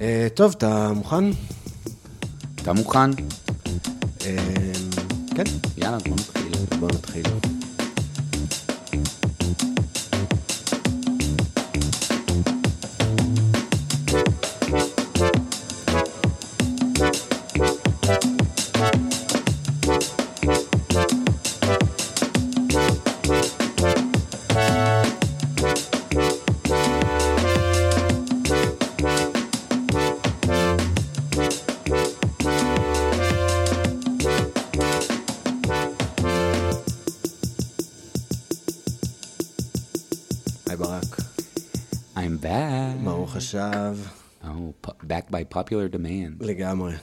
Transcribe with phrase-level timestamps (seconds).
[0.00, 1.24] אה, טוב, אתה מוכן?
[2.54, 3.10] אתה מוכן?
[4.24, 4.36] אה,
[5.36, 5.44] כן,
[5.76, 6.78] יאללה, בוא נתחיל.
[6.80, 7.55] בוא נתחיל.
[43.46, 43.96] השב.
[44.42, 44.46] Oh,
[45.02, 46.44] back by popular demand.
[46.46, 46.94] לגמרי.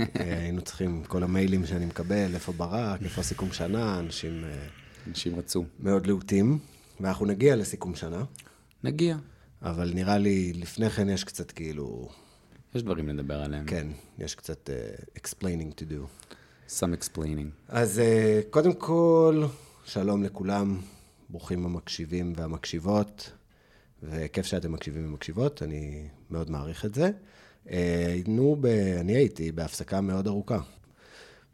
[0.00, 4.66] אה, היינו צריכים, כל המיילים שאני מקבל, איפה ברק, איפה סיכום שנה, אנשים אה,
[5.08, 5.64] אנשים רצו.
[5.80, 6.58] מאוד להוטים,
[7.00, 8.24] ואנחנו נגיע לסיכום שנה,
[8.84, 9.16] נגיע.
[9.62, 12.08] אבל נראה לי לפני כן יש קצת כאילו,
[12.74, 13.66] יש דברים לדבר עליהם.
[13.66, 13.86] כן,
[14.18, 14.76] יש קצת אה,
[15.16, 16.26] explaining to do.
[16.68, 17.68] Some explaining.
[17.68, 19.44] אז אה, קודם כל,
[19.84, 20.80] שלום לכולם,
[21.30, 23.30] ברוכים המקשיבים והמקשיבות,
[24.02, 27.10] וכיף שאתם מקשיבים ומקשיבות, אני מאוד מעריך את זה.
[27.70, 28.66] אה, היינו, ב...
[29.00, 30.58] אני הייתי בהפסקה מאוד ארוכה.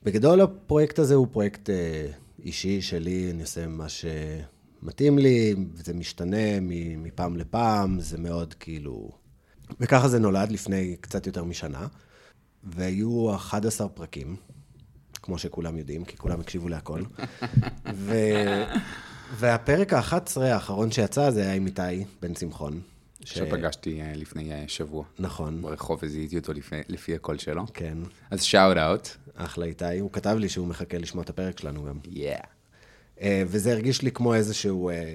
[0.03, 2.07] בגדול הפרויקט הזה הוא פרויקט אה,
[2.43, 6.61] אישי שלי, אני עושה מה שמתאים לי, זה משתנה
[6.97, 9.11] מפעם לפעם, זה מאוד כאילו...
[9.81, 11.87] וככה זה נולד לפני קצת יותר משנה,
[12.65, 14.37] והיו 11 פרקים,
[15.23, 17.03] כמו שכולם יודעים, כי כולם הקשיבו להכל.
[17.95, 18.15] ו...
[19.35, 21.83] והפרק ה-11 האחרון שיצא, זה היה עם איתי
[22.23, 22.81] בן שמחון.
[23.25, 25.05] ש- שפגשתי אה, לפני אה, שבוע.
[25.19, 27.63] נכון, ברחוב וזיהיתי אותו לפי- לפי הקול שלו.
[27.75, 27.99] כן,
[28.31, 29.09] אז שאוט אאוט.
[29.35, 29.99] אחלה איתי.
[29.99, 31.99] הוא כתב לי שהוא מחכה לשמוע את הפרק שלנו גם.
[32.05, 32.47] Yeah.
[33.21, 35.15] אה, וזה הרגיש לי כמו איזשהו אה,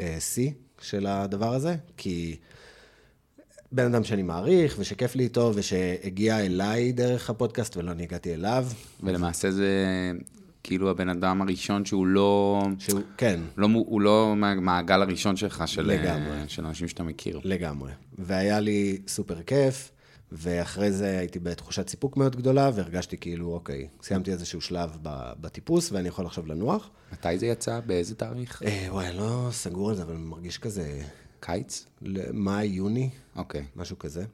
[0.00, 0.50] אה, שיא
[0.80, 2.36] של הדבר הזה, כי
[3.72, 8.66] בן אדם שאני מעריך, ושכיף לי איתו, ושהגיע אליי דרך הפודקאסט ולא אני הגעתי אליו,
[9.02, 9.72] ולמעשה זה
[10.68, 12.62] כאילו הבן אדם הראשון שהוא לא...
[12.78, 16.44] שהוא, כן, לא, הוא לא מהמעגל הראשון שלך, של, אה.
[16.48, 17.40] של אנשים שאתה מכיר.
[17.44, 17.92] לגמרי.
[18.18, 19.90] והיה לי סופר כיף,
[20.32, 24.98] ואחרי זה הייתי בתחושת סיפוק מאוד גדולה, והרגשתי כאילו, אוקיי, סיימתי איזשהו שלב
[25.40, 26.90] בטיפוס, ואני יכול עכשיו לנוח.
[27.12, 27.80] מתי זה יצא?
[27.86, 28.62] באיזה תאריך?
[28.62, 31.00] אה, וואי, לא סגור על זה, אבל מרגיש כזה,
[31.40, 31.86] קיץ?
[32.32, 33.64] מאי, יוני, אוקיי.
[33.76, 34.24] משהו כזה.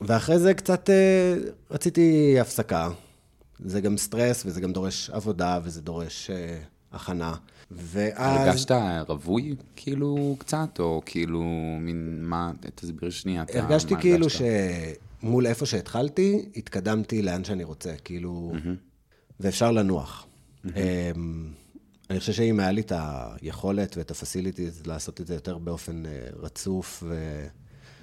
[0.00, 1.34] ואחרי זה קצת אה,
[1.70, 2.88] רציתי הפסקה.
[3.64, 6.58] זה גם סטרס, וזה גם דורש עבודה, וזה דורש אה,
[6.92, 7.34] הכנה.
[7.70, 8.48] ואז...
[8.48, 8.70] הרגשת
[9.08, 11.42] רווי כאילו קצת, או כאילו
[11.80, 13.42] מין מה, תסביר שנייה.
[13.42, 14.44] אתה- הרגשתי מה כאילו הרגשת?
[15.22, 18.52] שמול איפה שהתחלתי, התקדמתי לאן שאני רוצה, כאילו,
[19.40, 20.26] ואפשר לנוח.
[20.64, 21.48] אמ,
[22.10, 22.92] אני חושב שאם היה לי את
[23.42, 27.02] היכולת ואת הפסיליטיז לעשות את זה יותר באופן אה, רצוף,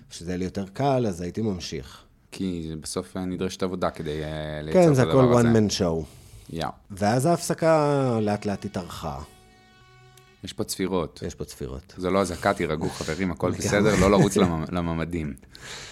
[0.09, 2.03] ושזה יהיה לי יותר קל, אז הייתי ממשיך.
[2.38, 4.29] כי בסוף נדרשת עבודה כדי אה,
[4.62, 5.47] לייצר כן, את זה הדבר הכל הזה.
[5.50, 6.03] one man show.
[6.50, 6.69] יאו.
[6.91, 9.22] ואז ההפסקה לאט לאט התארכה,
[10.44, 11.24] יש פה צפירות.
[11.28, 11.94] יש פה צפירות.
[11.97, 15.34] זו לא אזעקה, תירגעו חברים, הכל בסדר, לא לרוץ לממ- לממדים,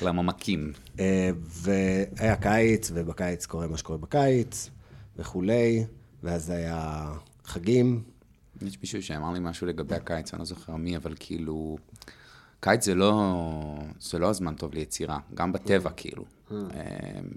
[0.02, 0.72] לממקים.
[1.00, 4.70] אה, והיה קיץ, ובקיץ קורה מה שקורה בקיץ,
[5.18, 5.86] וכולי,
[6.24, 7.09] ואז היה
[7.46, 8.03] חגים,
[8.62, 11.78] יש מישהו שאמר לי משהו לגבי הקיץ, אני לא זוכר מי, אבל כאילו...
[12.63, 13.34] קיץ זה לא,
[14.00, 16.25] זה לא הזמן טוב ליצירה, גם בטבע כאילו.
[16.51, 16.57] אה,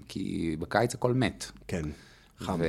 [0.07, 1.45] כי בקיץ הכל מת.
[1.67, 1.81] כן,
[2.39, 2.59] חם.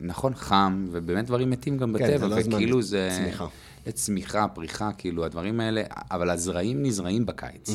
[0.00, 3.08] נכון, חם, ובאמת דברים מתים גם כן, בטבע, זה לא הזמן וכאילו זה...
[3.16, 3.46] צמיחה.
[3.92, 7.68] צמיחה, פריחה, כאילו, הדברים האלה, אבל הזרעים נזרעים בקיץ.
[7.68, 7.72] Mm.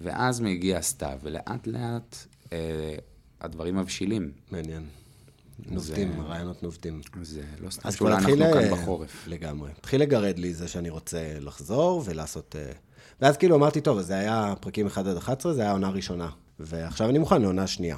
[0.00, 2.16] ואז מגיע הסתיו, ולאט לאט
[2.52, 2.58] אה,
[3.40, 4.30] הדברים מבשילים.
[4.50, 4.82] מעניין.
[5.66, 7.00] נובטים, הרעיונות נובטים.
[7.22, 8.52] זה לא סתם שאולי אנחנו התחיל...
[8.52, 9.24] כאן אה, בחורף.
[9.26, 9.70] לגמרי.
[9.78, 12.56] התחיל לגרד לי זה שאני רוצה לחזור ולעשות...
[12.58, 12.72] אה,
[13.20, 16.30] ואז כאילו אמרתי, טוב, אז זה היה פרקים 1 עד 11, זה היה עונה ראשונה.
[16.58, 17.96] ועכשיו אני מוכן לעונה שנייה.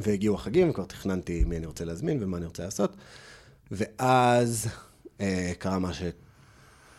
[0.00, 2.96] והגיעו החגים, וכבר תכננתי מי אני רוצה להזמין ומה אני רוצה לעשות.
[3.70, 4.68] ואז
[5.20, 6.02] אה, קרה מה, ש...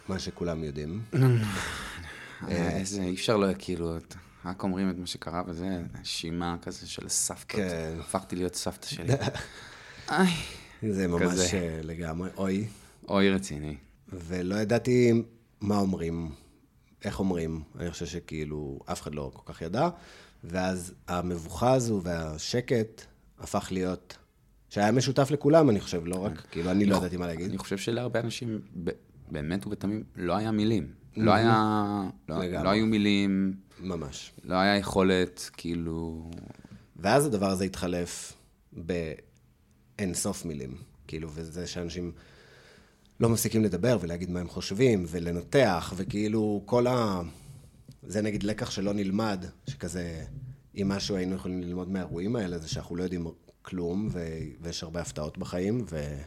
[0.07, 1.01] מה שכולם יודעים.
[2.47, 3.97] אה, איזה, אי אפשר לא, כאילו,
[4.45, 7.43] רק אומרים את מה שקרה וזה, נשימה כזה של סבתא.
[7.47, 7.97] כן.
[7.99, 9.13] הפכתי להיות סבתא שלי.
[10.11, 10.33] איי,
[10.89, 11.53] זה ממש.
[11.53, 12.67] אה, לגמרי, אוי.
[13.07, 13.75] אוי רציני.
[14.13, 15.23] ולא ידעתי
[15.61, 16.31] מה אומרים,
[17.03, 17.63] איך אומרים.
[17.79, 19.89] אני חושב שכאילו אף אחד לא כל כך ידע.
[20.43, 23.01] ואז המבוכה הזו והשקט
[23.39, 24.17] הפך להיות,
[24.69, 27.49] שהיה משותף לכולם, אני חושב, לא רק, כאילו, אני לא ידעתי מה להגיד.
[27.49, 28.61] אני חושב שלהרבה אנשים,
[29.31, 30.87] באמת ובתמים, לא היה מילים.
[31.17, 32.63] לא היה, לא-.
[32.63, 34.33] לא היו מילים, ממש.
[34.43, 36.31] לא היה יכולת, כאילו...
[36.95, 38.33] ואז הדבר הזה התחלף
[38.73, 40.77] באין סוף מילים.
[41.07, 42.11] כאילו, וזה שאנשים
[43.19, 47.21] לא מפסיקים לדבר ולהגיד מה הם חושבים, ולנתח, וכאילו כל ה...
[48.03, 50.23] זה נגיד לקח שלא נלמד, שכזה,
[50.75, 53.27] אם משהו היינו יכולים ללמוד מהאירועים האלה, זה שאנחנו לא יודעים
[53.61, 54.27] כלום, ו...
[54.61, 56.17] ויש הרבה הפתעות בחיים, ו...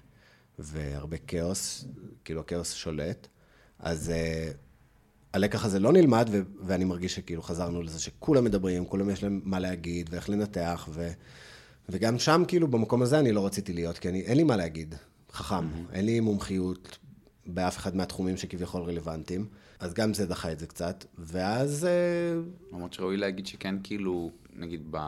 [0.58, 1.84] והרבה כאוס,
[2.24, 3.28] כאילו הכאוס שולט.
[3.78, 4.54] אז uh,
[5.32, 6.40] הלקח הזה לא נלמד, ו...
[6.60, 11.10] ואני מרגיש שכאילו חזרנו לזה שכולם מדברים, כולם יש להם מה להגיד ואיך לנתח, ו...
[11.88, 14.94] וגם שם, כאילו, במקום הזה אני לא רציתי להיות, כי אני, אין לי מה להגיד,
[15.32, 15.68] חכם.
[15.92, 16.98] אין לי מומחיות
[17.46, 19.46] באף אחד מהתחומים שכביכול רלוונטיים.
[19.80, 21.84] אז גם זה דחה את זה קצת, ואז...
[21.84, 22.40] אה,
[22.72, 24.98] למרות שראוי להגיד שכן, כאילו, נגיד ב...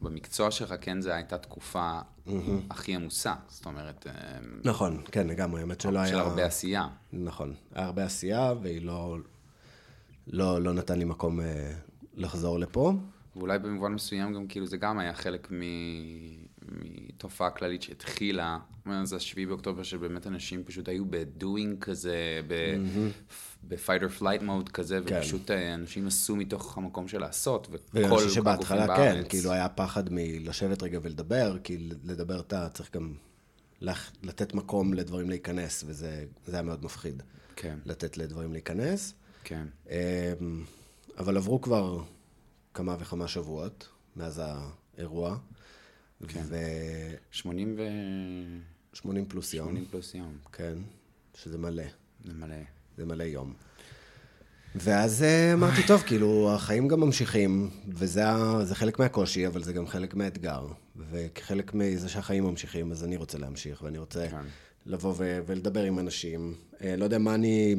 [0.00, 2.30] במקצוע שלך, כן, זו הייתה תקופה mm-hmm.
[2.70, 3.34] הכי עמוסה.
[3.48, 4.06] זאת אומרת...
[4.06, 6.08] אה, נכון, כן, לגמרי, האמת שלא היה...
[6.08, 6.88] של הרבה עשייה.
[7.12, 9.16] נכון, היה הרבה עשייה, והיא לא...
[10.26, 11.72] לא, לא נתן לי מקום אה,
[12.14, 12.92] לחזור לפה.
[13.36, 15.62] ואולי במובן מסוים גם, כאילו, זה גם היה חלק מ...
[16.72, 22.40] מתופעה כללית שהתחילה, מאז השביעי באוקטובר, שבאמת אנשים פשוט היו בדואינג כזה,
[23.68, 25.18] ב-fight or flight mode כזה, כן.
[25.18, 28.32] ופשוט אה, אנשים עשו מתוך המקום של לעשות, וכל הגופים בארץ.
[28.32, 33.14] שבהתחלה כן, כאילו היה פחד מלשבת רגע ולדבר, כי לדבר אתה צריך גם
[34.22, 37.22] לתת מקום לדברים להיכנס, וזה היה מאוד מפחיד.
[37.56, 37.78] כן.
[37.84, 39.14] לתת לדברים להיכנס.
[39.44, 39.66] כן.
[39.90, 39.94] אמ,
[41.18, 42.02] אבל עברו כבר
[42.74, 45.36] כמה וכמה שבועות מאז האירוע.
[46.28, 46.42] כן.
[46.44, 46.56] ו...
[47.30, 47.82] 80 ו...
[48.92, 49.68] 80 פלוס יום.
[49.68, 50.36] 80 פלוס יום.
[50.52, 50.74] כן,
[51.34, 51.82] שזה מלא.
[52.24, 52.56] זה מלא.
[52.96, 53.54] זה מלא יום.
[54.74, 60.14] ואז אה, אמרתי, טוב, כאילו, החיים גם ממשיכים, וזה חלק מהקושי, אבל זה גם חלק
[60.14, 60.66] מהאתגר.
[60.96, 64.42] וכחלק מזה שהחיים ממשיכים, אז אני רוצה להמשיך, ואני רוצה כן.
[64.86, 66.54] לבוא ו- ולדבר עם אנשים.
[66.82, 67.76] אה, לא יודע מה אני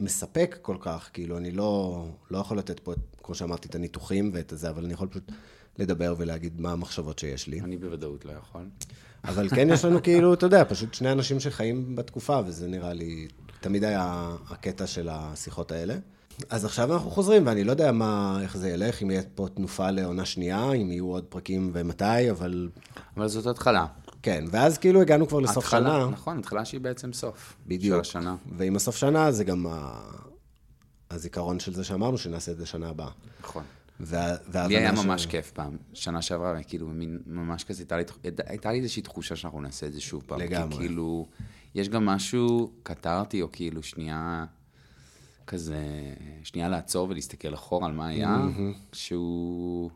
[0.00, 4.52] מספק כל כך, כאילו, אני לא, לא יכול לתת פה, כמו שאמרתי, את הניתוחים ואת
[4.56, 5.32] זה, אבל אני יכול פשוט
[5.78, 7.60] לדבר ולהגיד מה המחשבות שיש לי.
[7.60, 8.68] אני בוודאות לא יכול.
[9.24, 13.28] אבל כן יש לנו כאילו, אתה יודע, פשוט שני אנשים שחיים בתקופה, וזה נראה לי,
[13.60, 15.94] תמיד היה הקטע של השיחות האלה.
[16.50, 19.90] אז עכשיו אנחנו חוזרים, ואני לא יודע מה, איך זה ילך, אם יהיה פה תנופה
[19.90, 22.68] לעונה שנייה, אם יהיו עוד פרקים ומתי, אבל...
[23.16, 23.86] אבל זאת התחלה.
[24.22, 26.10] כן, ואז כאילו הגענו כבר לסוף התחלה, שנה.
[26.10, 27.56] נכון, התחלה שהיא בעצם סוף.
[27.66, 28.04] בדיוק.
[28.04, 28.36] של השנה.
[28.56, 30.00] ועם הסוף שנה זה גם ה...
[31.10, 33.10] הזיכרון של זה שאמרנו שנעשה את זה שנה הבאה.
[33.40, 33.62] נכון.
[34.68, 38.04] לי היה ממש כיף פעם, שנה שעברה, כאילו, מין, ממש כזה, הייתה לי,
[38.46, 40.40] הייתה לי איזושהי תחושה שאנחנו נעשה את זה שוב פעם.
[40.40, 40.76] לגמרי.
[40.76, 41.26] כי כאילו,
[41.74, 44.44] יש גם משהו קטרתי, או כאילו, שנייה,
[45.46, 45.82] כזה,
[46.42, 48.36] שנייה לעצור ולהסתכל אחורה על מה היה,
[48.92, 49.90] שהוא...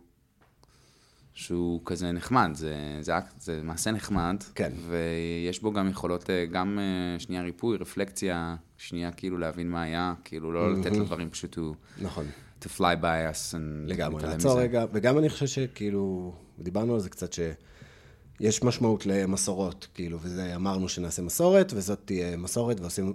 [1.34, 4.72] שהוא כזה נחמד, זה, זה, זה מעשה נחמד, כן.
[4.88, 10.14] ויש בו גם יכולות, אה, גם אה, שנייה ריפוי, רפלקציה, שנייה כאילו להבין מה היה,
[10.25, 11.75] כאילו לא לתת לדברים פשוט הוא...
[12.00, 12.26] נכון.
[12.62, 13.56] To fly by us.
[13.87, 20.19] לגמרי, לעצור רגע, וגם אני חושב שכאילו, דיברנו על זה קצת, שיש משמעות למסורות, כאילו,
[20.23, 23.12] וזה, אמרנו שנעשה מסורת, וזאת תהיה מסורת, ועושים,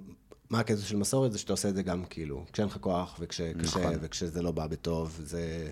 [0.50, 1.32] מה הקטע של מסורת?
[1.32, 3.94] זה שאתה עושה את זה גם, כאילו, כשאין לך כוח, וכשקשה, נכון.
[4.02, 5.72] וכשזה לא בא בטוב, זה...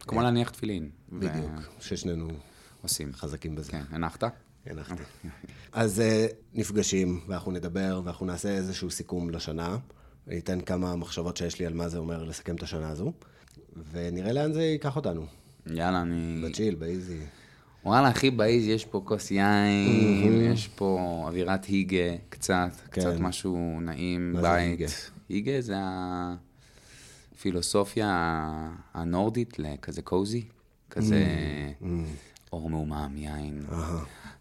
[0.00, 0.90] כמו להניח תפילין.
[1.12, 1.82] בדיוק, ו...
[1.82, 2.28] ששנינו
[2.82, 3.72] עושים חזקים בזה.
[3.72, 4.24] כן, הנחת?
[4.66, 5.02] הנחתי.
[5.72, 9.76] אז אה, נפגשים, ואנחנו נדבר, ואנחנו נעשה איזשהו סיכום לשנה.
[10.30, 13.12] אני אתן כמה מחשבות שיש לי על מה זה אומר לסכם את השנה הזו,
[13.92, 15.26] ונראה לאן זה ייקח אותנו.
[15.66, 16.42] יאללה, אני...
[16.44, 17.18] בצ'יל, באיזי.
[17.84, 23.00] וואלה, אחי, באיזי יש פה כוס יין, יש פה אווירת היגה קצת, כן.
[23.00, 24.44] קצת משהו נעים, בית.
[24.44, 24.86] היגה?
[25.28, 25.74] היגה זה
[27.34, 28.08] הפילוסופיה
[28.94, 30.44] הנורדית לכזה קוזי,
[30.90, 31.24] כזה.
[32.52, 33.66] אור מעומעם, יין,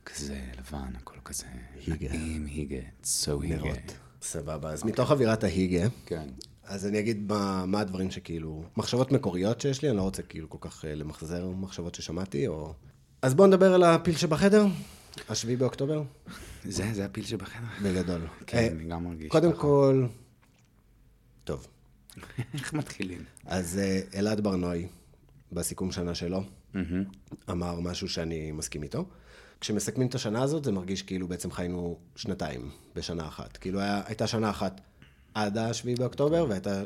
[0.06, 1.46] כזה לבן, הכל כזה
[1.86, 2.10] היגה.
[2.10, 3.74] נעים, היגה, so היגה.
[4.22, 6.28] סבבה, אז מתוך אווירת ההיגה, כן.
[6.64, 10.50] אז אני אגיד מה, מה הדברים שכאילו, מחשבות מקוריות שיש לי, אני לא רוצה כאילו
[10.50, 12.74] כל כך אה, למחזר מחשבות ששמעתי, או...
[13.22, 14.66] אז בואו נדבר על הפיל שבחדר,
[15.30, 16.04] השביעי באוקטובר.
[16.66, 17.66] זה, זה הפיל שבחדר.
[17.84, 18.22] בגדול.
[18.48, 19.28] כן, אה, אני גם מרגיש.
[19.32, 20.06] קודם כל,
[21.44, 21.68] טוב.
[22.54, 23.24] איך מתחילים?
[23.46, 24.88] אז אה, אלעד ברנועי,
[25.52, 26.44] בסיכום שנה שלו,
[27.50, 29.06] אמר משהו שאני מסכים איתו.
[29.62, 33.58] כשמסכמים את השנה הזאת, זה מרגיש כאילו בעצם חיינו שנתיים בשנה אחת.
[33.58, 34.82] כאילו היה, הייתה שנה אחת
[35.34, 36.84] עד ה-7 באוקטובר, והייתה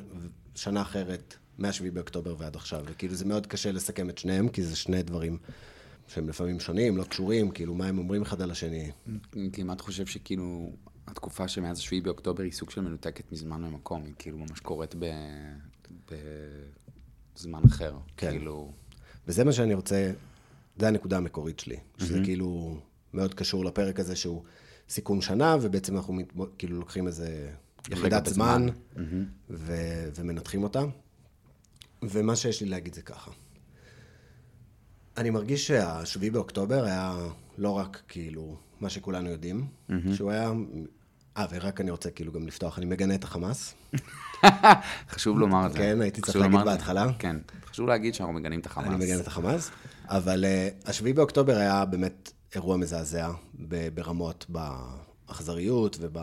[0.56, 2.84] שנה אחרת מה-7 באוקטובר ועד עכשיו.
[2.86, 5.38] וכאילו זה מאוד קשה לסכם את שניהם, כי זה שני דברים
[6.08, 8.92] שהם לפעמים שונים, לא קשורים, כאילו מה הם אומרים אחד על השני.
[9.54, 10.72] כמעט חושב שכאילו
[11.08, 15.06] התקופה שמאז 7 באוקטובר היא סוג של מנותקת מזמן ומקום, היא כאילו ממש קורית ב...
[17.36, 17.96] בזמן אחר.
[18.18, 18.32] כן.
[18.32, 18.72] כאילו...
[19.28, 20.12] וזה מה שאני רוצה
[20.78, 22.24] זה הנקודה המקורית שלי, שזה mm-hmm.
[22.24, 22.80] כאילו
[23.14, 24.44] מאוד קשור לפרק הזה שהוא
[24.90, 26.20] סיכום שנה, ובעצם אנחנו
[26.58, 27.52] כאילו לוקחים איזה
[27.92, 29.00] יחידת זמן, mm-hmm.
[29.50, 30.84] ו- ומנתחים אותה.
[32.04, 33.32] ומה שיש לי להגיד זה ככה.
[35.18, 37.16] אני מרגיש שהשביעי באוקטובר היה
[37.58, 39.94] לא רק כאילו מה שכולנו יודעים, mm-hmm.
[40.16, 40.52] שהוא היה
[41.38, 43.74] אה, ורק אני רוצה כאילו גם לפתוח, אני מגנה את החמאס.
[45.14, 45.78] חשוב לומר את זה.
[45.78, 46.60] כן, הייתי צריך להגיד.
[46.66, 47.08] בהתחלה.
[47.20, 48.88] כן, חשוב להגיד שאנחנו מגנים את החמאס.
[48.88, 49.72] אני מגן את החמאס,
[50.08, 53.32] אבל uh, השביעי באוקטובר היה באמת אירוע מזעזע
[53.94, 56.18] ברמות, באכזריות וב...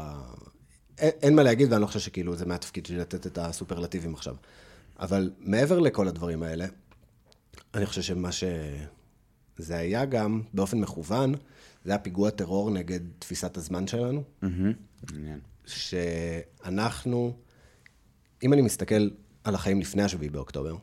[0.99, 4.37] אין, אין מה להגיד, ואני לא חושב שכאילו זה מהתפקיד שלי לתת את הסופרלטיבים עכשיו.
[5.00, 6.66] אבל מעבר לכל הדברים האלה,
[7.75, 11.34] אני חושב שמה שזה היה גם, באופן מכוון,
[11.84, 14.22] זה היה פיגוע טרור נגד תפיסת הזמן שלנו.
[15.66, 17.37] שאנחנו,
[18.42, 19.08] אם אני מסתכל
[19.44, 20.76] על החיים לפני השביעי באוקטובר,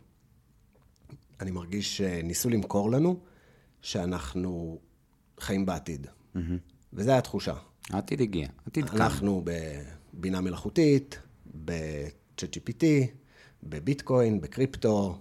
[1.42, 3.20] אני מרגיש שניסו למכור לנו
[3.82, 4.80] שאנחנו
[5.40, 6.08] חיים בעתיד.
[6.94, 7.54] וזו הייתה התחושה.
[7.90, 9.02] העתיד הגיע, העתיד כאן.
[9.02, 9.44] אנחנו
[10.14, 11.20] בבינה מלאכותית,
[11.66, 12.84] ב-ChatGPT,
[13.64, 15.18] בביטקוין, בקריפטו,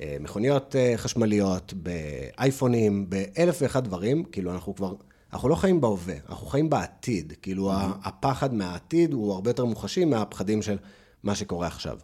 [0.00, 4.94] במכוניות אה, חשמליות, באייפונים, באלף ואחד דברים, כאילו אנחנו כבר,
[5.32, 7.32] אנחנו לא חיים בהווה, אנחנו חיים בעתיד.
[7.42, 7.72] כאילו
[8.04, 10.78] הפחד מהעתיד הוא הרבה יותר מוחשי מהפחדים של
[11.22, 11.98] מה שקורה עכשיו.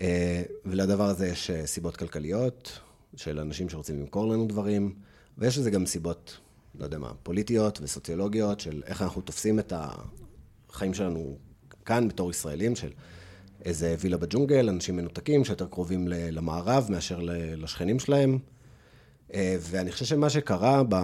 [0.00, 2.78] אה, ולדבר הזה יש אה, סיבות כלכליות,
[3.16, 4.94] של אנשים שרוצים למכור לנו דברים,
[5.38, 6.38] ויש לזה גם סיבות,
[6.78, 11.36] לא יודע מה, פוליטיות וסוציולוגיות, של איך אנחנו תופסים את החיים שלנו
[11.84, 12.90] כאן בתור ישראלים, של
[13.64, 17.20] איזה וילה בג'ונגל, אנשים מנותקים שיותר קרובים למערב מאשר
[17.56, 18.38] לשכנים שלהם.
[19.34, 20.96] אה, ואני חושב שמה שקרה ב...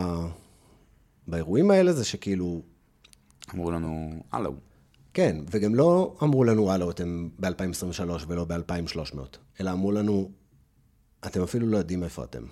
[1.27, 2.63] באירועים האלה זה שכאילו,
[3.55, 4.55] אמרו לנו, הלו.
[5.19, 9.19] כן, וגם לא אמרו לנו, הלו, אתם ב-2023 ולא ב-2300,
[9.61, 10.31] אלא אמרו לנו,
[11.27, 12.43] אתם אפילו לא יודעים איפה אתם.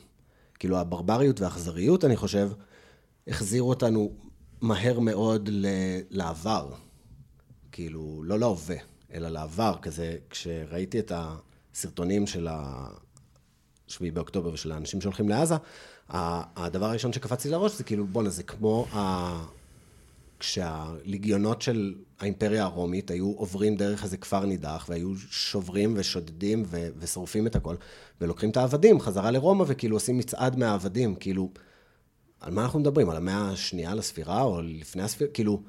[0.58, 2.50] כאילו, הברבריות והאכזריות, אני חושב,
[3.28, 4.12] החזירו אותנו
[4.60, 5.66] מהר מאוד ל-
[6.10, 6.72] לעבר.
[7.72, 8.76] כאילו, לא להווה,
[9.12, 15.54] אלא לעבר, כזה, כשראיתי את הסרטונים של ה-7 באוקטובר ושל האנשים שהולכים לעזה,
[16.08, 19.55] הדבר הראשון שקפץ לי לראש זה כאילו, בואנה, זה כמו ה...
[20.38, 27.46] כשהליגיונות של האימפריה הרומית היו עוברים דרך איזה כפר נידח, והיו שוברים ושודדים ו- ושורפים
[27.46, 27.74] את הכל,
[28.20, 31.50] ולוקחים את העבדים חזרה לרומא, וכאילו עושים מצעד מהעבדים, כאילו,
[32.40, 33.10] על מה אנחנו מדברים?
[33.10, 35.30] על המאה השנייה לספירה, או לפני הספירה?
[35.30, 35.62] כאילו,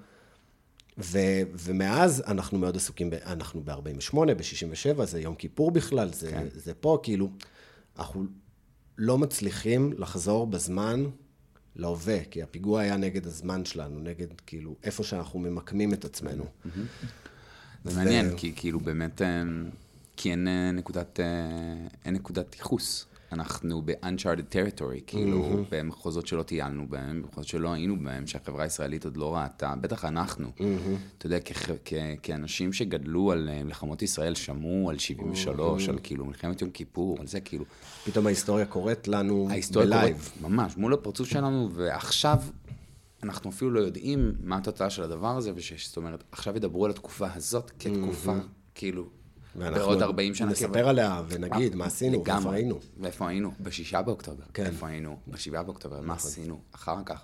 [0.98, 6.48] ו- ומאז אנחנו מאוד עסוקים, ב- אנחנו ב-48, ב-67, זה יום כיפור בכלל, זה, כן.
[6.56, 7.30] זה פה, כאילו,
[7.98, 8.26] אנחנו
[8.98, 11.06] לא מצליחים לחזור בזמן
[11.78, 16.46] להווה, כי הפיגוע היה נגד הזמן שלנו, נגד כאילו איפה שאנחנו ממקמים את עצמנו.
[17.86, 19.44] זה מעניין, כי כאילו באמת, אה,
[20.18, 21.26] כי אין אה, נקודת, אה,
[22.06, 23.06] אין נקודת ייחוס.
[23.32, 25.38] אנחנו ב-uncharted territory, כאילו,
[25.72, 30.52] במחוזות שלא טיילנו בהם, במחוזות שלא היינו בהם, שהחברה הישראלית עוד לא ראתה, בטח אנחנו.
[31.18, 31.94] אתה יודע, כח- כ-
[32.24, 37.40] כאנשים שגדלו על מלחמות ישראל, שמעו על 73, על כאילו מלחמת יום כיפור, על זה,
[37.40, 37.66] כאילו,
[38.08, 40.18] פתאום ההיסטוריה קורית לנו ההיסטוריה בלייב.
[40.18, 42.38] קורית ממש, מול הפרצוף שלנו, ועכשיו
[43.24, 47.28] אנחנו אפילו לא יודעים מה התוצאה של הדבר הזה, ושזאת אומרת, עכשיו ידברו על התקופה
[47.36, 48.34] הזאת כתקופה,
[48.76, 49.10] כאילו,
[49.56, 50.52] ואנחנו בעוד 40 שנה.
[50.52, 52.24] נספר עליה ונגיד מה עשינו.
[52.28, 52.80] איפה היינו.
[53.00, 53.52] ואיפה היינו?
[53.60, 54.44] בשישה באוקטובר.
[54.54, 54.64] כן.
[54.64, 54.74] נכון.
[54.74, 55.18] איפה היינו?
[55.28, 57.24] בשבעה באוקטובר, מה עשינו אחר כך?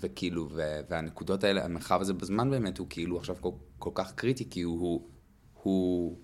[0.00, 4.50] וכאילו, ו- והנקודות האלה, המרחב הזה בזמן באמת הוא כאילו עכשיו כל, כל כך קריטי,
[4.50, 5.08] כי הוא, הוא,
[5.62, 6.16] הוא,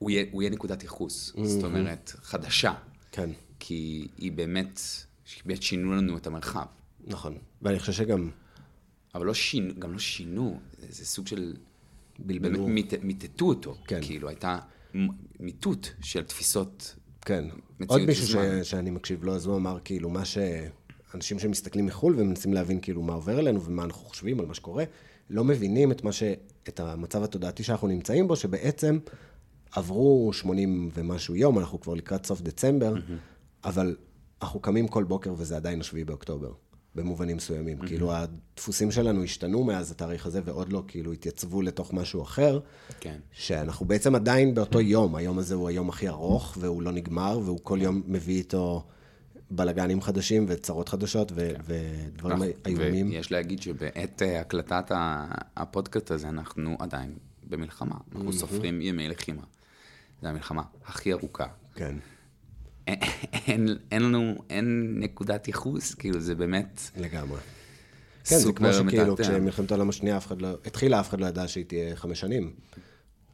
[0.00, 2.72] הוא, יהיה, הוא יהיה נקודת ייחוס, זאת אומרת, חדשה.
[3.12, 4.80] כן, כי היא באמת,
[5.46, 6.66] באמת שינו לנו את המרחב.
[7.06, 7.38] נכון.
[7.62, 8.30] ואני חושב שגם
[9.14, 11.56] אבל לא שינו, גם לא שינו, זה, סוג של...
[12.18, 12.66] בלבלו.
[12.66, 13.74] באמת מיט- מיטטו אותו.
[13.86, 14.00] כן.
[14.02, 14.58] כאילו, הייתה
[15.40, 16.94] מיטוט של תפיסות.
[17.20, 17.44] כן.
[17.86, 18.36] עוד מישהו ש...
[18.62, 20.38] שאני מקשיב לו, אז הוא אמר כאילו מה ש...
[21.14, 24.84] אנשים שמסתכלים מחו"ל ומנסים להבין כאילו מה עובר עלינו ומה אנחנו חושבים על מה שקורה,
[25.30, 26.22] לא מבינים את מה ש...
[26.68, 28.98] את המצב התודעתי שאנחנו נמצאים בו, שבעצם
[29.72, 32.94] עברו 80 ומשהו יום, אנחנו כבר לקראת סוף דצמבר,
[33.64, 33.96] אבל
[34.42, 36.52] אנחנו קמים כל בוקר וזה עדיין השביעי באוקטובר,
[36.94, 37.78] במובנים מסוימים.
[37.78, 42.60] כאילו הדפוסים שלנו השתנו מאז התאריך הזה ועוד לא כאילו התייצבו לתוך משהו אחר.
[43.00, 43.18] כן.
[43.32, 47.58] שאנחנו בעצם עדיין באותו יום, היום הזה הוא היום הכי ארוך, והוא לא נגמר, והוא
[47.62, 48.84] כל יום מביא איתו
[49.50, 53.08] בלאגנים חדשים וצרות חדשות ו- ודברים איומים.
[53.08, 54.84] ויש להגיד שבעת אה, הקלטת
[55.56, 57.14] הפודקאסט הזה, אנחנו עדיין
[57.48, 57.96] במלחמה.
[58.12, 59.42] אנחנו סופרים ימי לחימה.
[60.22, 61.46] זו המלחמה הכי ארוכה.
[61.74, 61.96] כן,
[62.86, 62.98] אין,
[63.32, 66.80] אין, אין לנו, אין נקודת ייחוס, כאילו, זה באמת...
[66.96, 67.40] לגמרי.
[68.24, 69.16] כן, זה כמו שכאילו.
[69.16, 70.48] כשמלחמת העולם השנייה, אף אחד לא...
[70.64, 72.52] התחילה, אף אחד לא ידע שהיא תהיה חמש שנים.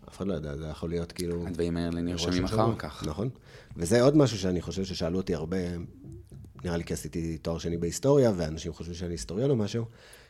[0.09, 1.47] אף אחד לא ידע, זה יכול להיות כאילו...
[1.47, 2.77] הדברים האלה נרשמים אחר.
[2.79, 3.05] כך.
[3.07, 3.29] נכון.
[3.77, 5.57] וזה עוד משהו שאני חושב ששאלו אותי הרבה,
[6.65, 9.85] נראה לי כי עשיתי תואר שני בהיסטוריה, ואנשים חושבים שאני היסטוריון או משהו,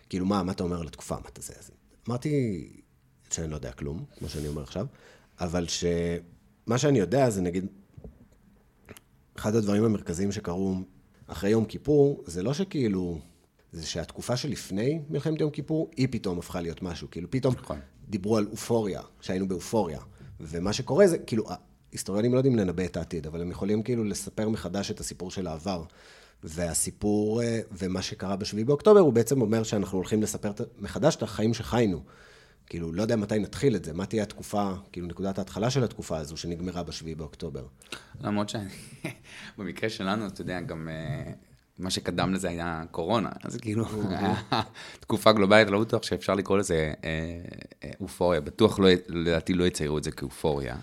[0.08, 1.54] כאילו, מה, מה אתה אומר לתקופה, מה אתה זה?
[1.58, 1.70] אז
[2.08, 2.68] אמרתי
[3.30, 4.86] שאני לא יודע כלום, כמו שאני אומר עכשיו,
[5.40, 5.66] אבל
[6.66, 7.66] שמה שאני יודע זה נגיד,
[9.36, 10.74] אחד הדברים המרכזיים שקרו
[11.26, 13.18] אחרי יום כיפור, זה לא שכאילו,
[13.72, 17.10] זה שהתקופה שלפני מלחמת יום כיפור, היא פתאום הפכה להיות משהו.
[17.10, 17.78] כאילו, פתאום נכון.
[18.08, 20.00] דיברו על אופוריה, שהיינו באופוריה.
[20.40, 21.44] ומה שקורה זה, כאילו,
[21.92, 25.46] היסטוריונים לא יודעים לנבא את העתיד, אבל הם יכולים כאילו לספר מחדש את הסיפור של
[25.46, 25.84] העבר.
[26.44, 31.54] והסיפור, אה, ומה שקרה בשביעי באוקטובר, הוא בעצם אומר שאנחנו הולכים לספר מחדש את החיים
[31.54, 32.02] שחיינו.
[32.68, 36.18] כאילו, לא יודע מתי נתחיל את זה, מה תהיה התקופה, כאילו, נקודת ההתחלה של התקופה
[36.18, 37.66] הזו שנגמרה בשביעי באוקטובר.
[38.20, 38.68] למרות שאני,
[39.58, 41.32] במקרה שלנו, אתה יודע, גם אה,
[41.78, 44.34] מה שקדם לזה היה קורונה, אז כאילו, היה
[45.00, 47.10] תקופה גלובלית, לא בטוח שאפשר לקרוא לזה אה,
[47.84, 50.76] אה, אופוריה, בטוח לא, לדעתי לא יציירו את זה כאופוריה.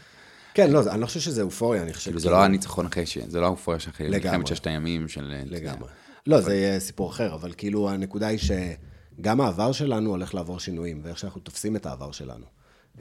[0.54, 2.06] כן, לא, אני לא חושב שזה אופוריה, אני חושב...
[2.06, 3.18] כאילו, זה לא הניצחון אחרי ש...
[3.18, 4.10] זה לא האופוריה שאחרי.
[4.10, 5.34] מלחמת ששת הימים של...
[5.46, 5.90] לגמרי.
[6.28, 8.40] לא, זה יהיה סיפור אחר, אבל כאילו הנקודה היא
[9.18, 12.46] שגם העבר שלנו הולך לעבור שינויים, ואיך שאנחנו תופסים את העבר שלנו.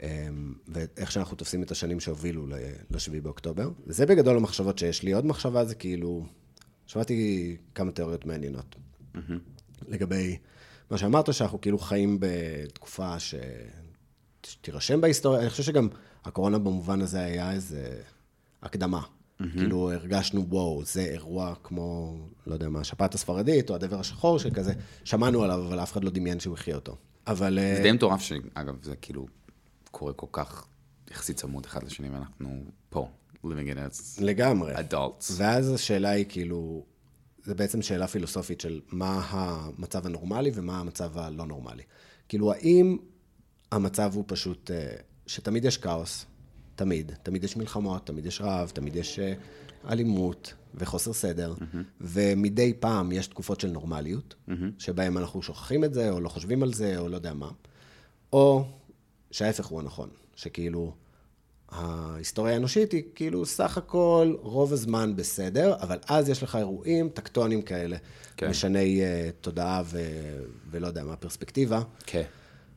[0.01, 3.69] אמ, ואיך שאנחנו תופסים את השנים שהובילו ל-7 באוקטובר.
[3.87, 5.13] וזה בגדול המחשבות שיש לי.
[5.13, 6.25] עוד מחשבה זה כאילו,
[6.85, 8.75] שמעתי כמה תיאוריות מעניינות.
[9.87, 10.37] לגבי
[10.91, 13.35] מה שאמרת, שאנחנו כאילו חיים בתקופה ש...
[14.43, 15.41] שתירשם בהיסטוריה.
[15.41, 15.87] אני חושב שגם
[16.25, 18.01] הקורונה במובן הזה היה איזה
[18.61, 19.01] הקדמה.
[19.51, 24.73] כאילו הרגשנו, וואו, זה אירוע כמו, לא יודע מה, השפעת הספרדית, או הדבר השחור, שכזה,
[25.03, 26.97] שמענו עליו, אבל אף אחד לא דמיין שהוא יחיה אותו.
[27.27, 27.59] אבל...
[27.59, 29.27] אה, זה די מטורף שאגב, זה כאילו
[29.91, 30.65] קורה כל כך
[31.11, 33.07] יחסית צמוד אחד לשני, ואנחנו פה,
[33.45, 34.75] living it as לגמרי.
[34.75, 35.31] adults.
[35.37, 36.85] ואז השאלה היא כאילו,
[37.43, 41.83] זה בעצם שאלה פילוסופית של מה המצב הנורמלי ומה המצב הלא נורמלי.
[42.27, 42.97] כאילו, האם
[43.71, 44.95] המצב הוא פשוט אה,
[45.27, 46.25] שתמיד יש כאוס,
[46.75, 49.33] תמיד, תמיד יש מלחמות, תמיד יש רעב, תמיד יש אה,
[49.89, 51.53] אלימות וחוסר סדר,
[52.01, 54.35] ומדי פעם יש תקופות של נורמליות,
[54.79, 57.49] שבהן אנחנו שוכחים את זה, או לא חושבים על זה, או לא יודע מה,
[58.33, 58.65] או
[59.31, 60.93] שההפך הוא הנכון, שכאילו...
[61.75, 67.61] ההיסטוריה האנושית היא כאילו סך הכל רוב הזמן בסדר, אבל אז יש לך אירועים טקטונים
[67.61, 67.97] כאלה,
[68.37, 68.49] כן.
[68.49, 69.99] משני uh, תודעה ו...
[70.71, 71.81] ולא יודע מה, פרספקטיבה.
[72.05, 72.23] כן.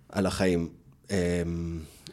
[0.09, 0.69] על החיים.
[1.08, 1.12] Um,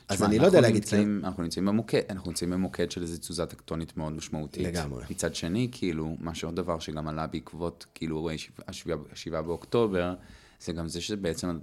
[0.10, 3.18] אז אני לא יודע להגיד, כאילו, נמצאים, אנחנו נמצאים במוקד, אנחנו נמצאים במוקד של איזו
[3.18, 4.68] תזוזה טקטונית מאוד משמעותית.
[4.68, 5.06] לגמרי.
[5.10, 8.30] מצד שני, כאילו, מה שעוד דבר שגם עלה בעקבות, כאילו,
[9.12, 10.14] השבעה באוקטובר,
[10.60, 11.60] זה גם זה שבעצם,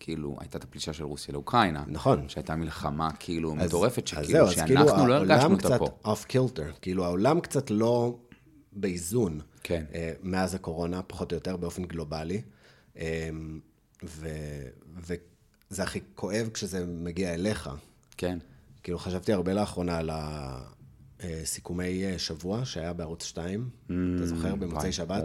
[0.00, 1.84] כאילו, הייתה את הפלישה של רוסיה לאוקראינה.
[1.86, 2.28] נכון.
[2.28, 5.68] שהייתה מלחמה, כאילו, אז- מטורפת, אז שכאילו, זהו, אז כאילו שאנחנו לא העולם הרגשנו אותה
[5.68, 5.88] קצת פה.
[6.04, 8.18] off-kilter, כאילו העולם קצת לא
[8.72, 9.40] באיזון.
[9.62, 9.84] כן.
[9.94, 12.42] אה, מאז הקורונה, פחות או יותר באופן גלובלי.
[12.98, 13.28] אה,
[14.04, 14.66] ו-
[15.70, 17.70] וזה הכי כואב כשזה מגיע אליך.
[18.16, 18.38] כן.
[18.82, 20.10] כאילו, חשבתי הרבה לאחרונה על
[21.20, 23.68] הסיכומי אה, שבוע שהיה בערוץ 2.
[23.86, 23.92] אתה
[24.26, 24.54] זוכר?
[24.54, 25.24] במוצאי שבת?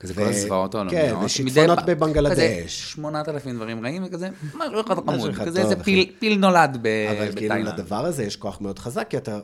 [0.00, 1.00] כזה כל הזוועות העולמיות.
[1.02, 2.32] כן, ושיטפונות בבנגלדש.
[2.32, 5.34] כזה 8,000 דברים רעים, וכזה משהו אחד חמוד.
[5.34, 5.76] כזה איזה
[6.20, 7.68] פיל- נולד ב- אבל כאילו בתאילנד.
[7.80, 9.40] לדבר הזה יש כוח מאוד חזק, כי אתה,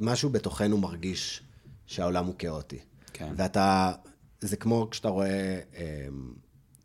[0.00, 1.42] משהו בתוכנו מרגיש
[1.86, 2.78] שהעולם הוא כאוטי.
[3.12, 3.32] כן.
[3.36, 3.92] ואתה,
[4.40, 5.28] זה כמו כשאתה רואה
[5.76, 6.06] אה,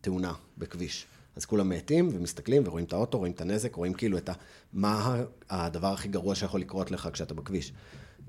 [0.01, 1.05] תאונה בכביש.
[1.35, 4.33] אז כולם מאטים ומסתכלים ורואים את האוטו, רואים את הנזק, רואים כאילו את ה...
[4.73, 7.73] מה הדבר הכי גרוע שיכול לקרות לך כשאתה בכביש.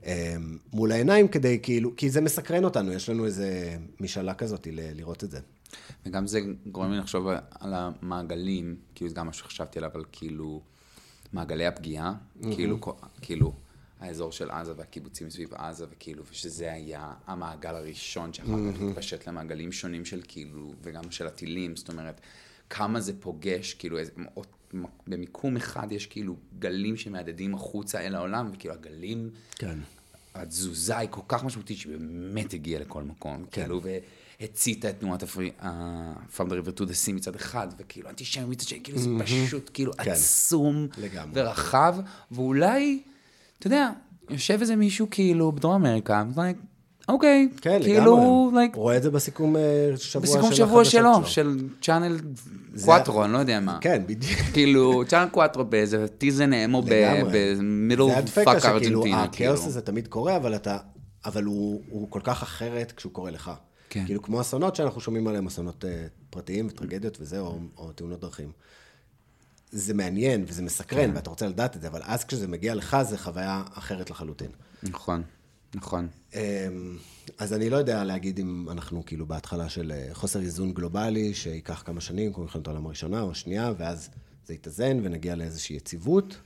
[0.04, 0.36] אה,
[0.72, 5.24] מול העיניים כדי כאילו, כי זה מסקרן אותנו, יש לנו איזה משאלה כזאת ל- לראות
[5.24, 5.40] את זה.
[6.06, 7.26] וגם זה גורם לי לחשוב
[7.60, 10.60] על המעגלים, כאילו זה גם משהו שחשבתי עליו, על כאילו
[11.32, 12.14] מעגלי הפגיעה,
[12.54, 13.52] כאילו, כל- כאילו
[14.00, 19.72] האזור של עזה והקיבוצים סביב עזה, וכאילו, ושזה היה המעגל הראשון שאחר כך התפשט למעגלים
[19.72, 22.20] שונים של כאילו, וגם של הטילים, זאת אומרת,
[22.70, 24.12] כמה זה פוגש, כאילו, איזה,
[25.06, 29.30] במיקום אחד יש כאילו גלים שמהדהדים החוצה אל העולם, וכאילו הגלים...
[29.54, 29.78] כן.
[30.34, 33.62] התזוזה היא כל כך משמעותית שבאמת הגיעה לכל מקום, כן.
[33.62, 33.80] כאילו,
[34.40, 35.22] והציתה את תנועת
[36.84, 40.10] the Sea מצד אחד, וכאילו אנטישמי מצד שני, כאילו זה פשוט כאילו כן.
[40.10, 41.40] עצום לגמרי.
[41.42, 41.96] ורחב,
[42.30, 43.02] ואולי,
[43.58, 43.90] אתה יודע,
[44.30, 46.66] יושב איזה מישהו כאילו בדרום אמריקה, like,
[47.08, 48.68] אוקיי, כן, כאילו, לגמרי.
[48.72, 52.18] like, רואה את זה בסיכום אה, שבוע בסיכום של שבוע החדשות שלו, של צ'אנל
[52.84, 53.78] קוואטרו, אני לא יודע מה.
[53.80, 54.40] כן, בדיוק.
[54.54, 56.82] כאילו, צ'אנל קוואטרו באיזה טיזן אמו.
[56.82, 59.66] במידל זה הדפקה פאק שכאילו, ארגנטינה, הכאוס.
[59.66, 60.78] הזה תמיד קורה, אבל אתה,
[61.24, 63.50] אבל הוא, הוא כל כך אחרת כשהוא קורה לך.
[63.90, 64.04] כן.
[64.06, 65.86] כאילו, כמו אסונות שאנחנו שומעים עליהם, אסונות uh,
[66.30, 68.52] פרטיים וטרגדיות וזה, או, או תאונות דרכים.
[69.76, 73.18] זה מעניין וזה מסקרן, ואתה רוצה לדעת את זה, אבל אז כשזה מגיע לך, זה
[73.18, 74.50] חוויה אחרת לחלוטין.
[74.82, 75.22] נכון,
[75.74, 76.08] נכון.
[76.34, 76.40] אמ,
[77.38, 81.82] אז אני לא יודע להגיד אם אנחנו כאילו בהתחלה של אה, חוסר איזון גלובלי, שייקח
[81.86, 84.08] כמה שנים, כמו מלחמת העולם הראשונה או השנייה, ואז
[84.46, 86.36] זה יתאזן ונגיע לאיזושהי יציבות.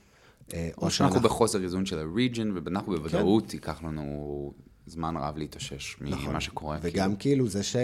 [0.53, 4.53] אה, או שאנחנו בחוסר איזון של הריג'ן, ואנחנו בוודאות ייקח לנו
[4.87, 6.77] זמן רב להתאושש ממה שקורה.
[6.81, 7.19] וגם כאילו.
[7.19, 7.75] כאילו זה ש...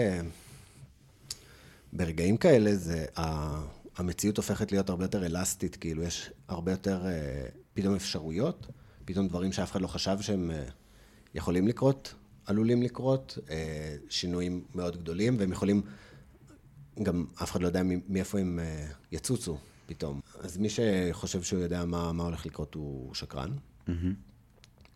[1.92, 3.04] ברגעים כאלה זה...
[3.16, 8.66] ה- המציאות הופכת להיות הרבה יותר אלסטית, כאילו יש הרבה יותר אה, פתאום אפשרויות,
[9.04, 10.64] פתאום דברים שאף אחד לא חשב שהם אה,
[11.34, 12.14] יכולים לקרות,
[12.46, 15.82] עלולים לקרות, אה, שינויים מאוד גדולים, והם יכולים,
[17.02, 20.20] גם אף אחד לא יודע מאיפה הם אה, יצוצו פתאום.
[20.40, 23.50] אז מי שחושב שהוא יודע מה, מה הולך לקרות הוא שקרן,
[23.88, 23.90] mm-hmm.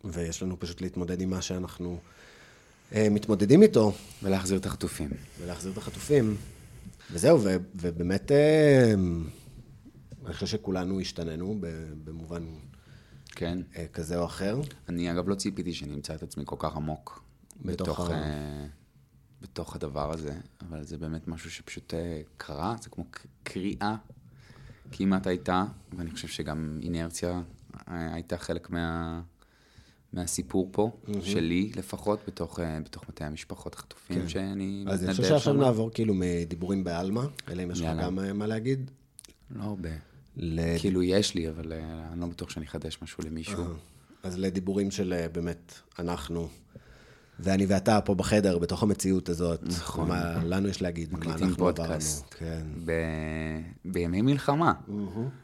[0.03, 1.99] ויש לנו פשוט להתמודד עם מה שאנחנו
[2.95, 3.93] אה, מתמודדים איתו.
[4.23, 5.09] ולהחזיר את החטופים.
[5.41, 6.37] ולהחזיר את החטופים.
[7.13, 8.93] וזהו, ו, ובאמת, אה,
[10.25, 11.57] אני חושב שכולנו השתננו
[12.03, 12.43] במובן
[13.25, 13.57] כן.
[13.75, 14.61] אה, כזה או אחר.
[14.89, 17.23] אני אגב לא ציפיתי שאני אמצא את עצמי כל כך עמוק
[17.61, 18.65] בתוך, בתוך, ה...
[19.41, 21.93] בתוך הדבר הזה, אבל זה באמת משהו שפשוט
[22.37, 23.05] קרה, זה כמו
[23.43, 23.95] קריאה
[24.91, 25.65] כמעט הייתה,
[25.97, 27.41] ואני חושב שגם אינרציה
[27.87, 29.21] הייתה חלק מה...
[30.13, 31.21] מהסיפור פה, mm-hmm.
[31.21, 34.29] שלי לפחות, בתוך, אה, בתוך מטה המשפחות החטופים כן.
[34.29, 34.85] שאני.
[34.87, 37.21] אז אני חושב שעכשיו נעבור כאילו מדיבורים בעלמא,
[37.51, 38.91] אלא אם יש לך גם אה, מה להגיד.
[39.55, 39.89] לא הרבה.
[40.37, 40.77] ל...
[40.79, 43.63] כאילו יש לי, אבל אה, אני לא בטוח שאני אחדש משהו למישהו.
[44.23, 46.47] אז לדיבורים של באמת, אנחנו,
[47.39, 49.63] ואני ואתה פה בחדר, בתוך המציאות הזאת.
[49.63, 50.07] נכון.
[50.07, 52.25] מה לנו יש להגיד, מה אנחנו פודקאסט.
[52.37, 52.61] כן.
[52.85, 52.91] ב...
[53.85, 54.73] בימי מלחמה.
[54.87, 55.42] Mm-hmm.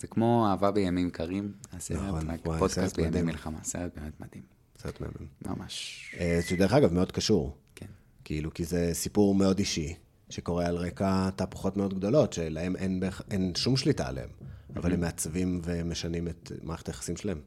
[0.00, 4.42] זה כמו אהבה בימים קרים, הסרט, נכון, וואי, פודקאסט בימי מלחמה, סרט באמת מדהים.
[4.78, 5.28] סרט מדהים.
[5.46, 6.04] ממש.
[6.20, 7.56] אה, שדרך אגב, מאוד קשור.
[7.74, 7.86] כן.
[8.24, 9.94] כאילו, כי זה סיפור מאוד אישי,
[10.30, 14.28] שקורה על רקע תהפוכות מאוד גדולות, שלהם אין, אין שום שליטה עליהם,
[14.76, 17.40] אבל הם מעצבים ומשנים את מערכת היחסים שלהם.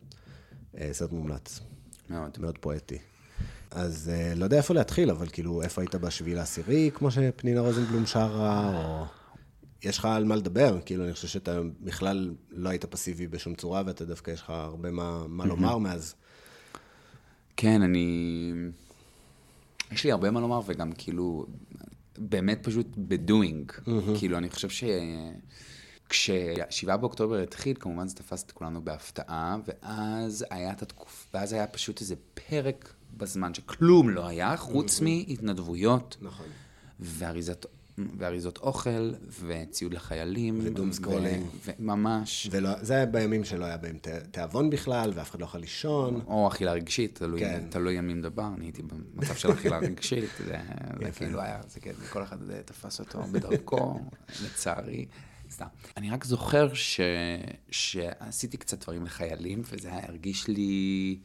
[0.78, 1.60] אה, סרט מומלץ.
[2.10, 2.38] מאוד.
[2.40, 2.98] מאוד פואטי.
[3.72, 8.06] אז אה, לא יודע איפה להתחיל, אבל כאילו, איפה היית בשביל העשירי, כמו שפנינה רוזנבלום
[8.06, 9.06] שרה, או...
[9.84, 13.84] יש לך על מה לדבר, כאילו, אני חושב שאתה בכלל לא היית פסיבי בשום צורה,
[13.86, 16.16] ואתה דווקא, יש לך הרבה מה, מה לומר מאז.
[17.58, 18.54] כן, אני...
[19.92, 21.46] יש לי הרבה מה לומר, וגם כאילו,
[22.18, 23.72] באמת פשוט ב doing.
[24.18, 24.84] כאילו, אני חושב ש...
[26.10, 31.68] כששבעה באוקטובר התחיל, כמובן זה תפס את כולנו בהפתעה, ואז היה את התקופה, ואז היה
[31.68, 36.18] פשוט איזה פרק בזמן שכלום לא היה, חוץ מהתנדבויות.
[36.22, 36.46] נכון.
[37.00, 37.66] ואריזת
[38.18, 39.12] ואריזות אוכל,
[39.46, 40.60] וציוד לחיילים.
[40.64, 41.46] ו doom scrolling.
[41.80, 42.48] ממש.
[42.52, 43.98] ולא, זה היה בימים שלא היה בהם
[44.32, 46.22] תיאבון בכלל, ואף אחד לא יכול לישון.
[46.28, 47.64] או אכילה רגשית, תלוי, כן.
[47.70, 50.58] תלוי על מי מדבר, אני הייתי במצב של אכילה רגשית, זה,
[51.02, 54.00] זה כאילו היה, זה כן, כל אחד תפס אותו בדרכו,
[54.46, 55.06] לצערי.
[55.52, 55.66] סתם.
[55.98, 57.00] אני רק זוכר ש...
[57.72, 61.20] שעשיתי קצת דברים לחיילים, וזה היה הרגיש לי...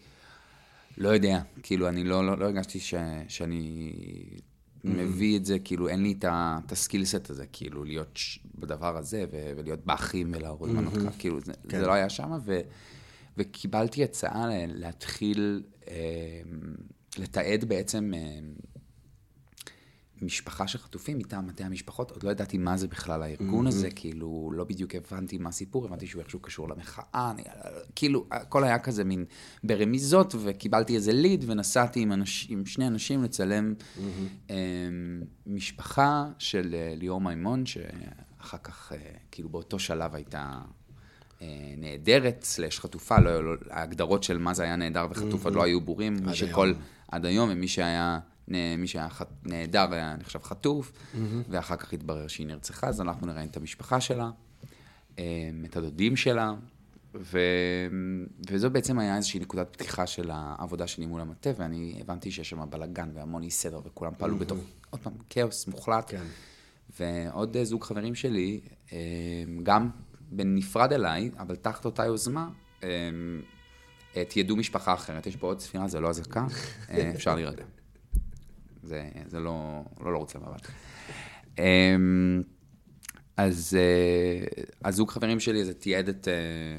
[0.99, 2.95] לא יודע, כאילו, אני לא, לא, לא הרגשתי ש...
[3.29, 3.93] שאני
[4.87, 8.19] מביא את זה, כאילו, אין לי את הסקילסט הזה, כאילו, להיות
[8.59, 11.81] בדבר הזה, ולהיות באחים ולהראות מנות קרב, כאילו, זה, כן.
[11.81, 12.39] זה לא היה שם,
[13.37, 15.95] וקיבלתי הצעה להתחיל אה,
[17.19, 18.39] לתעד בעצם אה,
[20.23, 23.69] משפחה של חטופים מטעם מטה המשפחות, עוד לא ידעתי מה זה בכלל הארגון mm-hmm.
[23.69, 27.43] הזה, כאילו, לא בדיוק הבנתי מה הסיפור, הבנתי שהוא איכשהו קשור למחאה, אני,
[27.95, 29.25] כאילו, הכל היה כזה מין
[29.65, 34.01] ברמיזות, וקיבלתי איזה ליד, ונסעתי עם, אנש, עם שני אנשים לצלם mm-hmm.
[34.51, 34.57] אה,
[35.47, 38.99] משפחה של אה, ליאור מימון, שאחר כך, אה,
[39.31, 40.61] כאילו, באותו שלב הייתה...
[41.43, 45.45] אה, נהדרת, סלש חטופה, לא, לא, ההגדרות של מה זה היה נהדר וחטוף mm-hmm.
[45.45, 46.73] עוד לא היו ברורים, מי שכל,
[47.09, 49.09] עד היום, ומי שהיה מי שהיה
[49.45, 51.17] נהדר היה נחשב חטוף, mm-hmm.
[51.49, 54.31] ואחר כך התברר שהיא נרצחה, אז אנחנו נראה את המשפחה שלה,
[55.19, 55.25] אמ,
[55.65, 56.55] את הדודים שלה,
[57.15, 57.39] ו...
[58.51, 62.71] וזו בעצם היה איזושהי נקודת פתיחה של העבודה שלי מול המטה, ואני הבנתי שיש שם
[62.71, 64.41] בלאגן והמון אי סדר, וכולם פעלו mm-hmm.
[64.41, 64.59] בתוך,
[64.91, 66.11] עוד פעם, כאוס מוחלט.
[66.11, 66.23] כן.
[67.01, 68.61] ועוד זוג חברים שלי,
[69.63, 69.91] גם
[70.31, 72.49] בנפרד אליי, אבל תחת אותה יוזמה,
[74.29, 75.27] תיעדו משפחה אחרת.
[75.27, 76.47] יש פה עוד ספירה, זה לא אזעקה,
[76.91, 77.65] אה, אפשר להירגע.
[78.87, 80.67] זה, זה לא, לא לרוץ למבט.
[81.59, 82.43] אמ,
[83.37, 84.47] אז אה,
[84.85, 86.29] הזוג חברים שלי זה תיעד את...
[86.29, 86.79] אה,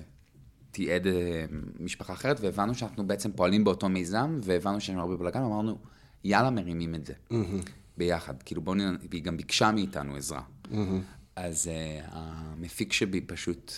[0.71, 1.45] תיעד אה,
[1.79, 5.77] משפחה אחרת, והבנו שאנחנו בעצם פועלים באותו מיזם, והבנו שיש לנו הרבה בלאגן, ואמרנו,
[6.23, 7.13] יאללה, מרימים את זה.
[7.13, 7.69] Mm-hmm.
[7.97, 8.43] ביחד.
[8.43, 10.41] כאילו, בואו נראה, והיא גם ביקשה מאיתנו עזרה.
[10.65, 10.75] Mm-hmm.
[11.35, 13.73] אז uh, המפיק שבי פשוט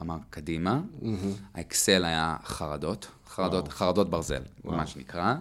[0.00, 0.80] אמר, קדימה.
[1.02, 1.04] Mm-hmm.
[1.54, 3.70] האקסל היה חרדות, חרדות, wow.
[3.70, 4.70] חרדות ברזל, wow.
[4.70, 5.34] מה שנקרא.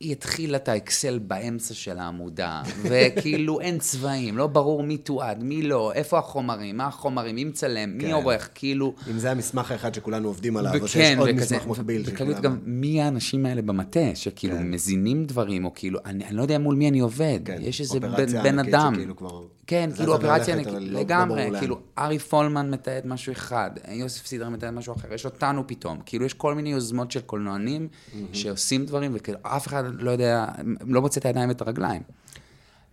[0.00, 5.62] היא התחילה את האקסל באמצע של העמודה, וכאילו אין צבעים, לא ברור מי תועד, מי
[5.62, 8.12] לא, איפה החומרים, מה החומרים, מי מצלם, מי כן.
[8.12, 8.94] עורך, כאילו...
[9.10, 12.02] אם זה המסמך האחד שכולנו עובדים עליו, וכן, או שיש עוד וכזה, מסמך מקביל.
[12.06, 14.70] וכאילו גם מי האנשים האלה במטה, שכאילו כן.
[14.70, 17.58] מזינים דברים, או כאילו, אני, אני לא יודע מול מי אני עובד, כן.
[17.60, 18.94] יש איזה בן, בן אדם.
[18.94, 19.42] שכאילו כבר...
[19.70, 24.70] כן, כאילו אופרציה ענקית, לא- לגמרי, כאילו ארי פולמן מתעד משהו אחד, יוסף סידר מתעד
[24.70, 27.88] משהו אחר, יש אותנו פתאום, כאילו יש כל מיני יוזמות של קולנוענים
[28.32, 30.46] שעושים דברים, וכאילו אף אחד לא יודע,
[30.86, 32.02] לא מוצא את הידיים ואת הרגליים.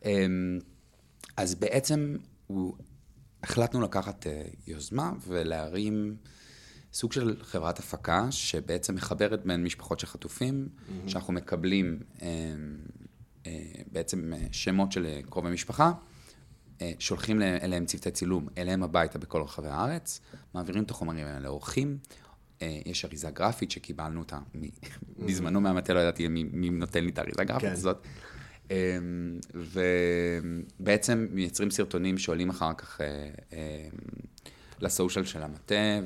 [0.06, 0.60] אמ,
[1.38, 2.16] אז בעצם
[3.44, 6.16] החלטנו לקחת אה, יוזמה ולהרים
[6.94, 11.10] סוג של חברת הפקה שבעצם מחברת בין משפחות של חטופים, mm-hmm.
[11.10, 12.28] שאנחנו מקבלים אה,
[13.48, 13.52] אה,
[13.92, 15.92] בעצם אה, שמות של קרובי משפחה,
[17.00, 20.22] שולחים אליהם צוותי צילום, אליהם הביתה בכל רחבי הארץ,
[20.54, 21.98] מעבירים את החומרים האלה לאורחים.
[22.62, 24.40] אה, יש אריזה גרפית שקיבלנו אותה,
[25.26, 27.72] בזמנו מהמטה לא ידעתי מי, נותן לי את האריזה הגרפית כן.
[27.72, 28.08] הזאת.
[28.72, 28.76] אמ,
[30.80, 33.88] ובעצם מייצרים סרטונים שעולים אחר כך אה,
[34.80, 36.00] לסושיאל של המטה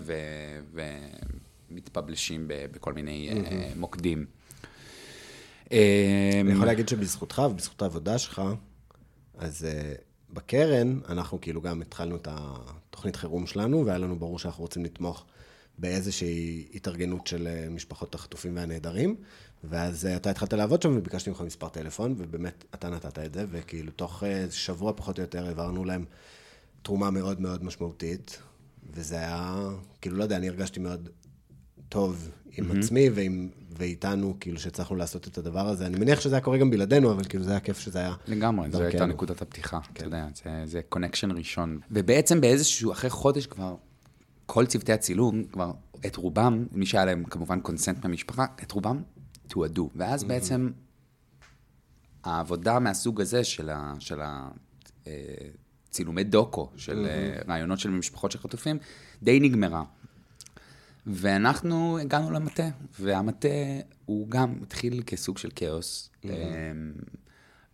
[1.69, 3.29] ומתפבלשים בכל מיני
[3.75, 4.25] מוקדים.
[5.71, 8.41] אני יכול להגיד שבזכותך ובזכות העבודה שלך,
[9.37, 9.67] אז
[10.33, 15.25] בקרן, אנחנו כאילו גם התחלנו את התוכנית חירום שלנו, והיה לנו ברור שאנחנו רוצים לתמוך
[15.77, 19.15] באיזושהי התארגנות של אה, משפחות החטופים והנעדרים,
[19.63, 23.45] ואז אה, אתה התחלת לעבוד שם וביקשתי ממך מספר טלפון, ובאמת אתה נתת את זה,
[23.51, 26.05] וכאילו תוך אה, שבוע פחות או יותר העברנו להם
[26.81, 28.39] תרומה מאוד מאוד משמעותית,
[28.93, 29.69] וזה היה,
[30.01, 31.09] כאילו, לא יודע, אני הרגשתי מאוד
[31.91, 32.77] טוב עם mm-hmm.
[32.77, 35.85] עצמי ועם, ואיתנו, כאילו, שהצלחנו לעשות את הדבר הזה.
[35.85, 38.13] אני מניח שזה היה קורה גם בלעדינו, אבל כאילו, זה היה כיף שזה היה...
[38.27, 39.89] לגמרי, זו הייתה נקודת הפתיחה, כן.
[39.93, 41.79] אתה יודע, זה, זה connection ראשון.
[41.91, 43.75] ובעצם באיזשהו, אחרי חודש כבר,
[44.45, 45.71] כל צוותי הצילום, כבר,
[46.05, 49.01] את רובם, מי שהיה להם כמובן consent מהמשפחה, את רובם
[49.47, 49.89] תועדו.
[49.95, 50.27] ואז mm-hmm.
[50.27, 50.69] בעצם,
[52.23, 53.93] העבודה מהסוג הזה של ה...
[53.99, 54.49] של ה
[55.07, 55.13] אה,
[55.89, 57.49] צילומי דוקו, של mm-hmm.
[57.49, 58.77] רעיונות של משפחות של חטופים,
[59.23, 59.83] די נגמרה.
[61.07, 63.47] ואנחנו הגענו למטה, והמטה
[64.05, 66.09] הוא גם התחיל כסוג של כאוס.
[66.23, 66.27] Mm-hmm.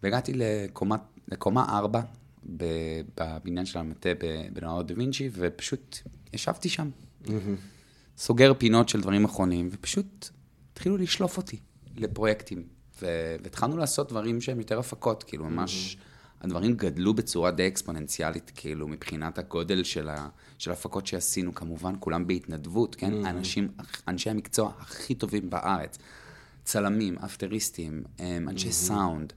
[0.03, 0.95] והגעתי לקומה,
[1.27, 2.01] לקומה ארבע
[2.45, 4.09] בבניין של המטה
[4.53, 5.97] בנוער דה וינצ'י, ופשוט
[6.33, 6.89] ישבתי שם.
[7.23, 7.29] Mm-hmm.
[8.17, 10.29] סוגר פינות של דברים אחרונים, ופשוט
[10.71, 11.59] התחילו לשלוף אותי
[11.97, 12.63] לפרויקטים.
[13.01, 15.95] והתחלנו לעשות דברים שהם יותר הפקות, כאילו ממש...
[15.95, 16.06] Mm-hmm.
[16.41, 22.27] הדברים גדלו בצורה די אקספוננציאלית, כאילו, מבחינת הגודל של, ה, של הפקות שעשינו, כמובן, כולם
[22.27, 23.23] בהתנדבות, כן?
[23.23, 23.29] Mm-hmm.
[23.29, 23.67] אנשים,
[24.07, 25.97] אנשי המקצוע הכי טובים בארץ,
[26.63, 28.71] צלמים, אפטריסטים, אמ, אנשי mm-hmm.
[28.71, 29.33] סאונד,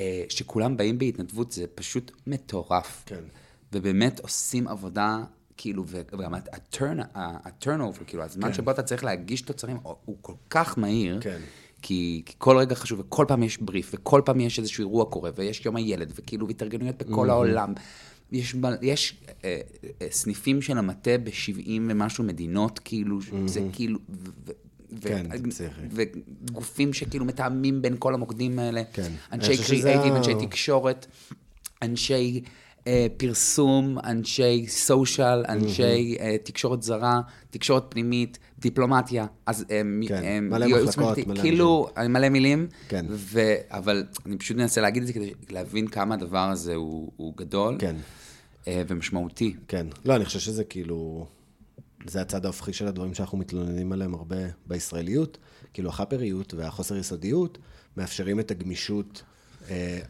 [0.00, 3.02] אה, שכולם באים בהתנדבות, זה פשוט מטורף.
[3.06, 3.24] כן.
[3.72, 5.24] ובאמת עושים עבודה,
[5.56, 6.34] כאילו, וגם
[7.14, 8.54] ה-turnover, כאילו, הזמן כן.
[8.54, 11.18] שבו אתה צריך להגיש תוצרים, הוא כל כך מהיר.
[11.20, 11.40] כן.
[11.82, 15.30] כי, כי כל רגע חשוב, וכל פעם יש בריף, וכל פעם יש איזשהו אירוע קורה,
[15.36, 17.32] ויש יום הילד, וכאילו, והתארגנויות בכל mm-hmm.
[17.32, 17.72] העולם.
[18.32, 19.60] יש, יש אה,
[20.02, 23.46] אה, סניפים של המטה ב-70 ומשהו מדינות, כאילו, mm-hmm.
[23.46, 23.98] זה כאילו...
[24.92, 25.26] ו, כן,
[25.90, 26.02] ו-
[26.50, 28.82] וגופים שכאילו מתאמים בין כל המוקדים האלה.
[28.92, 29.12] כן.
[29.32, 31.06] אנשי קריאייטיב, אנשי תקשורת,
[31.82, 32.40] אנשי
[33.16, 36.22] פרסום, אנשי סושיאל, אנשי mm-hmm.
[36.22, 37.20] אה, תקשורת זרה,
[37.50, 39.26] תקשורת פנימית, דיפלומטיה.
[39.46, 40.00] אז הם...
[40.08, 42.12] כן, מלא מחלקות, מלא כאילו, מילים.
[42.12, 42.68] מלא מילים.
[42.88, 43.06] כן.
[43.10, 47.34] ו, אבל אני פשוט מנסה להגיד את זה כדי להבין כמה הדבר הזה הוא, הוא
[47.36, 47.76] גדול.
[47.78, 47.96] כן.
[48.68, 49.56] אה, ומשמעותי.
[49.68, 49.86] כן.
[50.04, 51.26] לא, אני חושב שזה כאילו...
[52.06, 55.38] זה הצד ההופכי של הדברים שאנחנו מתלוננים עליהם הרבה בישראליות.
[55.72, 57.58] כאילו, החאפריות והחוסר יסודיות
[57.96, 59.27] מאפשרים את הגמישות אה,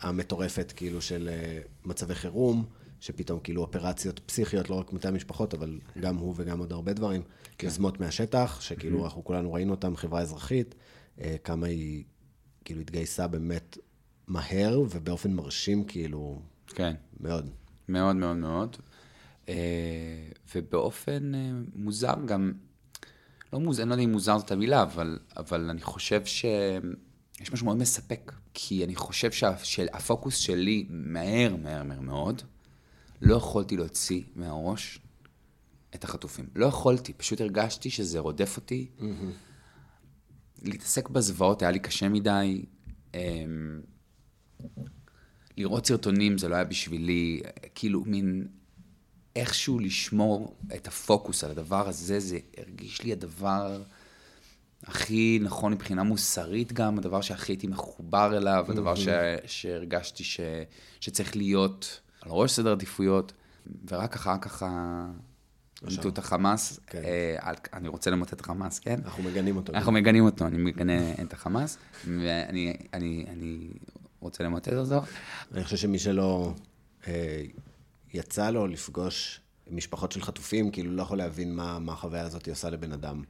[0.00, 2.64] המטורפת, כאילו, של אה, מצבי חירום,
[3.00, 7.22] שפתאום כאילו אופרציות פסיכיות, לא רק מטעם משפחות, אבל גם הוא וגם עוד הרבה דברים,
[7.58, 7.66] כן.
[7.66, 10.74] יוזמות מהשטח, שכאילו אנחנו כולנו ראינו אותם, חברה אזרחית,
[11.20, 12.04] אה, כמה היא
[12.64, 13.78] כאילו התגייסה באמת
[14.26, 16.94] מהר ובאופן מרשים, כאילו, כן.
[17.20, 17.50] מאוד.
[17.88, 18.76] מאוד מאוד מאוד.
[20.54, 21.32] ובאופן
[21.74, 22.52] מוזר גם,
[23.52, 26.44] לא מוזר, אני לא יודע אם מוזר זאת המילה, אבל, אבל אני חושב ש...
[27.40, 29.30] יש משהו מאוד מספק, כי אני חושב
[29.62, 32.42] שהפוקוס שלי מהר, מהר, מהר מאוד,
[33.22, 34.98] לא יכולתי להוציא מהראש
[35.94, 36.46] את החטופים.
[36.54, 38.86] לא יכולתי, פשוט הרגשתי שזה רודף אותי.
[38.98, 39.02] Mm-hmm.
[40.62, 42.64] להתעסק בזוועות היה לי קשה מדי.
[43.14, 43.80] אמ,
[45.56, 47.40] לראות סרטונים זה לא היה בשבילי,
[47.74, 48.48] כאילו מין
[49.36, 53.82] איכשהו לשמור את הפוקוס על הדבר הזה, זה הרגיש לי הדבר...
[54.86, 59.08] הכי נכון מבחינה מוסרית גם, הדבר שהכי הייתי מחובר אליו, הדבר ש...
[59.46, 60.40] שהרגשתי ש...
[61.00, 63.32] שצריך להיות על ראש סדר עדיפויות,
[63.88, 64.62] ורק אחר כך
[65.82, 66.80] עמדו את החמאס.
[66.86, 67.02] כן.
[67.04, 69.00] אה, אני רוצה למוטט את החמאס, כן?
[69.04, 69.72] אנחנו מגנים אותו.
[69.72, 73.70] אנחנו מגנים אותו, אני מגנה את החמאס, ואני אני, אני
[74.20, 75.00] רוצה למוטט אותו.
[75.54, 76.54] אני חושב שמי שלא
[77.06, 77.42] אה,
[78.14, 82.70] יצא לו לפגוש משפחות של חטופים, כאילו לא יכול להבין מה, מה החוויה הזאת עושה
[82.70, 83.22] לבן אדם.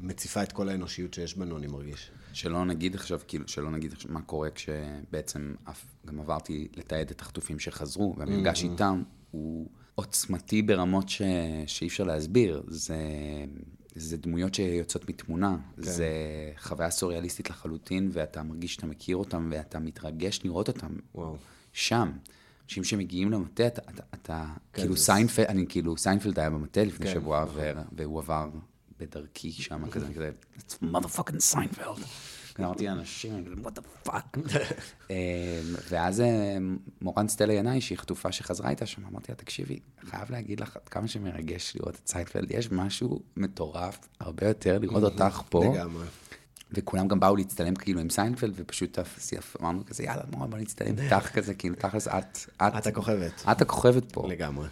[0.00, 2.10] מציפה את כל האנושיות שיש בנו, אני מרגיש.
[2.32, 7.20] שלא נגיד עכשיו, כאילו, שלא נגיד עכשיו מה קורה כשבעצם אף, גם עברתי לתעד את
[7.20, 8.66] החטופים שחזרו, והמפגש mm-hmm.
[8.66, 11.22] איתם הוא עוצמתי ברמות ש...
[11.66, 12.62] שאי אפשר להסביר.
[12.66, 12.96] זה,
[13.94, 15.82] זה דמויות שיוצאות מתמונה, כן.
[15.82, 16.08] זה
[16.58, 21.36] חוויה סוריאליסטית לחלוטין, ואתה מרגיש שאתה מכיר אותם, ואתה מתרגש לראות אותם וואו.
[21.72, 22.10] שם.
[22.64, 26.84] אנשים שמגיעים למטה, אתה, אתה, אתה כן, כאילו זה- סיינפלד, אני כאילו, סיינפלד היה במטה
[26.84, 28.48] לפני כן, שבוע, ו- והוא עבר
[29.00, 32.04] בדרכי שם, כזה, כזה, it's motherfucking סיינפלד.
[32.60, 34.38] אמרתי לאנשים, אני what the fuck.
[35.10, 36.56] אה, ואז אה,
[37.00, 39.78] מורן סטלה ינאי, שהיא חטופה שחזרה איתה שם, אמרתי לה, תקשיבי,
[40.10, 45.02] חייב להגיד לך עד כמה שמרגש לראות את סיינפלד, יש משהו מטורף, הרבה יותר לראות
[45.02, 45.64] אותך פה.
[45.74, 46.06] לגמרי.
[46.72, 48.98] וכולם גם באו להצטלם כאילו עם סיינפלד, ופשוט
[49.60, 53.44] אמרנו כזה, יאללה, מורן, בוא נצטלם איתך כזה, כאילו, תכלס, את, את, את הכוכבת.
[53.52, 54.28] את הכוכבת פה.
[54.28, 54.68] לגמרי.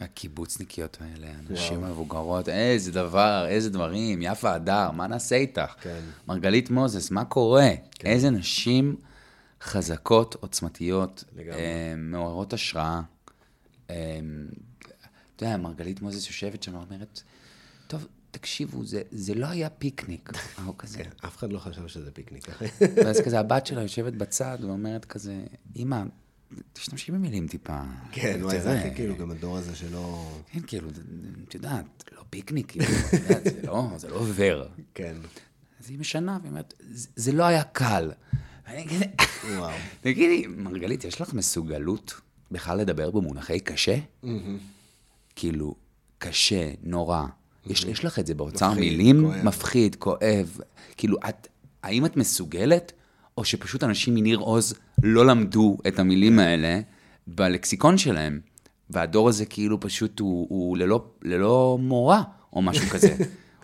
[0.00, 5.74] הקיבוצניקיות האלה, הנשים המבוגרות, איזה דבר, איזה דברים, יפה הדר, מה נעשה איתך?
[5.80, 6.00] כן.
[6.28, 7.70] מרגלית מוזס, מה קורה?
[8.04, 8.96] איזה נשים
[9.62, 11.24] חזקות, עוצמתיות.
[11.52, 13.00] אה, מעוררות השראה.
[13.90, 14.20] אה,
[15.36, 17.22] אתה יודע, מרגלית מוזס יושבת שם ואומרת,
[17.86, 20.30] טוב, תקשיבו, זה, זה לא היה פיקניק.
[20.66, 20.98] או כזה.
[20.98, 22.48] כן, אף אחד לא חשב שזה פיקניק.
[22.80, 25.44] ואז כזה הבת שלה יושבת בצד ואומרת כזה,
[25.76, 26.02] אמא,
[26.72, 27.80] תשתמשי במילים טיפה.
[28.12, 30.30] כן, וואי, זה הכי כאילו גם הדור הזה שלא...
[30.52, 30.88] כן, כאילו,
[31.48, 32.84] את יודעת, לא פיקניק, כאילו,
[33.44, 34.68] זה לא, זה לא עובר.
[34.94, 35.14] כן.
[35.80, 36.74] אז היא משנה, והיא אומרת,
[37.16, 38.12] "זה- לא היה קל.
[38.68, 38.86] ואני
[39.56, 39.72] וואו.
[40.00, 43.98] תגידי, מרגלית, יש לך מסוגלות בכלל לדבר במונחי קשה?
[45.36, 45.74] כאילו,
[46.18, 47.22] קשה, נורא.
[47.66, 49.24] יש, יש לך את זה באוצר מפחיד, מילים?
[49.26, 49.42] כואב.
[49.44, 50.58] מפחיד, כואב.
[50.96, 51.48] כאילו, את,
[51.82, 52.92] האם את מסוגלת,
[53.40, 56.80] או שפשוט אנשים מניר עוז לא למדו את המילים האלה
[57.26, 58.40] בלקסיקון שלהם,
[58.90, 62.20] והדור הזה כאילו פשוט הוא, הוא ללא, ללא מורא,
[62.52, 63.16] או משהו כזה.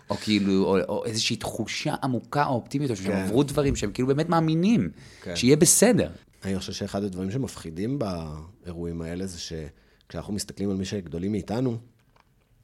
[0.09, 3.17] או כאילו, או, או איזושהי תחושה עמוקה או אופטימית, או שהם כן.
[3.17, 4.89] עברו דברים שהם כאילו באמת מאמינים,
[5.21, 5.35] כן.
[5.35, 6.11] שיהיה בסדר.
[6.45, 11.77] אני חושב שאחד הדברים שמפחידים באירועים האלה זה שכשאנחנו מסתכלים על מי שגדולים מאיתנו,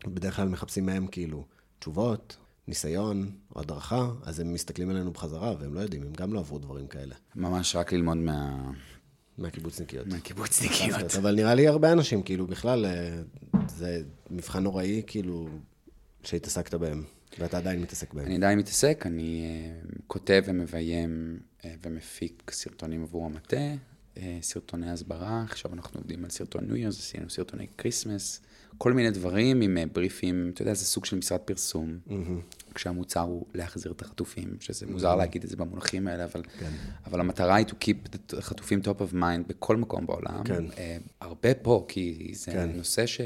[0.08, 1.46] בדרך כלל מחפשים מהם כאילו
[1.80, 6.40] תשובות, ניסיון או הדרכה, אז הם מסתכלים עלינו בחזרה והם לא יודעים, הם גם לא
[6.40, 7.16] עברו דברים כאלה.
[7.36, 8.72] ממש רק ללמוד מה...
[9.38, 10.08] מהקיבוצניקיות.
[10.08, 11.16] מהקיבוצניקיות.
[11.22, 13.22] אבל נראה לי הרבה אנשים, כאילו, בכלל, אה,
[13.68, 15.50] זה מבחן נוראי, כאילו,
[16.24, 17.04] שהתעסקת בהם,
[17.40, 18.26] ואתה עדיין מתעסק בהם.
[18.26, 19.46] אני עדיין מתעסק, אני
[19.84, 23.76] uh, כותב ומביים uh, ומפיק סרטונים עבור המטה,
[24.42, 28.42] סרטוני הסברה, עכשיו אנחנו עובדים על סרטון New Years, עשינו סרטוני Christmas,
[28.78, 31.98] כל מיני דברים עם uh, בריפים, אתה יודע, זה סוג של משרד פרסום,
[32.76, 36.72] כשהמוצר הוא להחזיר את החטופים, שזה מוזר להגיד את זה במונחים האלה, אבל, כן.
[37.06, 40.44] אבל המטרה היא to keep את החטופים top of mind בכל מקום בעולם.
[40.44, 40.64] כן.
[40.72, 40.78] Uh,
[41.22, 42.70] הרבה פה, כי זה כן.
[42.76, 43.22] נושא ש...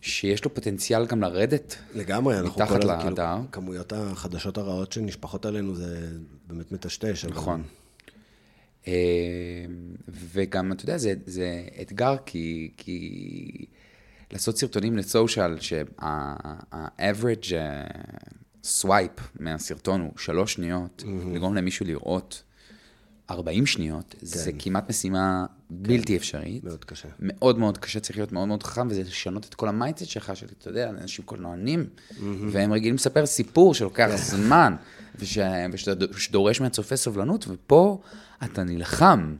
[0.00, 3.16] שיש לו פוטנציאל גם לרדת לגמרי, אנחנו כל הז- כאילו.
[3.52, 6.08] כמויות החדשות הרעות שנשפכות עלינו, זה
[6.46, 7.24] באמת מטשטש.
[7.24, 7.62] נכון.
[8.88, 8.92] אה,
[10.08, 13.66] וגם, אתה יודע, זה, זה אתגר, כי, כי
[14.32, 17.52] לעשות סרטונים ל social, שה-average
[18.64, 19.10] swipe
[19.40, 21.02] מהסרטון הוא שלוש שניות,
[21.34, 22.42] לגרום למישהו לראות
[23.30, 26.64] 40 שניות, זה כמעט משימה בלתי אפשרית.
[26.64, 27.08] מאוד קשה.
[27.20, 30.36] מאוד מאוד קשה, צריך להיות מאוד מאוד חכם, וזה לשנות את כל ה mindset שלך,
[30.36, 31.86] של, אתה יודע, אנשים קולנוענים,
[32.50, 34.74] והם רגילים לספר סיפור שלוקח זמן,
[35.18, 35.38] וש,
[35.72, 38.00] וש- שדורש מהצופה סובלנות, ופה
[38.44, 39.36] אתה נלחם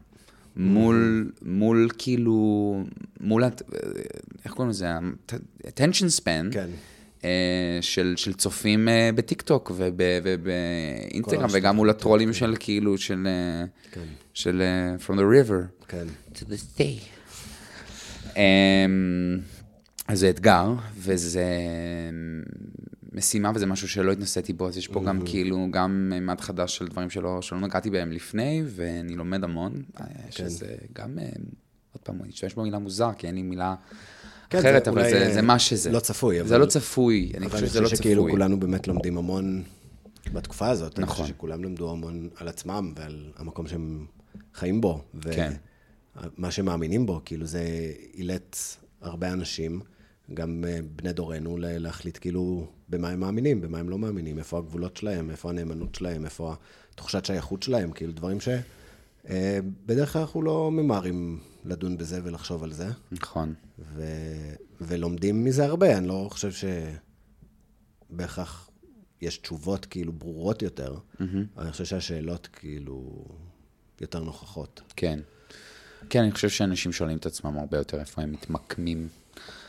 [0.56, 2.82] מול, מול כאילו,
[3.20, 3.44] מול,
[4.44, 4.88] איך קוראים לזה?
[5.62, 6.52] attention span.
[6.52, 6.68] כן.
[7.24, 7.30] אה,
[7.80, 9.90] של, של צופים אה, בטיקטוק וב-
[10.24, 14.00] ובאינסטגרם, הרשתות וגם מול הטרולים של כאילו, של, אה, כן.
[14.34, 15.86] של אה, From the River.
[15.88, 16.06] כן.
[16.34, 17.02] to the sea.
[18.36, 19.38] אמ,
[20.08, 22.42] אז זה אתגר, וזה אמ,
[23.16, 26.88] משימה, וזה משהו שלא התנסיתי בו, אז יש פה גם כאילו, גם מימד חדש של
[26.88, 29.82] דברים שלא, שלא נגעתי בהם לפני, ואני לומד המון,
[30.30, 31.24] שזה גם, אמ,
[31.92, 33.74] עוד פעם, אני אשתמש במילה מוזר, כי אין לי מילה
[34.50, 35.90] כן, אחרת, זה אבל אולי, זה, אה, זה מה שזה.
[35.92, 38.32] לא צפוי, זה אבל- לא צפוי, אני אבל חושב אני שזה לא חושב שכאילו צפוי.
[38.32, 39.62] כולנו באמת לומדים המון
[40.32, 40.98] בתקופה הזאת.
[40.98, 41.16] אני נכון.
[41.16, 44.06] חושב שכולם למדו המון על עצמם ועל המקום שהם
[44.54, 45.02] חיים בו.
[45.30, 45.52] כן.
[46.38, 47.62] ומה שהם מאמינים בו, כאילו זה
[48.14, 49.80] אילץ הרבה אנשים,
[50.34, 54.96] גם אה, בני דורנו, להחליט כאילו במה הם מאמינים, במה הם לא מאמינים, איפה הגבולות
[54.96, 56.54] שלהם, איפה הנאמנות שלהם, איפה
[56.92, 62.88] התחושת שייכות שלהם, כאילו דברים שבדרך כלל אנחנו לא ממהרים לדון בזה ולחשוב על זה.
[63.12, 63.54] נכון.
[63.78, 64.04] ו...
[64.80, 66.68] ולומדים מזה הרבה, אני לא חושב
[68.10, 68.70] שבהכרח
[69.20, 71.22] יש תשובות כאילו ברורות יותר, mm-hmm.
[71.56, 73.24] אבל אני חושב שהשאלות כאילו
[74.00, 74.82] יותר נוכחות.
[74.96, 75.20] כן.
[76.10, 79.08] כן, אני חושב שאנשים שואלים את עצמם הרבה יותר איפה הם מתמקמים.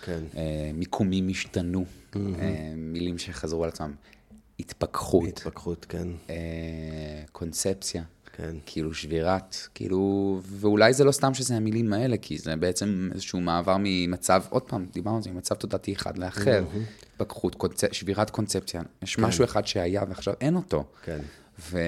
[0.01, 0.23] כן.
[0.37, 3.93] אה, מיקומים השתנו, אה, מילים שחזרו על עצמם.
[4.59, 6.35] התפכחות, התפכחות, כן, אה,
[7.31, 8.03] קונספציה,
[8.37, 8.55] כן.
[8.65, 13.75] כאילו שבירת, כאילו, ואולי זה לא סתם שזה המילים האלה, כי זה בעצם איזשהו מעבר
[13.79, 16.63] ממצב, עוד פעם, דיברנו על זה, ממצב תודעתי אחד לאחר.
[17.13, 17.81] התפכחות, קונצ...
[17.91, 18.81] שבירת קונספציה.
[19.01, 20.83] יש משהו אחד שהיה ועכשיו אין אותו.
[21.03, 21.19] כן.
[21.59, 21.79] ו...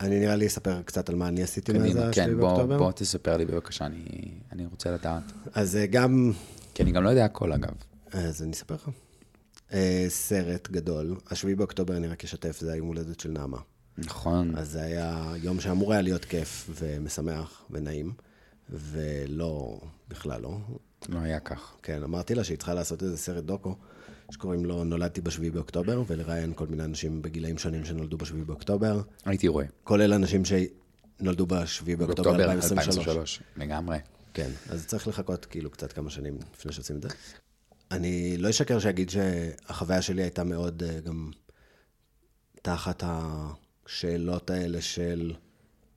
[0.00, 2.78] אני נראה לי אספר קצת על מה אני עשיתי מאז קדימה, ה-7 כן, בוא, באוקטובר.
[2.78, 4.04] בוא תספר לי בבקשה, אני,
[4.52, 5.22] אני רוצה לדעת.
[5.54, 6.32] אז אה, גם,
[6.76, 7.70] כי אני גם לא יודע הכל, אגב.
[8.12, 8.90] אז אני אספר לך.
[9.72, 13.58] אה, סרט גדול, השביעי באוקטובר, אני רק אשתף, זה היום הולדת של נעמה.
[13.98, 14.56] נכון.
[14.56, 18.12] אז זה היה יום שאמור היה להיות כיף ומשמח ונעים,
[18.70, 20.58] ולא, בכלל לא.
[21.08, 21.76] לא היה כך.
[21.82, 23.76] כן, אמרתי לה שהיא צריכה לעשות איזה סרט דוקו,
[24.30, 29.48] שקוראים לו נולדתי בשביעי באוקטובר, ולראיין כל מיני אנשים בגילאים שונים שנולדו בשביעי באוקטובר, הייתי
[29.48, 29.66] רואה.
[29.84, 33.08] כולל אנשים שנולדו בשביעי באוקטובר באוקטובר 2023.
[33.08, 33.42] 2023.
[33.56, 33.98] לגמרי.
[34.36, 37.08] כן, אז צריך לחכות כאילו קצת כמה שנים לפני שעושים את זה.
[37.90, 41.30] אני לא אשקר שאגיד שהחוויה שלי הייתה מאוד אה, גם
[42.62, 45.34] תחת השאלות האלה של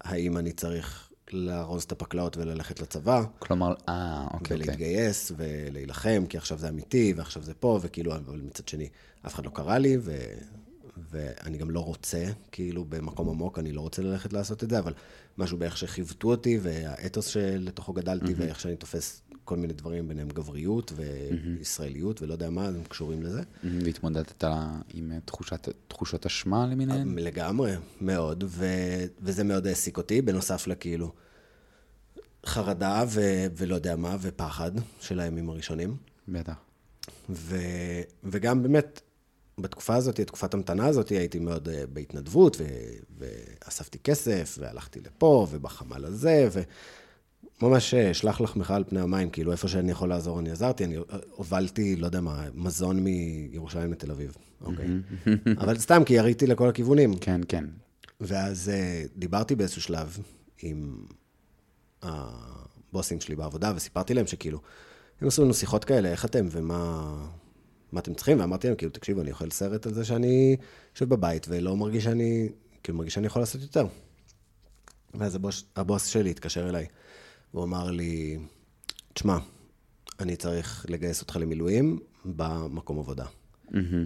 [0.01, 4.57] האם אני צריך לארוז את הפקלאות וללכת לצבא, כלומר, אה, אוקיי, אוקיי.
[4.57, 8.89] ולהתגייס ולהילחם, כי עכשיו זה אמיתי, ועכשיו זה פה, וכאילו, אבל מצד שני,
[9.27, 10.17] אף אחד לא קרא לי, ו...
[11.11, 14.93] ואני גם לא רוצה, כאילו, במקום עמוק, אני לא רוצה ללכת לעשות את זה, אבל
[15.37, 20.93] משהו באיך שחיוותו אותי, והאתוס שלתוכו גדלתי, ואיך שאני תופס כל מיני דברים, ביניהם גבריות
[20.95, 23.41] וישראליות, ולא יודע מה, הם קשורים לזה.
[23.63, 24.43] מהמם, והתמודדת
[24.93, 27.19] עם תחושת, תחושות אשמה למיניהן?
[27.19, 28.65] לגמרי, מאוד, ו...
[29.21, 31.13] וזה מאוד העסיק אותי, בנוסף לכאילו
[32.45, 33.21] חרדה ו...
[33.57, 35.97] ולא יודע מה, ופחד של הימים הראשונים.
[36.27, 36.55] בטח.
[37.29, 37.57] ו...
[38.23, 39.01] וגם באמת,
[39.61, 42.63] בתקופה הזאת, תקופת המתנה הזאת, הייתי מאוד uh, בהתנדבות, ו...
[43.17, 46.49] ואספתי כסף, והלכתי לפה, ובחמ"ל הזה,
[47.61, 50.97] וממש אה, שלח לחמך על פני המים, כאילו איפה שאני יכול לעזור אני עזרתי, אני
[51.31, 54.87] הובלתי, לא יודע מה, מזון מירושלים לתל אביב, אוקיי?
[55.61, 57.17] אבל סתם, כי יריתי לכל הכיוונים.
[57.17, 57.65] כן, כן.
[58.21, 58.71] ואז
[59.15, 60.17] דיברתי באיזשהו שלב
[60.61, 61.05] עם
[62.01, 64.59] הבוסים שלי בעבודה, וסיפרתי להם שכאילו,
[65.21, 67.15] הם עשו לנו שיחות כאלה, איך אתם ומה
[67.91, 70.57] מה אתם צריכים, ואמרתי להם, כאילו, תקשיבו, אני אוכל סרט על זה שאני
[70.93, 72.49] יושב בבית ולא מרגיש שאני,
[72.83, 73.87] כאילו, מרגיש שאני יכול לעשות יותר.
[75.13, 76.85] ואז הבוס, הבוס שלי התקשר אליי,
[77.53, 78.39] והוא אמר לי,
[79.13, 79.37] תשמע,
[80.19, 83.25] אני צריך לגייס אותך למילואים במקום עבודה.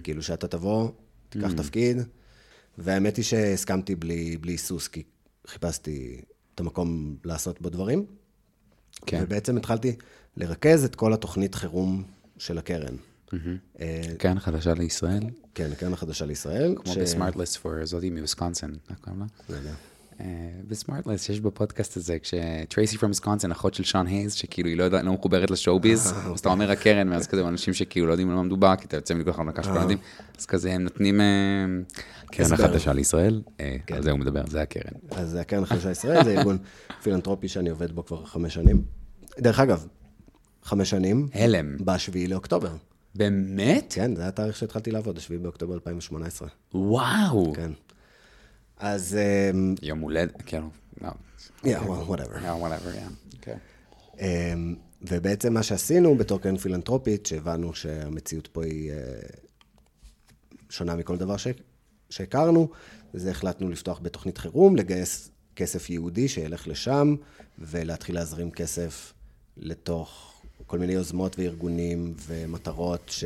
[0.04, 0.90] כאילו שאתה תבוא,
[1.30, 1.98] תיקח תפקיד,
[2.78, 5.04] והאמת היא שהסכמתי בלי, בלי היסוס, כי
[5.48, 6.22] חיפשתי
[6.56, 8.06] את המקום לעשות בו דברים.
[9.06, 9.20] כן.
[9.24, 9.96] ובעצם התחלתי
[10.38, 12.04] לרכז את כל התוכנית חירום
[12.38, 12.96] של הקרן.
[13.80, 15.24] אה, קרן חדשה לישראל,
[15.56, 16.76] כן, הקרן החדשה לישראל.
[16.84, 19.26] כמו בסמארטלס פור זאתי מוויסקונסין, איך קוראים לה?
[19.50, 19.74] לא יודע.
[20.20, 20.26] אה,
[20.68, 25.14] בסמארטלס, שיש בפודקאסט הזה, כשטרייסי פרום ויסקונסין, אחות של שון הייז, שכאילו היא לא לא
[25.14, 28.76] מחוברת לשואו-ביז, אז אתה אומר הקרן, ואז כזה אנשים שכאילו לא יודעים על מה מדובר,
[28.76, 29.98] כי אתה יוצא מכל אחד לקש פלנדים,
[30.40, 31.26] אז כזה הם נותנים אה,
[32.26, 32.54] קרן.
[32.54, 34.94] החדשה לישראל, אה, על זה הוא מדבר, זה הקרן.
[35.12, 36.58] אז זה הקרן החדשה ישראל, זה ארגון
[37.04, 38.82] פילנטרופי שאני עובד בו כבר חמש שנים.
[39.40, 39.88] דרך אגב,
[40.64, 41.78] חמש שנים, הלם.
[41.86, 42.70] בשביעי לאוקטובר.
[43.16, 43.94] באמת?
[43.96, 46.48] כן, זה התאריך שהתחלתי לעבוד, השביעי באוקטובר 2018.
[46.74, 47.54] וואו.
[47.56, 47.72] כן.
[48.78, 49.18] אז,
[49.52, 50.70] אמ, יום הולדת, כאילו,
[51.02, 51.10] לא.
[51.10, 52.36] yeah, well, whatever.
[52.36, 53.50] Yeah, whatever, yeah.
[54.20, 58.98] אמ, ובעצם מה שעשינו בתור קרן פילנטרופית, שהבנו שהמציאות פה היא אה,
[60.70, 61.48] שונה מכל דבר ש...
[62.10, 62.70] שהכרנו,
[63.14, 67.16] זה החלטנו לפתוח בתוכנית חירום, לגייס כסף ייעודי שילך לשם,
[67.60, 69.14] ולהתחיל להזרים כסף
[69.58, 70.33] לתוך
[70.74, 73.24] כל מיני יוזמות וארגונים ומטרות ש...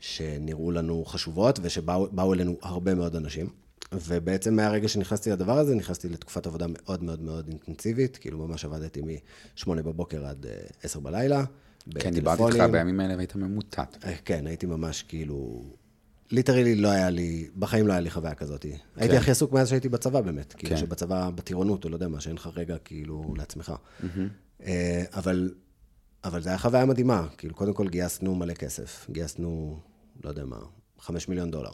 [0.00, 3.48] שנראו לנו חשובות, ושבאו באו אלינו הרבה מאוד אנשים.
[3.92, 9.00] ובעצם מהרגע שנכנסתי לדבר הזה, נכנסתי לתקופת עבודה מאוד מאוד מאוד אינטנסיבית, כאילו ממש עבדתי
[9.00, 11.44] מ-8 בבוקר עד אה, 10 בלילה.
[11.94, 12.64] כן, דיברתי איתך.
[12.72, 14.04] בימים האלה והיית ממוטט.
[14.04, 15.64] אה, כן, הייתי ממש כאילו...
[16.30, 18.66] ליטרלי לא היה לי, בחיים לא היה לי חוויה כזאת.
[18.96, 20.52] הייתי הכי עסוק מאז שהייתי בצבא באמת.
[20.52, 20.80] כאילו כן.
[20.80, 23.72] שבצבא, בטירונות, או לא יודע מה, שאין לך רגע כאילו לעצמך.
[24.66, 25.50] אה, אבל,
[26.24, 27.26] אבל זו הייתה חוויה מדהימה.
[27.38, 29.06] כאילו, קודם כל גייסנו מלא כסף.
[29.10, 29.80] גייסנו,
[30.24, 30.58] לא יודע מה,
[31.00, 31.70] חמש מיליון דולר.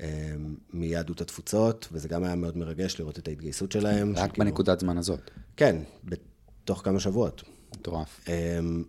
[0.00, 0.34] אה,
[0.72, 4.12] מיהדות התפוצות, וזה גם היה מאוד מרגש לראות את ההתגייסות שלהם.
[4.16, 5.30] רק שכאילו- בנקודת זמן הזאת.
[5.56, 7.42] כן, בתוך כמה שבועות.
[7.76, 8.28] מטורף.
[8.28, 8.84] אמ,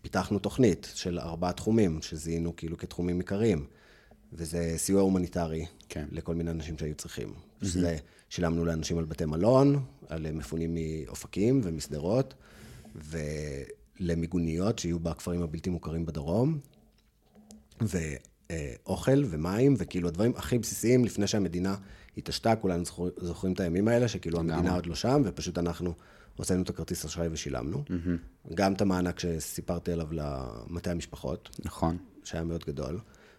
[0.00, 3.66] ופיתחנו תוכנית של ארבעה תחומים, שזיהינו כאילו כתחומים עיקריים.
[4.32, 6.06] וזה סיוע הומניטרי כן.
[6.12, 7.34] לכל מיני אנשים שהיו צריכים.
[7.62, 7.96] שזה,
[8.28, 12.34] שילמנו לאנשים על בתי מלון, על מפונים מאופקים ומשדרות,
[12.94, 16.58] ולמיגוניות שיהיו בכפרים הבלתי מוכרים בדרום,
[17.80, 21.76] ואוכל ומים, וכאילו הדברים הכי בסיסיים לפני שהמדינה
[22.16, 25.94] התעשתה, כולנו זוכר, זוכרים את הימים האלה, שכאילו המדינה עוד לא שם, ופשוט אנחנו
[26.36, 27.84] הוצאנו את הכרטיס אשראי ושילמנו.
[28.54, 31.98] גם את המענק שסיפרתי עליו למטה המשפחות, נכון.
[32.24, 32.98] שהיה מאוד גדול.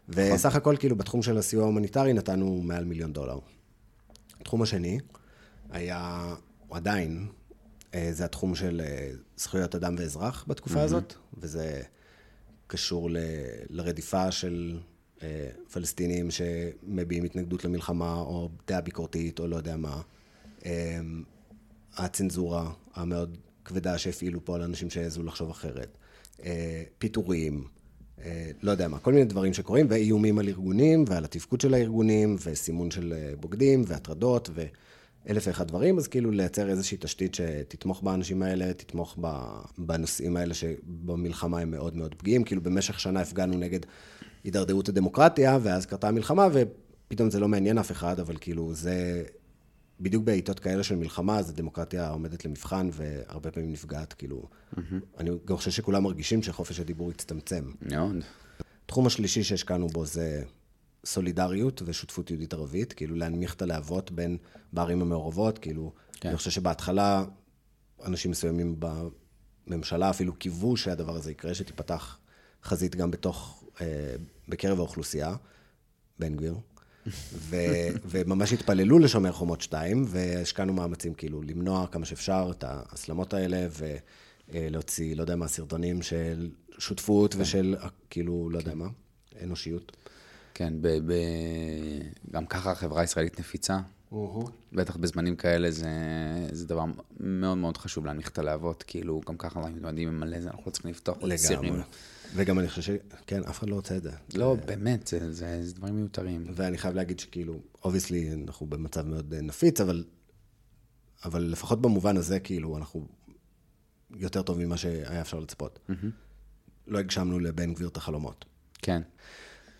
[0.10, 3.40] וסך הכל, כאילו, בתחום של הסיוע ההומניטרי נתנו מעל מיליון דולר.
[4.42, 5.00] התחום השני
[5.70, 6.34] היה,
[6.68, 7.28] הוא עדיין,
[8.12, 11.82] זה התחום של אה, זכויות אדם ואזרח בתקופה הזאת, וזה
[12.68, 13.18] קשור ל-
[13.70, 14.80] לרדיפה של
[15.24, 20.02] אה, פלסטינים שמביעים התנגדות למלחמה, או דעה ביקורתית, או לא יודע מה.
[20.66, 21.00] אה,
[21.98, 25.98] הצנזורה המאוד כבדה שהפעילו פה על אנשים שהעזו לחשוב אחרת.
[26.44, 27.64] אה, פיטורים,
[28.24, 32.36] אה, לא יודע מה, כל מיני דברים שקורים, ואיומים על ארגונים, ועל התפקוד של הארגונים,
[32.46, 34.50] וסימון של אה, בוגדים, והטרדות,
[35.26, 39.18] ואלף ואחד דברים, אז כאילו לייצר איזושהי תשתית שתתמוך באנשים האלה, תתמוך
[39.78, 42.44] בנושאים האלה שבמלחמה הם מאוד מאוד פגיעים.
[42.44, 43.80] כאילו במשך שנה הפגענו נגד
[44.44, 49.24] הידרדרות הדמוקרטיה, ואז קרתה המלחמה, ופתאום זה לא מעניין אף אחד, אבל כאילו זה...
[50.00, 54.44] בדיוק בעיתות כאלה של מלחמה, אז הדמוקרטיה עומדת למבחן, והרבה פעמים נפגעת, כאילו...
[54.76, 54.80] Mm-hmm.
[55.18, 57.64] אני גם חושב שכולם מרגישים שחופש הדיבור הצטמצם.
[57.82, 58.16] מאוד.
[58.86, 60.44] התחום השלישי שהשקענו בו זה
[61.06, 64.38] סולידריות ושותפות יהודית-ערבית, כאילו להנמיך את הלהבות בין
[64.74, 66.30] בערים המעורבות, כאילו, כן.
[66.30, 67.26] אני חושב שבהתחלה
[68.06, 68.80] אנשים מסוימים
[69.68, 72.18] בממשלה אפילו קיוו שהדבר הזה יקרה, שתיפתח
[72.64, 74.16] חזית גם בתוך, אה,
[74.48, 75.36] בקרב האוכלוסייה,
[76.20, 76.56] בן גביר.
[77.34, 77.56] ו,
[78.12, 83.68] וממש התפללו לשומר חומות 2, והשקענו מאמצים כאילו למנוע כמה שאפשר את ההסלמות האלה,
[84.50, 87.76] ולהוציא, לא יודע מה, סרטונים של שותפות ושל,
[88.10, 88.88] כאילו, לא יודע מה,
[89.44, 89.98] אנושיות.
[90.54, 91.14] כן, ב, ב,
[92.32, 93.80] גם ככה החברה הישראלית נפיצה.
[94.74, 95.90] בטח בזמנים כאלה זה,
[96.52, 96.86] זה דבר
[97.20, 100.92] מאוד מאוד חשוב להנמיך את הלהבות, כאילו, גם ככה אנחנו עם מלא זה, אנחנו צריכים
[100.92, 101.82] לפתוח עוד צירים.
[102.36, 104.12] וגם אני חושב שכן, אף אחד לא רוצה את זה.
[104.34, 104.66] לא, זה...
[104.66, 106.46] באמת, זה, זה, זה דברים מיותרים.
[106.56, 110.04] ואני חייב להגיד שכאילו, obviously, אנחנו במצב מאוד אה, נפיץ, אבל,
[111.26, 113.08] אבל לפחות במובן הזה, כאילו, אנחנו
[114.16, 115.80] יותר טוב ממה שהיה אפשר לצפות.
[115.90, 116.06] Mm-hmm.
[116.88, 118.46] לא הגשמנו לבן גביר את החלומות.
[118.82, 119.02] כן.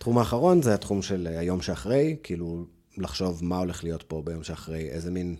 [0.02, 2.64] התחום האחרון זה התחום של היום שאחרי, כאילו,
[2.98, 5.36] לחשוב מה הולך להיות פה ביום שאחרי, איזה מין...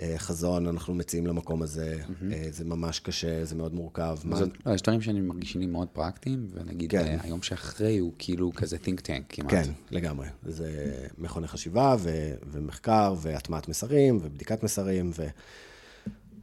[0.00, 2.24] אה, חזון אנחנו מציעים למקום הזה, mm-hmm.
[2.50, 4.16] זה ממש קשה, זה מאוד מורכב.
[4.16, 4.40] זאת, מה...
[4.66, 6.98] לא, יש דברים שאני מרגישים מאוד פרקטיים, ונגיד כן.
[6.98, 9.50] אה, היום שאחרי הוא כאילו כזה think tank כמעט.
[9.50, 10.26] כן, לגמרי.
[10.42, 15.26] זה מכוני חשיבה ו- ומחקר והטמעת מסרים ובדיקת מסרים ו...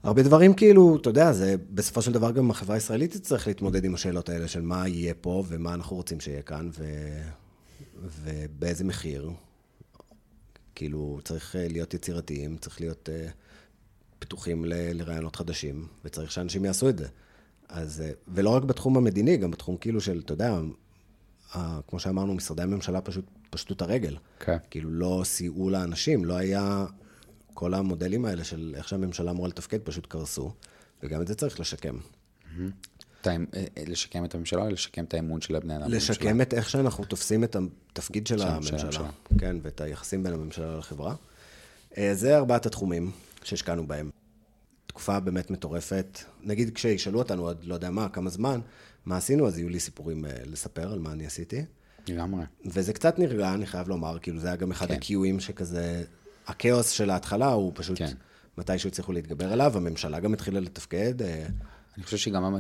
[0.03, 3.93] הרבה דברים כאילו, אתה יודע, זה בסופו של דבר גם החברה הישראלית תצטרך להתמודד עם
[3.93, 6.84] השאלות האלה של מה יהיה פה ומה אנחנו רוצים שיהיה כאן ו...
[8.02, 9.32] ובאיזה מחיר.
[10.76, 13.10] כאילו, צריך להיות יצירתיים, צריך להיות...
[13.10, 13.32] Uh,
[14.24, 17.08] פתוחים ל, לרעיונות חדשים, וצריך שאנשים יעשו את זה.
[17.70, 20.60] אז, אה, ולא רק בתחום המדיני, גם בתחום כאילו של, אתה יודע,
[21.88, 24.18] כמו שאמרנו, משרדי הממשלה פשוט פשטו את הרגל.
[24.39, 24.56] כן.
[24.56, 24.60] Okay.
[24.70, 26.86] כאילו לא סייעו לאנשים, לא היה...
[27.54, 30.54] כל המודלים האלה של איך שהממשלה אמורה לתפקד פשוט קרסו,
[31.04, 31.98] וגם את זה צריך לשקם.
[31.98, 32.93] Mm-hmm.
[33.88, 35.89] לשקם את הממשלה לשקם את האמון של הבני אדם?
[35.89, 41.15] לשקם את איך שאנחנו תופסים את התפקיד של הממשלה, כן, ואת היחסים בין הממשלה לחברה.
[42.13, 43.11] זה ארבעת התחומים
[43.43, 44.09] שהשקענו בהם.
[44.88, 46.19] תקופה באמת מטורפת.
[46.43, 48.59] נגיד כשישאלו אותנו עוד לא יודע מה, כמה זמן,
[49.05, 51.65] מה עשינו, אז יהיו לי סיפורים אה, לספר על מה אני עשיתי.
[52.07, 52.43] לגמרי.
[52.65, 54.93] וזה קצת נרגע, אני חייב לומר, כאילו זה היה גם אחד כן.
[54.93, 56.03] הקיואים שכזה,
[56.47, 58.13] הכאוס של ההתחלה הוא פשוט, כן.
[58.57, 61.13] מתישהו הצליחו להתגבר עליו, הממשלה גם התחילה לתפקד.
[61.98, 62.60] אני חושב שגם אה,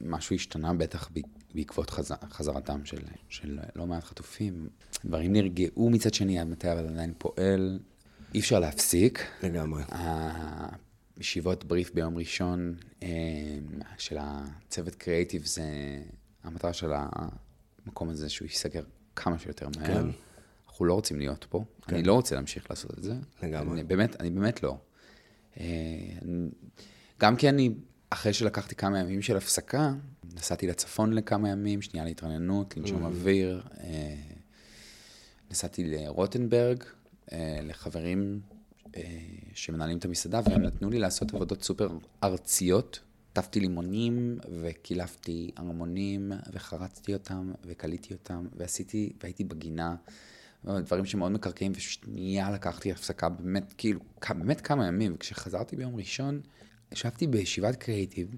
[0.00, 1.10] משהו השתנה בטח
[1.54, 2.12] בעקבות חז...
[2.30, 2.98] חזרתם של,
[3.28, 4.68] של לא מעט חטופים.
[5.04, 7.78] דברים נרגעו מצד שני, עד מתי אבל עדיין פועל.
[8.34, 9.22] אי אפשר להפסיק.
[9.42, 9.82] לגמרי.
[11.18, 13.08] ישיבות בריף ביום ראשון אה,
[13.98, 15.62] של הצוות קריאיטיב, זה
[16.44, 18.82] המטרה של המקום הזה שהוא ייסגר
[19.16, 19.86] כמה שיותר מהר.
[19.86, 20.08] כן.
[20.68, 21.94] אנחנו לא רוצים להיות פה, כן.
[21.94, 23.14] אני לא רוצה להמשיך לעשות את זה.
[23.42, 23.74] לגמרי.
[23.74, 24.78] אני באמת, אני באמת לא.
[25.60, 25.66] אה,
[27.20, 27.74] גם כי אני,
[28.10, 29.92] אחרי שלקחתי כמה ימים של הפסקה,
[30.34, 33.06] נסעתי לצפון לכמה ימים, שנייה להתרעננות, לנשום mm-hmm.
[33.06, 33.62] אוויר.
[33.80, 34.14] אה,
[35.50, 36.84] נסעתי לרוטנברג,
[37.62, 38.40] לחברים
[38.96, 39.02] אה,
[39.54, 41.88] שמנהלים את המסעדה, והם נתנו לי לעשות עבודות סופר
[42.24, 43.00] ארציות.
[43.32, 49.96] טפתי לימונים, וקילפתי ארמונים, וחרצתי אותם, וקליתי אותם, ועשיתי, והייתי בגינה.
[50.64, 54.00] דברים שמאוד מקרקעים, ושנייה לקחתי הפסקה, באמת, כאילו,
[54.30, 55.14] באמת כמה ימים.
[55.14, 56.40] וכשחזרתי ביום ראשון,
[56.92, 58.28] ישבתי בישיבת קריאיטיב,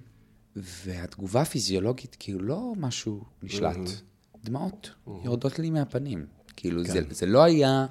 [0.57, 3.76] והתגובה הפיזיולוגית, כאילו, לא משהו נשלט.
[3.76, 4.38] Mm-hmm.
[4.44, 5.11] דמעות mm-hmm.
[5.24, 6.26] יורדות לי מהפנים.
[6.57, 6.92] כאילו, כן.
[6.92, 7.86] זה, זה לא היה,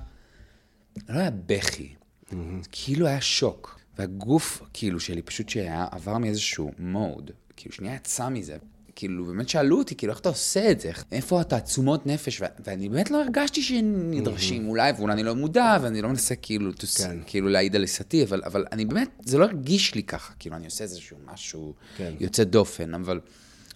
[1.10, 1.96] לא היה בכי.
[2.26, 2.34] Mm-hmm.
[2.72, 3.80] כאילו היה שוק.
[3.98, 8.58] והגוף, כאילו, שלי פשוט שהיה, עבר מאיזשהו מוד, כאילו, שנייה יצא מזה.
[9.00, 10.92] כאילו, באמת שאלו אותי, כאילו, איך אתה עושה את זה?
[11.12, 12.42] איפה התעצומות נפש?
[12.42, 14.70] ו- ואני באמת לא הרגשתי שנדרשים, mm-hmm.
[14.70, 17.18] אולי, ואולי אני לא מודע, ואני לא מנסה כאילו, תוס, כן.
[17.26, 20.66] כאילו להעיד על עיסתי, אבל, אבל אני באמת, זה לא הרגיש לי ככה, כאילו, אני
[20.66, 22.14] עושה איזשהו משהו כן.
[22.20, 23.20] יוצא דופן, אבל,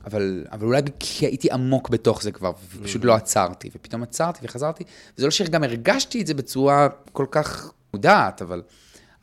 [0.06, 3.06] אבל, אבל אולי כי הייתי עמוק בתוך זה כבר, ופשוט mm-hmm.
[3.06, 4.84] לא עצרתי, ופתאום עצרתי וחזרתי,
[5.18, 8.62] וזה לא שגם הרגשתי את זה בצורה כל כך מודעת, אבל,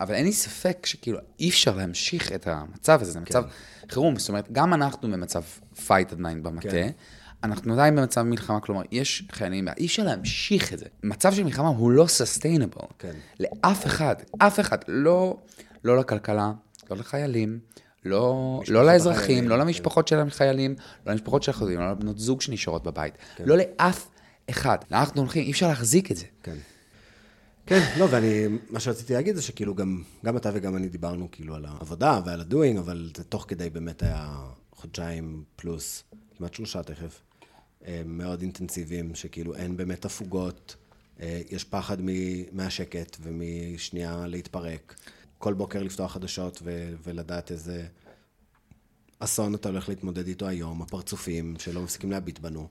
[0.00, 3.44] אבל אין לי ספק שכאילו אי אפשר להמשיך את המצב הזה, זה מצב
[3.90, 4.18] חירום.
[4.18, 5.42] זאת אומרת, גם אנחנו במצב
[5.86, 6.90] fight עדיין במטה, כן.
[7.44, 10.86] אנחנו עדיין במצב מלחמה, כלומר, יש חיילים, אי אפשר להמשיך את זה.
[11.02, 12.80] מצב של מלחמה הוא לא sustainable.
[12.98, 13.12] כן.
[13.40, 15.36] לאף אחד, אף אחד, לא,
[15.84, 16.52] לא לכלכלה,
[16.90, 17.58] לא לחיילים,
[18.04, 19.60] לא, לא לאזרחים, החיילים, לא כן.
[19.60, 20.74] למשפחות של החיילים,
[21.06, 23.14] לא למשפחות של החיילים, לא לבנות זוג שנשארות בבית.
[23.36, 23.44] כן.
[23.46, 24.08] לא לאף
[24.50, 24.78] אחד.
[24.92, 26.26] אנחנו הולכים, אי אפשר להחזיק את זה.
[26.42, 26.56] כן.
[27.66, 31.54] כן, לא, ואני, מה שרציתי להגיד זה שכאילו גם, גם אתה וגם אני דיברנו כאילו
[31.54, 34.36] על העבודה ועל הדוינג, אבל זה תוך כדי באמת היה
[34.80, 36.04] חודשיים פלוס,
[36.36, 37.20] כמעט שלושה תכף,
[37.86, 40.76] אה, מאוד אינטנסיביים, שכאילו אין באמת הפוגות,
[41.20, 41.96] אה, יש פחד
[42.52, 44.94] מהשקט ומשנייה להתפרק.
[45.38, 47.86] כל בוקר לפתוח חדשות ו- ולדעת איזה
[49.18, 52.68] אסון אתה הולך להתמודד איתו היום, הפרצופים שלא מפסיקים להביט בנו.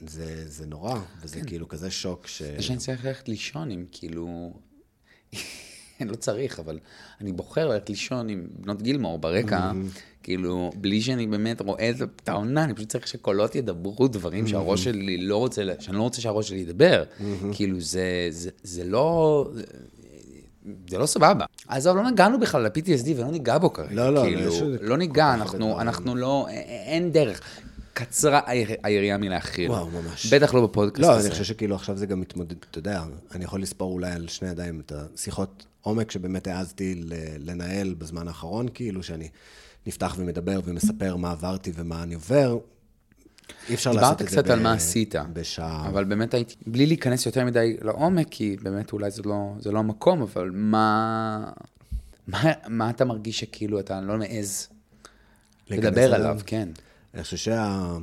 [0.00, 2.42] זה, זה נורא, וזה כאילו כזה שוק ש...
[2.42, 4.52] זה שאני צריך ללכת לישון עם כאילו...
[6.02, 6.78] אני לא צריך, אבל
[7.20, 9.70] אני בוחר ללכת לישון עם בנות גילמור ברקע,
[10.22, 11.90] כאילו, בלי שאני באמת רואה
[12.22, 16.20] את העונה, אני פשוט צריך שקולות ידברו דברים שהראש שלי לא רוצה, שאני לא רוצה
[16.20, 17.04] שהראש שלי ידבר.
[17.52, 19.46] כאילו, זה, זה, זה לא...
[20.90, 21.44] זה לא סבבה.
[21.68, 23.94] עזוב, לא נגענו בכלל ל-PTSD ולא ניגע בו כרגע.
[23.94, 25.80] לא, לא, כאילו, לא כל ניגע, אנחנו.
[25.80, 26.46] אנחנו לא,
[26.86, 27.40] אין דרך.
[28.04, 29.70] קצרה היר- היריעה מלהכיל.
[29.70, 30.34] וואו, ממש.
[30.34, 31.26] בטח לא בפודקאסט לא, הזה.
[31.26, 33.02] אני חושב שכאילו עכשיו זה גם מתמודד, אתה יודע,
[33.34, 37.02] אני יכול לספור אולי על שני ידיים את השיחות עומק שבאמת העזתי
[37.38, 39.28] לנהל בזמן האחרון, כאילו שאני
[39.86, 42.58] נפתח ומדבר ומספר מה עברתי ומה אני עובר.
[43.68, 45.88] אי אפשר לעשות דיברת את זה קצת על מה עשית, בשעה.
[45.88, 49.78] אבל באמת הייתי, בלי להיכנס יותר מדי לעומק, כי באמת אולי זה לא, זה לא
[49.78, 51.50] המקום, אבל מה,
[52.26, 54.68] מה, מה אתה מרגיש שכאילו אתה לא מעז
[55.70, 56.14] לדבר?
[56.14, 56.68] עליו, כן.
[57.14, 57.96] אני חושב שה...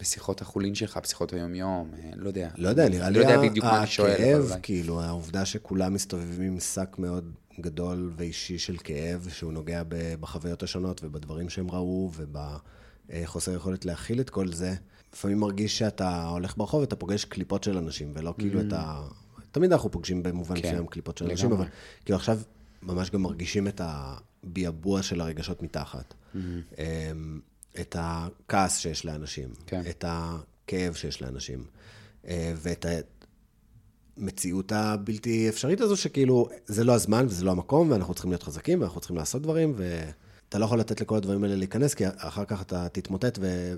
[0.00, 2.48] בשיחות החולין שלך, בשיחות היום-יום, אה, לא יודע.
[2.56, 4.52] לא יודע, נראה לי לא יודע בדיוק מה אני שואל, הכאב.
[4.62, 9.82] כאילו, העובדה שכולם מסתובבים עם שק מאוד גדול ואישי של כאב, שהוא נוגע
[10.20, 14.74] בחוויות השונות ובדברים שהם ראו ובחוסר יכולת להכיל את כל זה,
[15.12, 19.08] לפעמים מרגיש שאתה הולך ברחוב ואתה פוגש קליפות של אנשים, ולא כאילו את ה...
[19.52, 20.60] תמיד אנחנו פוגשים במובן Mm.
[20.60, 21.52] כן, מסוים קליפות של אנשים.
[21.52, 21.66] אבל
[22.04, 22.38] כאילו עכשיו
[22.82, 26.14] ממש גם מרגישים את הביעבוע של הרגשות מתחת.
[27.78, 27.80] Mm-hmm.
[27.80, 29.82] את הכעס שיש לאנשים, כן.
[29.90, 31.64] את הכאב שיש לאנשים,
[32.28, 32.86] אה, ואת
[34.16, 38.80] המציאות הבלתי אפשרית הזו, שכאילו, זה לא הזמן וזה לא המקום, ואנחנו צריכים להיות חזקים,
[38.80, 42.62] ואנחנו צריכים לעשות דברים, ואתה לא יכול לתת לכל הדברים האלה להיכנס, כי אחר כך
[42.62, 43.74] אתה תתמוטט, ו...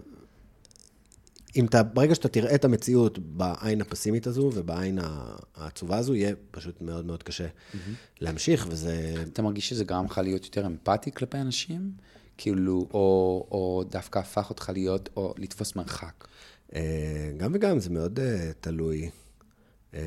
[1.57, 4.99] אם אתה, ברגע שאתה תראה את המציאות בעין הפסימית הזו ובעין
[5.55, 7.47] העצובה הזו, יהיה פשוט מאוד מאוד קשה
[8.21, 9.15] להמשיך, וזה...
[9.33, 11.93] אתה מרגיש שזה גרם לך להיות יותר אמפתי כלפי אנשים?
[12.41, 16.25] כאילו, או, או דווקא הפך אותך להיות, או לתפוס מרחק?
[16.75, 16.81] אה,
[17.37, 19.11] גם וגם, זה מאוד אה, תלוי.
[19.95, 20.01] אה,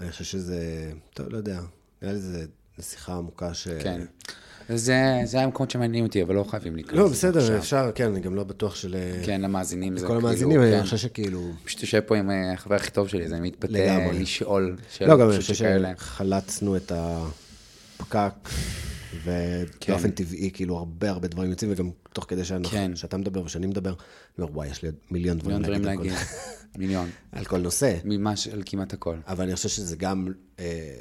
[0.00, 1.60] אני חושב שזה, טוב, לא יודע,
[2.02, 2.46] נראה לי זה
[2.78, 3.68] זו שיחה עמוקה ש...
[3.68, 4.00] כן.
[4.68, 6.94] זה, זה המקומות שמעניינים אותי, אבל לא חייבים להיכנס.
[6.94, 7.58] לא, לזה בסדר, עכשיו.
[7.58, 8.96] אפשר, כן, אני גם לא בטוח של...
[9.24, 10.82] כן, למאזינים זה לכל כאילו, המאזינים, אני כן.
[10.82, 11.50] חושב שכאילו...
[11.64, 14.10] פשוט יושב פה עם החבר הכי טוב שלי, אז אני מתפתה.
[14.12, 15.92] לשאול לא, שאלות גם אני חושב שכאלה.
[15.96, 18.48] שחלצנו את הפקק,
[19.10, 19.18] כן.
[19.92, 22.96] ובאופן טבעי, כאילו, הרבה הרבה דברים יוצאים, וגם תוך כדי שאנחנו- כן.
[22.96, 23.96] שאתה מדבר ושאני מדבר, אני
[24.44, 26.26] אומר, וואי, יש לי עוד מיליון דברים מיליון דברים להגיד להגיד.
[26.78, 27.10] מיליון.
[27.32, 27.96] על כל נושא.
[28.04, 29.16] ממש על כמעט הכל.
[29.26, 30.94] אבל אני חושב שזה גם, אה,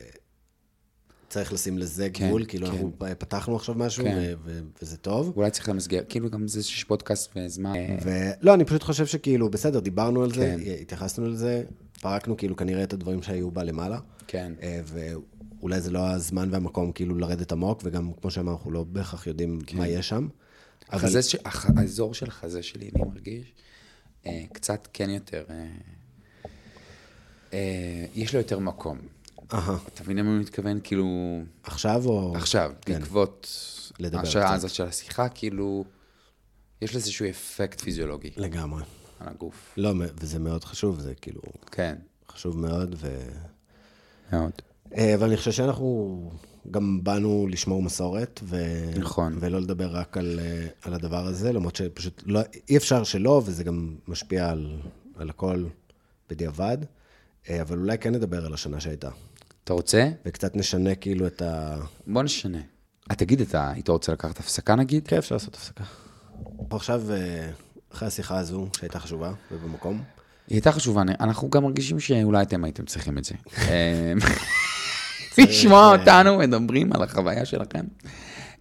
[1.30, 2.74] צריך לשים לזה כן, גבול, כאילו כן.
[2.74, 4.18] אנחנו פתחנו עכשיו משהו, כן.
[4.18, 5.34] ו- ו- וזה טוב.
[5.36, 7.74] אולי צריך למסגר, כאילו גם זה שיש פודקאסט וזמן.
[8.04, 10.72] ולא, אני פשוט חושב שכאילו, בסדר, דיברנו על זה, כן.
[10.82, 11.64] התייחסנו לזה,
[12.02, 14.00] פרקנו כאילו כנראה את הדברים שהיו בה למעלה.
[14.28, 14.54] כן.
[14.62, 14.82] אה,
[15.60, 19.60] ואולי זה לא הזמן והמקום כאילו לרדת עמוק, וגם כמו שאמרנו, אנחנו לא בהכרח יודעים
[19.74, 20.28] מה יש שם.
[20.92, 23.54] אבל ש- הח- האזור של החזה שלי, אני מרגיש,
[24.26, 25.66] אה, קצת כן יותר, אה,
[27.54, 28.98] אה, יש לו יותר מקום.
[29.54, 30.80] אהה, אתה מבין למה אני מתכוון?
[30.84, 31.06] כאילו,
[31.64, 32.34] עכשיו או...
[32.36, 33.00] עכשיו, כן.
[33.00, 33.48] בעקבות
[34.14, 34.54] השעה.
[34.54, 35.86] הזאת של השיחה, כאילו,
[36.82, 38.84] יש לזה איזשהו אפקט פיזיולוגי לגמרי.
[39.20, 39.74] על הגוף.
[39.78, 41.42] לא, וזה מאוד חשוב, זה כאילו
[41.72, 41.96] כן,
[42.30, 43.30] חשוב מאוד, ו...
[44.32, 44.52] מאוד.
[44.98, 46.20] אה, אבל אני חושב שאנחנו
[46.72, 48.58] גם באנו לשמור מסורת, ו...
[48.96, 49.38] נכון.
[49.40, 53.64] ולא לדבר רק על, אה, על הדבר הזה, למרות שפשוט לא, אי אפשר שלא, וזה
[53.64, 54.80] גם משפיע על,
[55.16, 55.66] על הכל
[56.30, 56.78] בדיעבד,
[57.50, 59.10] אה, אבל אולי כן נדבר על השנה שהייתה,
[59.64, 60.10] אתה רוצה?
[60.26, 61.78] וקצת נשנה כאילו את ה...
[62.08, 62.62] בוא נשנה.
[63.12, 65.08] אה, תגיד, אתה היית רוצה לקחת הפסקה נגיד?
[65.08, 65.84] כן, אפשר לעשות הפסקה.
[66.72, 67.02] עכשיו,
[67.94, 70.04] אחרי השיחה הזו, שהייתה חשובה ובמקום,
[70.48, 73.36] היא הייתה חשובה, אנחנו גם מרגישים שאולי אתם הייתם צריכים את זה.
[75.40, 77.86] לשמוע אותנו מדברים על החוויה שלכם.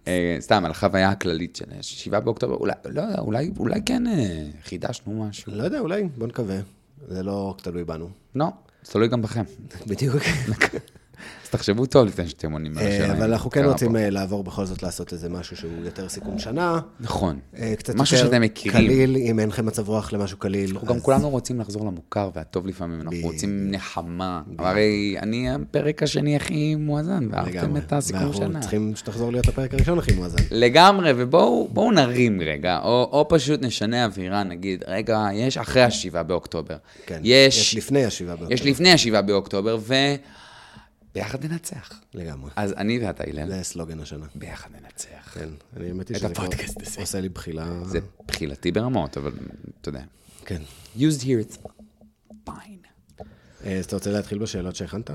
[0.07, 4.45] אה, סתם, על החוויה הכללית של 7 באוקטובר, אולי, לא יודע, אולי, אולי כן אה,
[4.63, 5.51] חידשנו משהו.
[5.55, 6.59] לא יודע, אולי, בוא נקווה.
[7.07, 8.09] זה לא תלוי בנו.
[8.35, 8.45] לא,
[8.83, 9.43] זה תלוי גם בכם.
[9.87, 10.15] בדיוק.
[11.43, 13.13] אז תחשבו טוב לפני שאתם עונים על אה, השאלה.
[13.13, 13.95] אבל אנחנו כן רוצים.
[13.95, 16.79] אה, לעבור בכל זאת לעשות איזה משהו שהוא יותר סיכום שנה.
[16.99, 17.39] נכון.
[17.57, 18.47] אה, קצת יותר.
[18.71, 20.71] קליל, אם אין לכם מצב רוח למשהו קליל.
[20.73, 23.17] אנחנו גם כולנו רוצים לחזור למוכר והטוב לפעמים, אנחנו.
[23.21, 24.41] רוצים נחמה.
[24.57, 27.77] הרי אני הפרק השני הכי מואזן, ואהבתם.
[27.77, 28.59] את הסיכום ואנחנו שנה.
[28.59, 30.43] צריכים שתחזור להיות הפרק הראשון הכי מואזן.
[30.51, 36.75] לגמרי, ובואו בואו נרים רגע, או, פשוט נשנה אווירה, נגיד, רגע, יש אחרי השבעה באוקטובר.
[37.05, 37.19] כן.
[37.23, 38.53] יש, לפני השבעה באוקטובר.
[38.53, 39.77] יש לפני השבעה באוקטובר,
[41.11, 42.01] וביחד ננצח.
[42.13, 42.51] לגמרי.
[42.55, 44.25] אז אני ואתה, הלל, זה סלוגן השנה.
[44.35, 45.31] ביחד ננצח.
[45.33, 45.49] כן.
[45.77, 46.47] אני האמת היא שזה כבר.
[46.97, 47.83] עושה לי בחילה.
[47.85, 49.31] זה בחילתי ברמות, אבל
[49.81, 50.01] אתה יודע.
[50.45, 50.61] כן.
[50.97, 51.67] used here it's
[52.47, 52.51] fine.
[53.65, 55.11] אה, אז אתה רוצה להתחיל בשאלות שהכנת?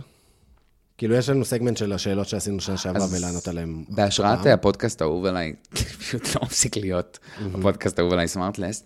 [0.98, 3.84] כאילו, יש לנו סגמנט של השאלות שעשינו שנה שעברה ולענות עליהן.
[3.88, 4.46] בהשראת.
[4.46, 5.54] הפודקאסט האהוב עליי,
[6.00, 7.18] פשוט לא מפסיק להיות
[7.54, 8.84] הפודקאסט האהוב עליי, SmartLess.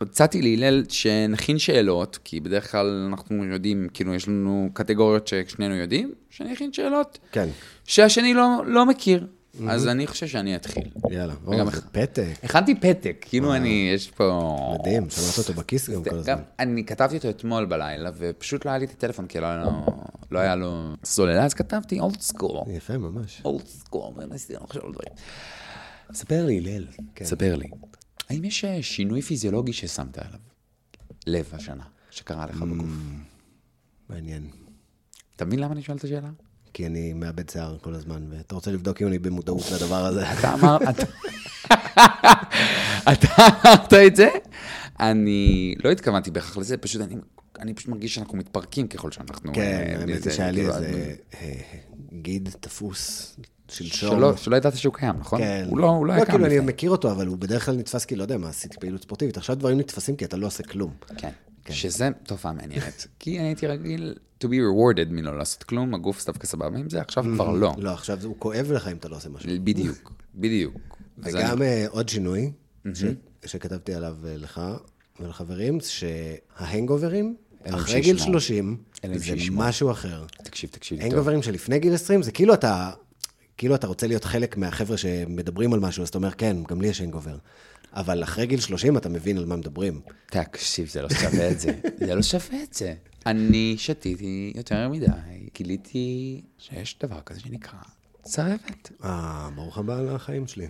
[0.00, 6.12] הצעתי להלל שנכין שאלות, כי בדרך כלל אנחנו יודעים, כאילו יש לנו קטגוריות ששנינו יודעים,
[6.30, 7.48] שאני אכין שאלות כן.
[7.84, 9.26] שהשני לא, לא מכיר.
[9.68, 10.88] אז אני חושב שאני אתחיל.
[11.10, 11.34] יאללה.
[11.46, 12.24] וגם או, זה פתק.
[12.42, 14.76] הכנתי פתק, כאילו אני, יש פה...
[14.80, 16.34] מדהים, שמת אותו בכיס גם כל הזמן.
[16.58, 19.70] אני כתבתי אותו אתמול בלילה, ופשוט לא היה לי את הטלפון, כי לא היה לו,
[20.30, 22.60] לא היה לו סוללה, אז כתבתי old school.
[22.68, 23.42] יפה, ממש.
[23.44, 25.12] old school, וניסיתי לחשוב על דברים.
[26.12, 26.86] ספר לי, הלל,
[27.22, 27.66] ספר לי.
[28.30, 30.38] האם יש אה, שינוי פיזיולוגי ששמת עליו?
[31.26, 32.88] לב השנה, שקרה לך בגוף.
[34.08, 34.50] מעניין.
[35.36, 36.30] אתה מבין למה אני שואל את השאלה?
[36.72, 40.28] כי אני מאבד שיער כל הזמן, ואתה רוצה לבדוק אם אני במודעות לדבר הזה.
[40.32, 40.78] אתה אמר,
[43.12, 44.28] אתה אמרת את זה?
[45.00, 47.14] אני לא התכוונתי בהכרח לזה, פשוט אני,
[47.58, 49.52] אני פשוט מרגיש שאנחנו מתפרקים ככל שאנחנו...
[49.54, 51.60] כן, אה, האמת היא שהיה לי כאילו, איזה אה,
[52.12, 53.36] גיד תפוס
[53.68, 54.16] שלשום.
[54.16, 55.38] שלא, שלא ידעת שהוא קיים, נכון?
[55.40, 55.66] כן.
[55.70, 56.66] הוא לא, הוא לא היה קיים כאילו, אני.
[56.66, 59.36] מכיר אותו, אבל הוא בדרך כלל נתפס כי, לא יודע מה, עשיתי פעילות ספורטיבית.
[59.36, 60.92] עכשיו דברים נתפסים כי אתה לא עושה כלום.
[61.18, 61.30] כן.
[61.70, 63.06] שזה תופעה מעניינת.
[63.20, 67.00] כי אני הייתי רגיל to be rewarded מלא לעשות כלום, הגוף דווקא סבבה עם זה,
[67.00, 67.72] עכשיו כבר לא.
[67.78, 69.50] לא, עכשיו הוא כואב לך אם אתה לא עושה משהו.
[69.64, 70.74] בדיוק, בדיוק.
[71.18, 72.52] וגם אני- אה, עוד שינוי
[72.94, 73.04] ש-
[73.46, 74.60] שכתבתי עליו לך
[75.20, 77.36] ולחברים, שההנגוברים,
[77.70, 78.40] אחרי גיל שישמעו.
[78.40, 79.34] 30, אין להם זה.
[79.52, 80.24] משהו אחר.
[80.42, 81.06] תקשיב, תקשיב טוב.
[81.06, 82.90] הנגוברים שלפני גיל 20, זה כאילו אתה,
[83.56, 86.88] כאילו אתה רוצה להיות חלק מהחבר'ה שמדברים על משהו, אז אתה אומר, כן, גם לי
[86.88, 87.36] יש hangover.
[87.92, 90.00] אבל אחרי גיל 30 אתה מבין על מה מדברים.
[90.26, 91.72] תקשיב, זה לא שווה את זה.
[92.06, 92.94] זה לא שווה את זה.
[93.26, 95.06] אני שתיתי יותר מדי,
[95.54, 97.78] גיליתי שיש דבר כזה שנקרא
[98.22, 98.90] צרבת.
[99.04, 100.66] אה, ברוך הבא לחיים שלי.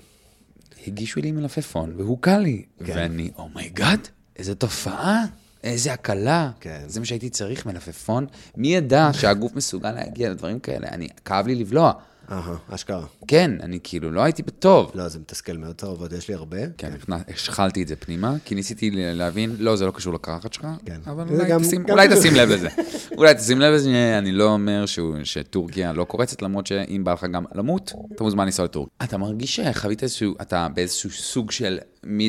[0.86, 2.64] הגישו לי מלפפון, והוא קל לי.
[2.78, 2.92] כן.
[2.96, 5.24] ואני, oh my god, איזה תופעה,
[5.64, 6.50] איזה הקלה.
[6.60, 6.80] כן.
[6.86, 8.26] זה מה שהייתי צריך, מלפפון.
[8.56, 10.88] מי ידע שהגוף מסוגל להגיע לדברים כאלה?
[10.88, 11.92] אני, כאב לי לבלוע.
[12.30, 13.06] אהה, אשכרה.
[13.28, 14.90] כן, אני כאילו לא הייתי בטוב.
[14.94, 16.58] לא, זה מתסכל מאוד צרבות, יש לי הרבה.
[16.78, 20.66] כן, הכנ- השחלתי את זה פנימה, כי ניסיתי להבין, לא, זה לא קשור לקרחת שלך,
[20.86, 21.00] כן.
[21.06, 22.08] אבל אולי, גם- תשים, גם אולי.
[22.16, 22.68] תשים לב לזה.
[23.18, 24.84] אולי תשים לב לזה, אני לא אומר
[25.24, 28.94] שטורקיה לא קורצת, למרות שאם בא לך גם למות, אתה מוזמן לנסוע לטורקיה.
[29.02, 31.78] אתה מרגיש שחווית איזשהו, אתה באיזשהו סוג של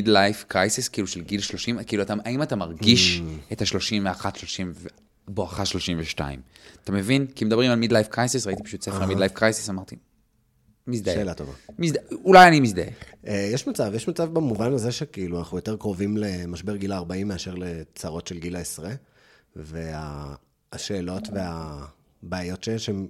[0.06, 3.52] life crisis, כאילו של גיל 30, כאילו, אתה, האם אתה מרגיש Mm.
[3.52, 4.72] את ה-31, 30,
[5.28, 6.40] בואכה 32?
[6.84, 7.26] אתה מבין?
[7.26, 9.96] כי מדברים על midlife crisis, ראיתי פשוט ספר midlife crisis, אמרתי,
[10.86, 11.14] מזדהה.
[11.14, 11.52] שאלה טובה.
[11.78, 12.02] מזדהה.
[12.24, 12.88] אולי אני מזדהה.
[13.26, 17.54] אה, יש מצב, יש מצב במובן הזה שכאילו אנחנו יותר קרובים למשבר גיל ה-40 מאשר
[17.54, 18.92] לצרות של גיל העשרה,
[19.56, 23.06] והשאלות והבעיות שיש הן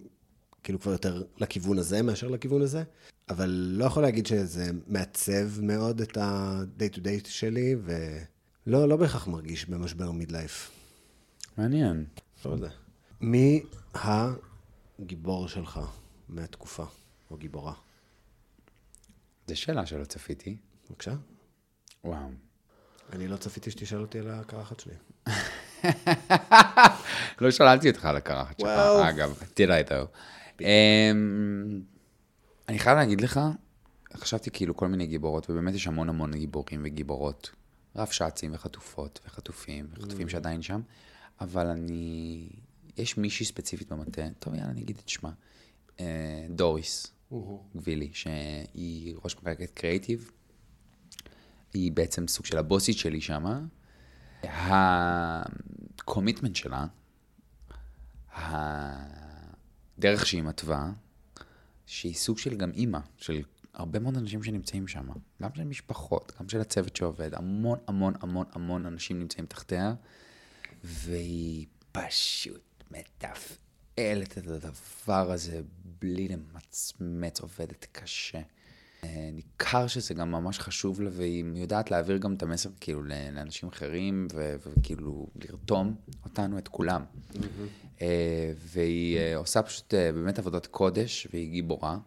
[0.63, 2.83] כאילו כבר יותר לכיוון הזה מאשר לכיוון הזה,
[3.29, 9.27] אבל לא יכול להגיד שזה מעצב מאוד את ה-day to day שלי, ולא לא בהכרח
[9.27, 10.76] מרגיש במשבר מידלייף.
[11.59, 12.05] מעניין.
[13.21, 13.63] מי
[13.95, 15.81] הגיבור שלך
[16.29, 16.85] מהתקופה,
[17.31, 17.73] או גיבורה?
[19.47, 20.57] זו שאלה שלא צפיתי.
[20.91, 21.15] בבקשה.
[22.05, 22.29] וואו.
[23.13, 24.95] אני לא צפיתי שתשאל אותי על הקרחת שלי.
[27.41, 28.71] לא שאלתי אותך על הקרחת שלך.
[29.09, 30.07] אגב, תראה איתו.
[32.69, 33.41] אני חייב להגיד לך,
[34.15, 37.51] חשבתי כאילו כל מיני גיבורות, ובאמת יש המון המון גיבורים וגיבורות.
[37.97, 40.81] רבש"צים וחטופות וחטופים, וחטופים שעדיין שם,
[41.41, 42.49] אבל אני...
[42.97, 45.31] יש מישהי ספציפית במטה, טוב יאללה אני אגיד את שמה,
[46.01, 47.07] אה, דוריס
[47.77, 50.31] גבילי, שהיא ראש מחלקת קריאיטיב,
[51.75, 53.61] היא בעצם סוג של הבוסית שלי שמה.
[56.03, 56.87] הקומיטמנט שלה,
[58.35, 60.93] הדרך שהיא מתווה,
[61.87, 63.43] שהיא סוג של גם אימא, של
[63.75, 65.09] הרבה מאוד אנשים שנמצאים שם,
[65.43, 69.95] גם של משפחות, גם של הצוות שעובד, המון המון המון המון אנשים נמצאים תחתיה,
[70.85, 72.61] והיא פשוט
[72.91, 75.61] מתפעלת את הדבר הזה
[76.01, 78.41] בלי למצמץ, עובדת קשה.
[79.05, 83.69] אה, ניכר שזה גם ממש חשוב לה, והיא יודעת להעביר גם את המסר כאילו לאנשים
[83.69, 87.05] אחרים, ו- וכאילו לרתום אותנו, את כולם.
[88.03, 91.99] אה, והיא אה, עושה פשוט באמת עבודת קודש, והיא גיבורה.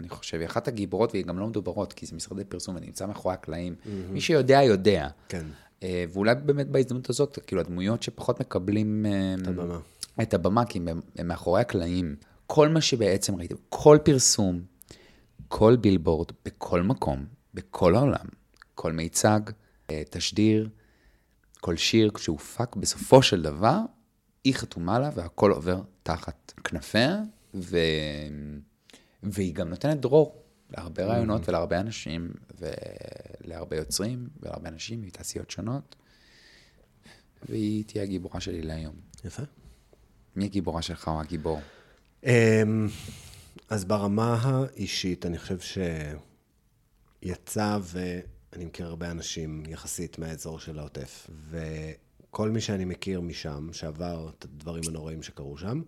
[0.00, 3.06] אני חושב, היא אחת הגיבורות, והיא גם לא מדוברות, כי זה משרדי פרסום, אני נמצא
[3.06, 3.74] מאחורי הקלעים.
[4.10, 5.08] מי שיודע, יודע.
[5.28, 5.46] כן.
[5.82, 9.06] אה, ואולי באמת בהזדמנות הזאת, כאילו, הדמויות שפחות מקבלים...
[9.06, 9.78] אה, את הבמה.
[10.22, 12.16] את הבמה, כי הם, הם מאחורי הקלעים.
[12.46, 14.60] כל מה שבעצם ראיתם, כל פרסום,
[15.48, 18.26] כל בילבורד, בכל מקום, בכל העולם,
[18.74, 19.40] כל מיצג,
[19.90, 20.68] אה, תשדיר,
[21.60, 23.80] כל שיר שהופק, בסופו של דבר,
[24.44, 27.22] היא חתומה לה והכל עובר תחת כנפיה,
[27.54, 27.78] ו...
[29.22, 35.96] והיא גם נותנת דרור להרבה רעיונות ולהרבה אנשים, ולהרבה יוצרים ולהרבה אנשים מתעשיות שונות,
[37.48, 38.94] והיא תהיה הגיבורה שלי להיום.
[39.24, 39.42] יפה.
[40.36, 41.60] מי הגיבורה שלך או הגיבור?
[42.24, 42.88] אמ,
[43.68, 45.58] אז ברמה האישית, אני חושב
[47.22, 54.30] שיצא, ואני מכיר הרבה אנשים יחסית מהאזור של העוטף, וכל מי שאני מכיר משם, שעבר
[54.38, 55.82] את הדברים הנוראים שקרו שם,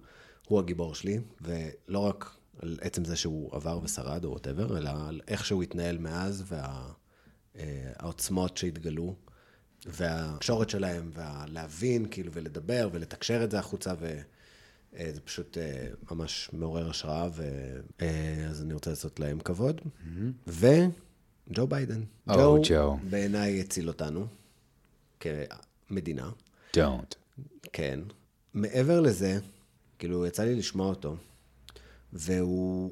[0.48, 5.20] הוא הגיבור שלי, ולא רק על עצם זה שהוא עבר ושרד או וואטאבר, אלא על
[5.28, 6.44] איך שהוא התנהל מאז,
[7.54, 9.16] והעוצמות שהתגלו,
[9.86, 14.20] והתקשורת שלהם, והלהבין, כאילו, ולדבר, ולתקשר את זה החוצה, ו...
[14.96, 17.28] אה, פשוט אה, ממש מעורר השראה,
[17.98, 19.80] ואז אני רוצה לעשות להם כבוד.
[20.46, 22.00] וג'ו ביידן.
[22.00, 22.32] Mm-hmm.
[22.68, 22.98] ג'ו.
[23.10, 24.26] בעיניי הציל אותנו
[25.20, 26.30] כמדינה.
[26.76, 27.14] Don't.
[27.72, 28.00] כן.
[28.54, 29.38] מעבר לזה,
[29.98, 31.16] כאילו, יצא לי לשמוע אותו,
[32.12, 32.90] והוא...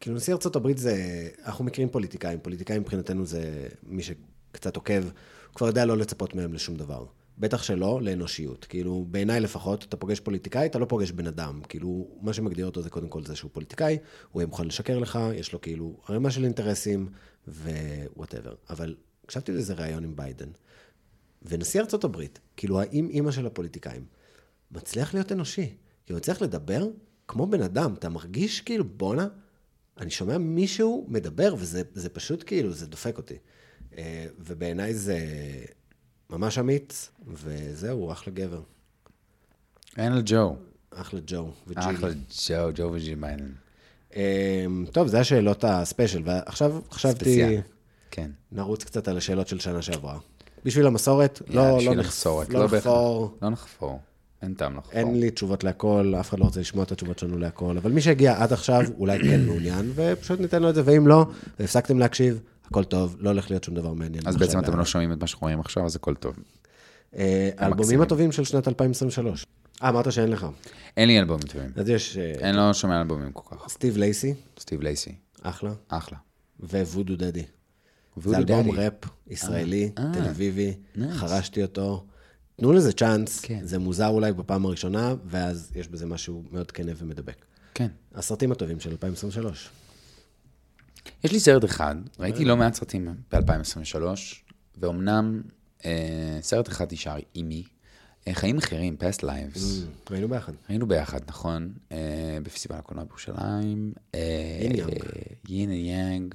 [0.00, 1.28] כאילו, נשיא ארצות הברית זה...
[1.44, 2.40] אנחנו מכירים פוליטיקאים.
[2.40, 7.06] פוליטיקאים מבחינתנו זה מי שקצת עוקב, הוא כבר יודע לא לצפות מהם לשום דבר.
[7.38, 8.64] בטח שלא לאנושיות.
[8.64, 11.60] כאילו, בעיניי לפחות, אתה פוגש פוליטיקאי, אתה לא פוגש בן אדם.
[11.68, 13.98] כאילו, מה שמגדיר אותו זה קודם כל זה שהוא פוליטיקאי,
[14.32, 17.08] הוא יהיה מוכן לשקר לך, יש לו כאילו ערימה של אינטרסים,
[17.48, 18.54] ו whatever.
[18.70, 20.48] אבל הקשבתי לאיזה ראיון עם ביידן,
[21.42, 24.04] ונשיא ארצות הברית, כאילו, האימא אימא של הפוליטיקאים,
[24.70, 25.74] מצליח להיות אנושי.
[26.06, 26.88] כאילו, מצליח לדבר
[27.30, 27.94] כמו בן אדם.
[27.94, 29.28] אתה מרגיש כאילו, בואנה,
[29.98, 33.34] אני שומע מישהו מדבר, וזה זה פשוט כאילו, זה דופק אותי.
[33.98, 35.18] אה, ובעיניי זה
[36.30, 38.60] ממש אמיץ, וזהו, אחלה גבר.
[39.96, 40.56] אין על ג'ו.
[40.90, 41.96] אחלה ג'ו וג'ילי.
[41.96, 42.10] אחלה
[42.48, 43.52] ג'ו, ג'ו וג'יל ביידן.
[44.16, 47.60] אה, טוב, זה השאלות הספיישל, ועכשיו חשבתי, ספציאל.
[48.10, 48.30] כן.
[48.52, 50.18] נרוץ קצת על השאלות של שנה שעברה.
[50.64, 52.76] בשביל המסורת, לא, יאללה, לא, בשביל נחפור, המסורת, לא בהכרח.
[52.76, 53.38] נחפור.
[53.42, 54.00] לא נחפור.
[54.42, 54.92] אין טעם לחפור.
[54.92, 58.00] אין לי תשובות להכל, אף אחד לא רוצה לשמוע את התשובות שלנו להכל, אבל מי
[58.00, 61.26] שהגיע עד עכשיו, אולי כן מעוניין, ופשוט ניתן לו את זה, ואם לא,
[61.60, 64.22] והפסקתם להקשיב, הכל טוב, לא הולך להיות שום דבר מעניין.
[64.26, 66.36] אז בעצם אתם לא שומעים את מה שאנחנו רואים עכשיו, אז הכל טוב.
[67.16, 68.02] אה, האלבומים מקסימים.
[68.02, 69.46] הטובים של שנת 2023.
[69.82, 70.46] אה, אמרת שאין לך.
[70.96, 71.70] אין לי אלבומים טובים.
[71.76, 73.68] אז יש אה, אין לא שומע אלבומים כל כך.
[73.68, 75.14] סטיב לייסי, סטיב לייסי.
[75.42, 76.18] אחלה, אחלה.
[76.60, 77.42] ווודו דדי.
[78.16, 78.70] זה אלבום.
[78.70, 78.92] ראפ
[79.26, 80.74] ישראלי, אה, תל אביבי.
[81.12, 82.04] חרשתי אותו.
[82.60, 83.60] תנו לזה צ'אנס, כן.
[83.62, 87.44] זה מוזר אולי בפעם הראשונה, ואז יש בזה משהו מאוד כנה ומדבק.
[87.74, 87.88] כן.
[88.14, 89.70] הסרטים הטובים של 2023.
[91.24, 94.02] יש לי סרט אחד, ראיתי לא מעט סרטים ב-2023,
[94.78, 95.42] ואומנם
[95.84, 97.64] אה, סרט אחד נשאר עימי,
[98.28, 99.58] אה, חיים אחרים, past lives.
[99.58, 100.52] Mm, היינו ביחד.
[100.68, 103.92] היינו ביחד, נכון, אה, בפסטיבל הקולנוע בירושלים.
[104.14, 105.04] אה, יין יאנג.
[105.48, 106.34] יין יאנג.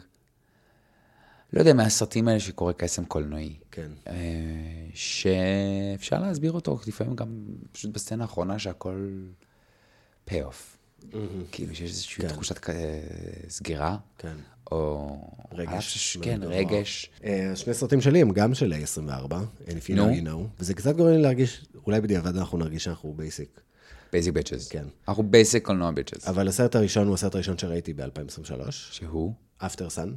[1.53, 3.55] לא יודע, מהסרטים האלה שקורא קסם קולנועי.
[3.71, 3.91] כן.
[4.07, 4.13] אה,
[4.93, 7.27] שאפשר להסביר אותו לפעמים גם
[7.71, 9.09] פשוט בסצנה האחרונה שהכל
[10.29, 10.77] pay off.
[11.51, 12.27] כאילו שיש איזושהי כן.
[12.27, 12.69] תחושת כ-
[13.49, 14.35] סגירה, כן.
[14.71, 15.17] או...
[15.51, 16.39] רגש כן.
[16.43, 17.09] רגש.
[17.23, 19.31] אה, שני סרטים שלי הם גם של A24,
[19.65, 22.83] And if you know you know, וזה קצת גורם לי להרגיש, אולי בדיעבד אנחנו נרגיש
[22.83, 23.59] שאנחנו basic.
[24.13, 24.67] Basic bitches.
[24.67, 24.85] כן.
[25.07, 26.27] אנחנו basic קולנוע bitches.
[26.27, 29.65] אבל הסרט הראשון הוא הסרט הראשון שראיתי ב-2023, שהוא After
[29.95, 30.09] Sun,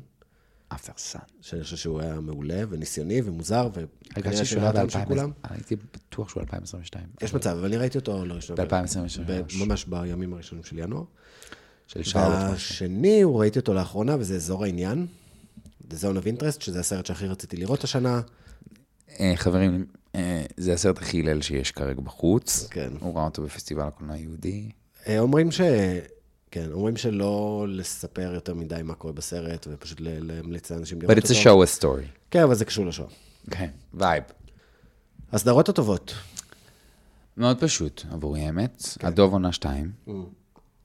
[0.69, 1.19] Aftersun.
[1.41, 5.31] שאני חושב שהוא היה מעולה וניסיוני ומוזר, וכנראה הרגשתי שהוא היה הטעם של כולם.
[5.31, 7.05] ב-2000, הייתי בטוח שהוא 2022.
[7.23, 8.65] יש מצב, אבל אני ראיתי אותו לראשונה.
[8.65, 9.65] ב-2023.
[9.65, 11.05] ממש בימים הראשונים של ינואר.
[11.87, 12.51] של שרלוט.
[12.51, 15.07] והשני, הוא ראיתי אותו לאחרונה, וזה אזור העניין.
[15.91, 18.21] The Zone of Interest, שזה הסרט שהכי רציתי לראות השנה.
[19.21, 22.69] אה, חברים, אה, זה הסרט הכי הלל שיש כרגע בחוץ.
[22.71, 22.91] כן.
[23.01, 24.71] הוא ראה אותו בפסטיבל הקולנוע היהודי.
[25.09, 25.61] אה, אומרים ש...
[26.51, 31.17] כן, אומרים שלא לספר יותר מדי מה קורה בסרט, ופשוט להמליץ לאנשים לראות אותו.
[31.19, 32.09] But it's a Shoah story.
[32.31, 33.09] כן, אבל זה קשור לשואה.
[33.51, 34.25] כן, vibe.
[35.33, 36.15] הסדרות הטובות.
[37.37, 38.83] מאוד פשוט עבורי, האמת.
[39.01, 39.93] הדוב עונה 2.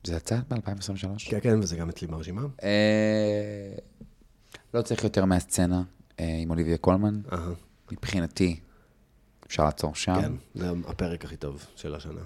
[0.04, 1.30] זה יצא ב-2023?
[1.30, 2.42] כן, כן, וזה גם אצלי ברשימה.
[2.64, 3.76] אה,
[4.74, 5.84] לא צריך יותר מהסצנה
[6.20, 7.22] אה, עם אוליביה קולמן.
[7.92, 8.60] מבחינתי,
[9.48, 10.22] אפשר לעצור שם.
[10.22, 12.22] כן, זה הפרק הכי טוב של השנה.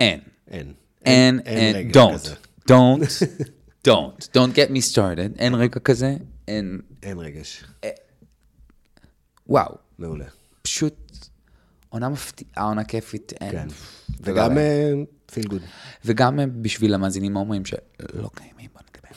[0.00, 0.20] אין.
[0.48, 0.72] אין.
[1.04, 2.28] אין, אין don't.
[2.70, 3.02] don't.
[3.88, 6.16] don't, don't get me started, אין רגע כזה,
[6.48, 7.64] אין, אין רגש.
[9.46, 10.24] וואו, מעולה.
[10.62, 11.28] פשוט
[11.88, 13.52] עונה מפתיעה, עונה כיפית, אין.
[13.52, 13.68] כן.
[14.20, 14.56] וגם.
[15.32, 15.62] פיל גוד.
[16.04, 19.08] וגם אה, בשביל המאזינים ההומואים שלא קיימים, בוא נדבר.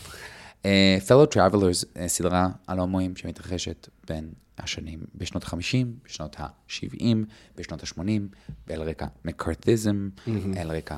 [1.07, 7.03] Fellow Travelers, סדרה על הומואים שמתרחשת בין השנים בשנות ה-50, בשנות ה-70,
[7.55, 8.01] בשנות ה-80,
[8.67, 10.09] באל רקע מקארתיזם,
[10.57, 10.97] אל רקע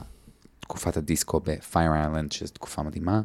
[0.72, 3.22] תקופת הדיסקו ב-Fire Island, שזו תקופה מדהימה,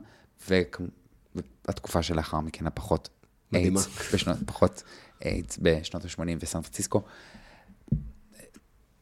[0.49, 3.09] והתקופה שלאחר מכן הפחות.
[3.55, 4.83] איידס, בשנות, פחות
[5.25, 7.03] איידס בשנות ה-80 וסן פרנסיסקו.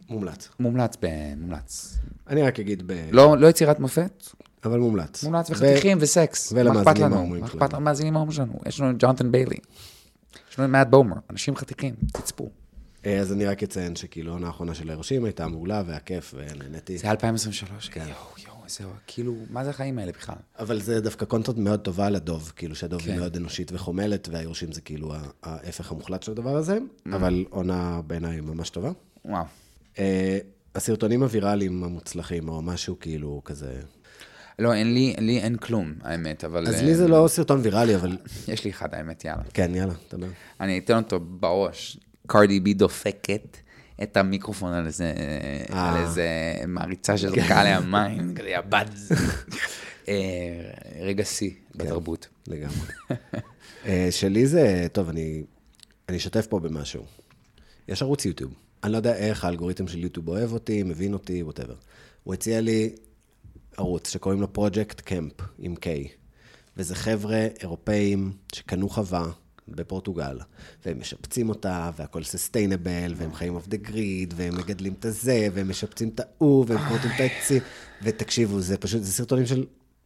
[0.09, 0.49] מומלץ.
[0.61, 1.99] מומלץ, ב- מומלץ.
[2.27, 3.09] אני רק אגיד ב...
[3.13, 4.27] לא, לא יצירת מופת,
[4.65, 5.25] אבל מומלץ.
[5.25, 6.53] מומלץ ו- וחתיכים וסקס.
[6.53, 7.13] מה ולמאזינים?
[7.13, 7.49] ההומואים מה.
[7.49, 8.61] אכפת למאזינים ההומואים שלנו?
[8.67, 9.57] יש לנו ג'ונתן ביילי.
[10.51, 12.51] יש לנו מאט בומר, אנשים חתיכים, תצפו.
[13.07, 16.99] אה, אז אני רק אציין שכאילו העונה האחרונה של היורשים הייתה מעולה והיה כיף ונהניתי.
[16.99, 18.01] זה 2023, כן.
[18.01, 20.37] יואו, יואו, זהו, כאילו, מה זה החיים האלה בכלל?
[20.59, 23.11] אבל זה דווקא קונטרה מאוד טובה לדוב, כאילו שהדוב כן.
[23.11, 26.79] היא מאוד אנושית וחומלת, והיורשים זה כאילו ההפך המוחלט של הדבר הזה,
[27.13, 28.91] אבל עונה בעיניי ממש טובה.
[29.25, 29.45] וואו.
[29.99, 30.39] אה,
[30.75, 33.81] הסרטונים הוויראליים המוצלחים, או משהו כאילו כזה...
[34.59, 36.67] לא, אין לי, לי אין כלום, האמת, אבל...
[36.67, 38.17] אז אה, לי זה לא סרטון ויראלי, אבל...
[38.53, 39.43] יש לי אחד, האמת, יאללה.
[39.55, 40.27] כן, יאללה, תדבר.
[40.61, 41.99] אני אתן אותו בראש.
[42.27, 43.57] קרדי בי דופקת
[44.03, 45.13] את המיקרופון על איזה,
[45.73, 45.89] אה.
[45.89, 46.29] על איזה
[46.67, 48.87] מעריצה שזרקה עליה מים, כזה יבד.
[50.09, 50.15] אה,
[51.01, 52.29] רגע שיא בתרבות.
[52.49, 52.87] לגמרי.
[53.87, 55.43] אה, שלי זה, טוב, אני,
[56.09, 57.05] אני אשתף פה במשהו.
[57.89, 58.53] יש ערוץ יוטיוב.
[58.85, 61.75] אני לא יודע איך האלגוריתם של יוטיוב אוהב אותי, מבין אותי, whatever.
[62.25, 62.95] הוא הציע לי
[63.77, 65.87] ערוץ שקוראים לו Project Kamp, עם K.
[66.77, 69.31] וזה חבר'ה אירופאים שקנו חווה
[69.69, 70.39] בפורטוגל,
[70.87, 75.69] והם משפצים אותה, והכל sustainable, והם חיים off the grid, והם מגדלים את הזה, והם
[75.69, 77.63] משפצים את ההוא, והם כורתים את העצים.
[78.03, 79.65] ותקשיבו, זה פשוט, זה סרטונים של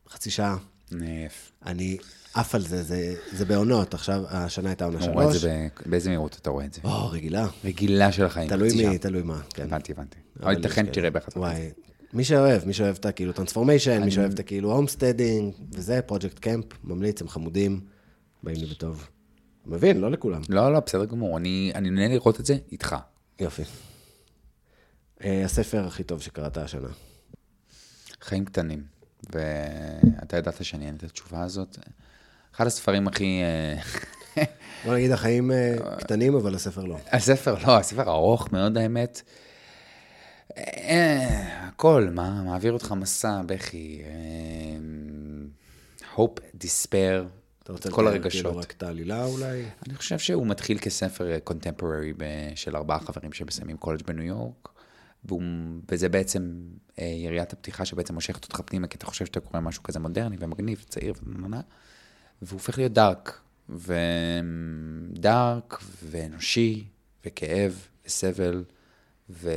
[0.08, 0.56] חצי שעה.
[0.92, 1.52] נף.
[1.66, 1.96] אני
[2.34, 5.42] עף על זה, זה, זה בעונות, עכשיו, השנה הייתה עונה רואה את שלוש.
[5.42, 6.80] זה, ב- באיזה מהירות אתה רואה את זה?
[6.84, 7.46] או, רגילה.
[7.64, 8.48] רגילה של החיים.
[8.48, 8.98] תלוי מי.
[8.98, 9.62] תלוי מה, כן.
[9.62, 10.18] הבנתי, הבנתי.
[10.42, 10.94] אבל ייתכן כאלה.
[10.94, 11.32] תראה באחד.
[11.36, 11.70] וואי,
[12.12, 16.64] מי שאוהב, מי שאוהב את הכאילו transformation, מי שאוהב את הכאילו homesteading, וזה, Project Kamp,
[16.84, 17.80] ממליץ, הם חמודים,
[18.42, 19.08] באים לי בטוב.
[19.68, 20.40] מבין, לא לכולם.
[20.48, 21.36] לא, לא, בסדר גמור.
[21.36, 22.96] אני נהנה לראות את זה איתך.
[23.40, 23.62] יופי.
[25.24, 26.88] אה, הספר הכי טוב שקראת השנה.
[28.20, 28.82] חיים קטנים.
[29.32, 31.78] ואתה ידעת שאני אענה את התשובה הזאת.
[32.54, 33.42] אחד הספרים הכי...
[33.42, 33.82] אה,
[34.84, 36.96] בוא נגיד, החיים אה, קטנים, אבל הספר לא.
[37.12, 39.22] הספר, לא, הספר ארוך מאוד האמת.
[41.60, 44.02] הכל, מה, מעביר אותך מסע, בכי,
[46.16, 47.37] hope, despair,
[47.68, 48.42] אתה רוצה כל לתאר הרגשות.
[48.42, 49.64] כאילו רק את העלילה אולי?
[49.86, 52.12] אני חושב שהוא מתחיל כספר contemporary
[52.54, 54.68] של ארבעה חברים שמסיימים קולג' בניו יורק,
[55.24, 55.42] והוא,
[55.90, 56.60] וזה בעצם
[56.98, 60.36] אה, יריית הפתיחה שבעצם מושכת אותך פנימה, כי אתה חושב שאתה קורא משהו כזה מודרני
[60.40, 61.60] ומגניב, צעיר ונהנה,
[62.42, 63.40] והוא הופך להיות dark,
[65.08, 66.84] ו dark ואנושי,
[67.26, 68.64] וכאב, וסבל,
[69.30, 69.50] ו...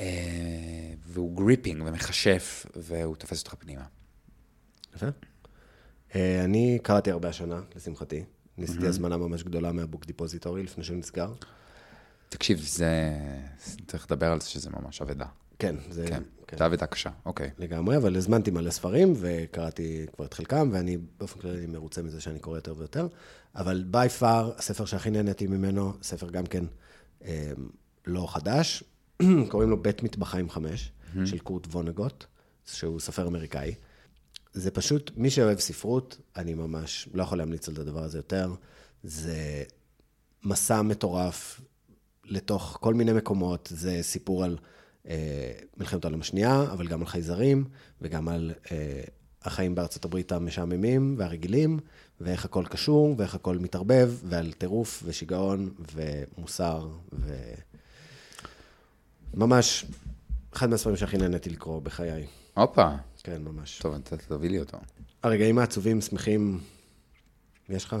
[0.00, 3.84] אה, והוא gripping ומכשף, והוא תופס אותך פנימה.
[4.96, 5.06] יפה.
[6.14, 8.24] אה, אני קראתי הרבה השנה, לשמחתי.
[8.58, 11.32] ניסיתי הזמנה ממש גדולה מה book depository לפני שהוא נסגר.
[12.28, 12.90] תקשיב, זה...
[13.86, 15.26] צריך לדבר על זה שזה ממש אבדה.
[15.58, 16.06] כן, זה...
[16.08, 16.56] כן, כן.
[16.58, 17.50] זה אבדה קשה, אוקיי.
[17.58, 22.38] לגמרי, אבל הזמנתי מלא ספרים, וקראתי כבר את חלקם, ואני באופן כללי מרוצה מזה שאני
[22.38, 23.08] קורא יותר ויותר.
[23.54, 26.64] אבל by far, הספר שהכי נהניתי ממנו, ספר גם כן
[27.24, 27.52] אה,
[28.06, 28.84] לא חדש,
[29.50, 30.92] קוראים לו בית מטבחיים חמש,
[31.24, 32.24] של קורט וונגוט,
[32.64, 33.74] שהוא סופר אמריקאי.
[34.54, 38.54] זה פשוט, מי שאוהב ספרות, אני ממש לא יכול להמליץ על הדבר הזה יותר.
[39.02, 39.64] זה
[40.44, 41.60] מסע מטורף
[42.24, 43.68] לתוך כל מיני מקומות.
[43.72, 44.58] זה סיפור על
[45.08, 47.64] אה, מלחמת העולם השנייה, אבל גם על חייזרים,
[48.00, 49.02] וגם על אה,
[49.42, 51.78] החיים בארצות הברית המשעממים והרגילים,
[52.20, 57.34] ואיך הכל קשור, ואיך הכל מתערבב, ועל טירוף ושיגעון ומוסר, ו...
[59.34, 59.84] ממש,
[60.52, 62.26] אחד מהספרים שהכי נהניתי לקרוא בחיי.
[62.54, 62.88] הופה,
[63.24, 63.78] כן, ממש.
[63.78, 64.78] טוב, אתה תביא לי אותו.
[65.22, 66.60] הרגעים העצובים, שמחים,
[67.68, 67.96] יש לך?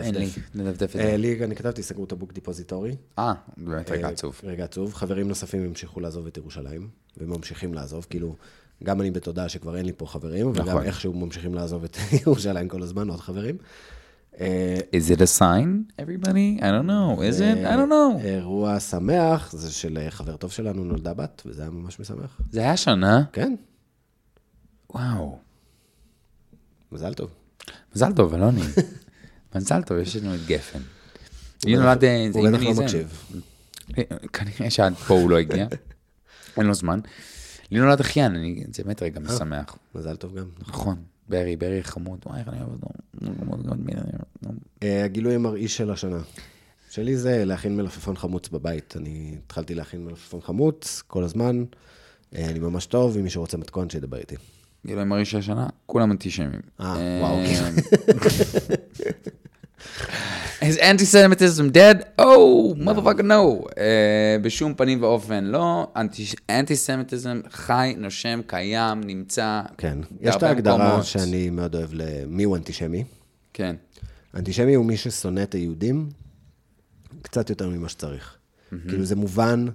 [0.00, 0.90] אין לי, נדפדף.
[0.90, 1.16] את אה, זה.
[1.16, 2.96] לי, אני כתבתי, סגרו את הבוק דיפוזיטורי.
[3.18, 4.40] אה, באמת רגע אה, עצוב.
[4.44, 4.94] רגע עצוב.
[4.94, 8.06] חברים נוספים המשיכו לעזוב את ירושלים, וממשיכים לעזוב.
[8.10, 8.36] כאילו,
[8.84, 10.82] גם אני בתודעה שכבר אין לי פה חברים, אבל גם נכון.
[10.82, 11.96] איכשהו ממשיכים לעזוב את
[12.26, 13.56] ירושלים כל הזמן, עוד חברים.
[14.40, 16.60] אה, Is it a sign, everybody?
[16.60, 17.20] I don't know.
[17.20, 17.66] Is it?
[17.66, 18.24] I don't know.
[18.24, 22.40] אירוע שמח, זה של אה, חבר טוב שלנו, נולדה בת, וזה היה ממש משמח.
[22.50, 23.24] זה היה שנה?
[23.32, 23.54] כן,
[24.94, 25.38] וואו.
[26.92, 27.30] מזל טוב.
[27.94, 28.62] מזל טוב, אלוני.
[29.54, 30.78] מזל טוב, יש לנו את גפן.
[31.66, 32.04] היא נולד...
[32.04, 32.82] אה, הוא בטח לא.
[32.82, 33.26] מקשיב.
[33.98, 35.66] אה, כנראה שעד פה הוא לא הגיע.
[36.56, 37.00] אין לו זמן.
[37.70, 39.76] לי נולד אחיין, אני, זה באמת רגע משמח.
[39.94, 40.46] מזל טוב גם.
[40.68, 40.96] נכון,
[41.28, 42.88] ברי, ברי חמוד, וואי, איך אני אוהב אותו.
[44.82, 46.18] אה, הגילוי המרעיש של השנה.
[46.90, 48.94] שלי זה להכין מלפפון חמוץ בבית.
[48.96, 51.64] אני התחלתי להכין מלפפון חמוץ כל הזמן.
[52.34, 54.36] אה, אני ממש טוב, אם מישהו רוצה מתכון, שידבר איתי.
[54.86, 56.60] גילוי מרעיש של השנה, כולם אנטישמים.
[56.80, 57.38] אה, וואו,
[60.60, 62.20] Is anti-Semitism dead?
[62.20, 63.68] Oh, motherfucker no.
[63.78, 65.92] אה, בשום פנים ואופן לא.
[66.50, 69.62] אנטי-סמיטיזם חי, נושם, קיים, נמצא.
[69.78, 69.98] כן.
[70.20, 71.02] יש את ההגדרה.
[71.02, 73.04] שאני מאוד אוהב למי הוא אנטישמי.
[73.52, 73.76] כן.
[74.34, 76.08] אנטישמי הוא מי ששונא את היהודים
[77.22, 78.36] קצת יותר ממה שצריך.
[78.88, 79.66] כאילו זה מובן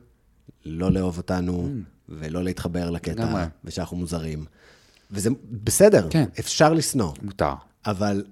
[0.65, 1.69] לא לאהוב אותנו
[2.09, 3.45] ולא להתחבר לקטע.
[3.65, 4.45] ושאנחנו מוזרים.
[5.11, 6.25] וזה בסדר, כן.
[6.39, 7.13] אפשר לשנוא.
[7.21, 7.53] מותר.
[7.85, 8.23] אבל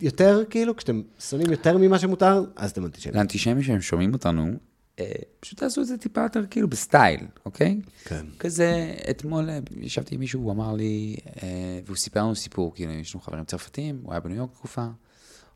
[0.00, 3.16] יותר, כאילו, כשאתם שונאים יותר ממה שמותר, אז אתם אנטישמים.
[3.16, 4.52] לאנטישמים שהם שומעים אותנו,
[5.00, 7.80] אה, פשוט תעשו את זה טיפה יותר כאילו בסטייל, אוקיי?
[8.04, 8.26] כן.
[8.38, 12.92] כזה, אתמול אה, ישבתי עם מישהו, הוא אמר לי, אה, והוא סיפר לנו סיפור, כאילו,
[12.92, 14.86] יש לנו חברים צרפתים, הוא היה בניו יורק תקופה,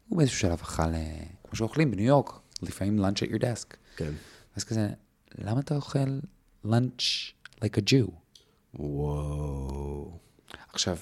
[0.09, 3.77] הוא באיזשהו שלב אכל, אה, כמו שאוכלים בניו יורק, לפעמים lunch at your desk.
[3.97, 4.13] כן.
[4.57, 4.89] אז כזה,
[5.39, 6.19] למה אתה אוכל
[6.67, 8.11] lunch like a Jew?
[8.75, 10.20] וואו.
[10.73, 10.97] עכשיו,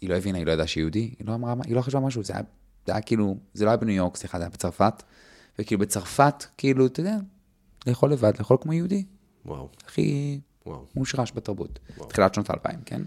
[0.00, 2.24] היא לא הבינה, היא לא ידעה שהיא יהודי, היא לא אמרה, היא לא חשבה משהו,
[2.24, 2.42] זה היה,
[2.86, 5.02] זה היה כאילו, זה לא היה בניו יורק, סליחה, זה היה בצרפת,
[5.58, 7.16] וכאילו בצרפת, כאילו, אתה יודע,
[7.86, 9.04] לאכול לבד, לאכול כמו יהודי,
[9.46, 9.68] וואו.
[9.86, 10.86] הכי וואו.
[10.94, 11.78] מושרש בתרבות,
[12.08, 13.02] תחילת שנות האלפיים, כן?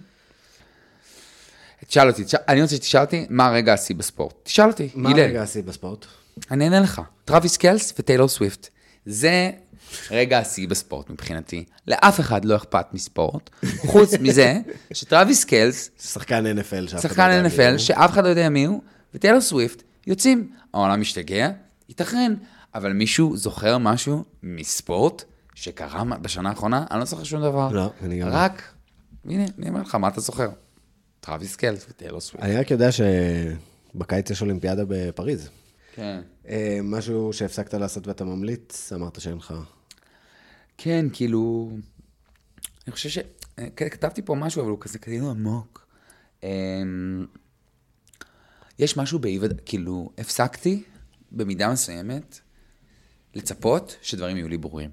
[1.87, 4.33] תשאל אותי, תשאל, אני רוצה שתשאל אותי, מה הרגע השיא בספורט?
[4.43, 5.09] תשאל אותי, מה.
[5.09, 6.05] הרגע השיא בספורט?
[6.51, 7.01] אני אענה לך.
[7.25, 8.69] טרוויס קלסי וטיילור סוויפט.
[9.05, 9.51] זה
[10.11, 11.63] רגע השיא בספורט מבחינתי.
[11.87, 14.59] לאף אחד לא אכפת מספורט, חוץ מזה
[14.93, 17.77] שטרוויס קלסי, שחקן NFL שאף אחד שחקן לא יודע מי NFL, הוא.
[17.77, 18.81] שאף אחד לא יודע מי הוא,
[19.13, 20.49] וטיילור סוויפט, יוצאים.
[20.73, 21.49] העולם משתגע,
[21.89, 22.33] ייתכן,
[22.75, 25.23] אבל מישהו זוכר משהו מספורט
[25.55, 26.85] שקרה בשנה האחרונה?
[26.91, 27.69] אני לא זוכר שום דבר.
[27.71, 28.33] לא, אני גם לא.
[28.35, 28.63] רק,
[29.25, 30.49] הנה, אני אומר לך, מה אתה זוכר?
[31.19, 32.45] טרוויס קלסי וטיילור סוויפט.
[32.45, 35.49] אני רק יודע שבקיץ יש אולימפיאדה בפריז.
[35.91, 36.21] כן.
[36.47, 39.53] אה, משהו שהפסקת לעשות ואתה ממליץ, אמרת שאין לך...
[40.77, 41.71] כן, כאילו,
[42.87, 43.17] אני חושב ש...
[43.75, 45.87] כן, כתבתי פה משהו, אבל הוא כזה כאילו עמוק.
[46.43, 47.25] אמ,
[48.79, 50.83] יש משהו באי ודאות, כאילו, הפסקתי
[51.31, 52.39] במידה מסוימת
[53.33, 54.89] לצפות שדברים יהיו לי ברורים.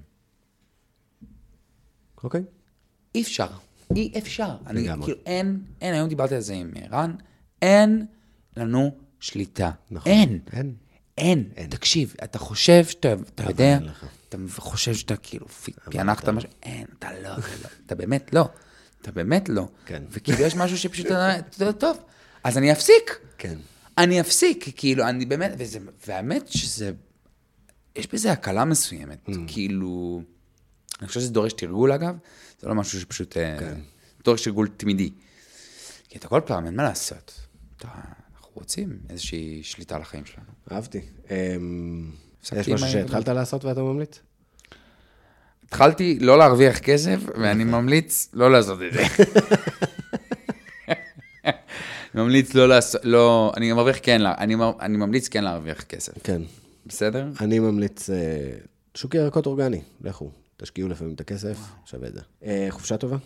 [2.23, 2.43] אוקיי.
[3.15, 3.47] אי אפשר,
[3.95, 4.57] אי אפשר.
[4.67, 4.87] אני.
[5.03, 7.15] כאילו, אין, אין, היום דיברתי על זה עם רן,
[7.61, 8.05] אין
[8.57, 9.71] לנו שליטה.
[9.91, 10.11] נכון.
[10.11, 10.39] אין.
[10.51, 10.75] אין.
[11.19, 11.49] אין.
[11.69, 14.05] תקשיב, אתה חושב שאתה, אתה יודע, אין לך.
[14.29, 15.45] אתה חושב שאתה כאילו
[15.91, 18.49] פענחת משהו, אין, אתה לא, אתה לא, אתה באמת לא.
[19.01, 19.67] אתה באמת לא.
[19.85, 20.03] כן.
[20.11, 21.97] וכאילו יש משהו שפשוט, אתה יודע, טוב,
[22.43, 23.19] אז אני אפסיק.
[23.37, 23.55] כן.
[23.97, 26.91] אני אפסיק, כאילו, אני באמת, וזה, והאמת שזה,
[27.95, 29.31] יש בזה הקלה מסוימת, Mm.
[29.47, 30.21] כאילו,
[30.99, 32.15] אני חושב שזה דורש תרגול אגב,
[32.59, 33.55] זה לא משהו שפשוט, כן.
[33.59, 33.79] כן.
[34.23, 35.09] דורש תרגול תמידי.
[36.09, 37.39] כי אתה כל פעם, אין מה לעשות.
[37.77, 37.87] אתה,
[38.35, 40.47] אנחנו רוצים איזושהי שליטה על החיים שלנו.
[40.71, 41.01] אהבתי.
[41.31, 42.11] אמ,
[42.43, 44.19] יש משהו שהתחלת לעשות ואתה ממליץ?
[45.67, 49.03] התחלתי לא להרוויח כסף, ואני ממליץ לא לעשות את זה.
[52.15, 56.41] ממליץ לא לעשות, לא, אני מרוויח כן, אני, אני ממליץ כן להרוויח כסף, כן.
[56.85, 57.27] בסדר?
[57.41, 58.15] אני ממליץ, אה,
[58.95, 62.21] שוק ירקות אורגני, לכו, תשקיעו לפעמים את הכסף, שווה את זה.
[62.43, 63.17] אה, חופשה טובה?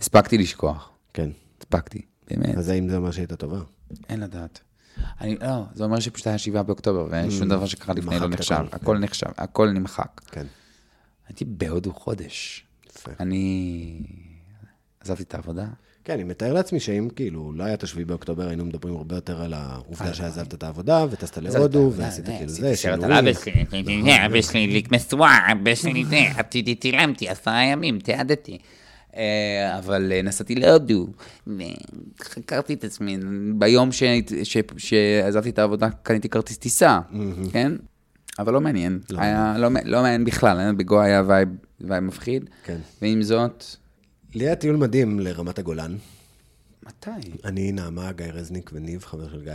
[0.00, 1.30] הספקתי לשכוח, כן.
[1.60, 3.58] הספקתי, באמת, אז האם זה אומר שהייתה טובה?
[4.08, 4.60] אין לדעת.
[5.20, 8.28] אני, לא, זה אומר שפשוט היה שבעה באוקטובר, ושום דבר שקרה לפני לא Mm.
[8.28, 8.98] נחשב, הכל.
[8.98, 10.20] נחשב, הכל נמחק.
[10.30, 10.46] כן.
[11.28, 12.64] הייתי בהודו חודש.
[12.90, 13.10] יפה.
[13.20, 14.00] אני
[15.00, 15.66] עזבתי את העבודה.
[16.04, 19.42] כן, אני מתאר לעצמי שאם כאילו לא היה את השביעי באוקטובר, היינו מדברים הרבה יותר
[19.42, 24.06] על העובדה שעזבת את העבודה, וטסת להודו, ועשית כאילו זה, סרט על שינויים.
[24.06, 24.26] אבא שלי.
[24.26, 28.58] אבא שלי הדליק משואה, אבא שלי זה, עתידי צילמתי עשרה ימים, תיעדתי.
[29.18, 31.06] אה, אבל אה, נסעתי להודו,
[32.20, 33.18] וחקרתי את עצמי.
[33.54, 34.02] ביום ש-
[34.42, 37.00] ש- שעזבתי את העבודה קניתי כרטיס טיסה,
[37.52, 37.72] כן?
[38.38, 39.00] אבל לא מעניין.
[39.16, 41.48] היה- לא לא מעניין בכלל, אה, בגו היה וייב
[41.80, 42.50] וייב מפחיד.
[42.64, 42.78] כן.
[43.02, 43.64] ועם זאת,
[44.34, 45.96] לי היה טיול מדהים לרמת הגולן.
[46.86, 47.10] מתי?
[47.44, 49.52] אני, נעמה, גיא רזניק וניב, חבר של גיא.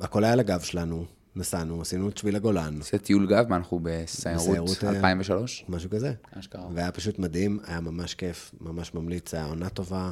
[0.00, 1.04] הכל היה על הגב שלנו,
[1.36, 5.64] נסענו, עשינו את שביל הגולן, זה טיול גב, מה אנחנו בסיירות בסיירות, אה, 2003?
[5.68, 6.12] משהו כזה.
[6.38, 6.66] אשכרה.
[6.74, 10.10] והיה פשוט מדהים, היה ממש כיף, ממש ממליץ, היה עונה טובה,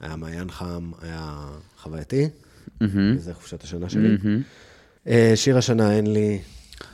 [0.00, 2.28] היה מעיין חם, היה חווייתי,
[2.80, 4.16] וזה חופשת השנה שלי.
[5.06, 6.40] אה, שיר השנה אין לי,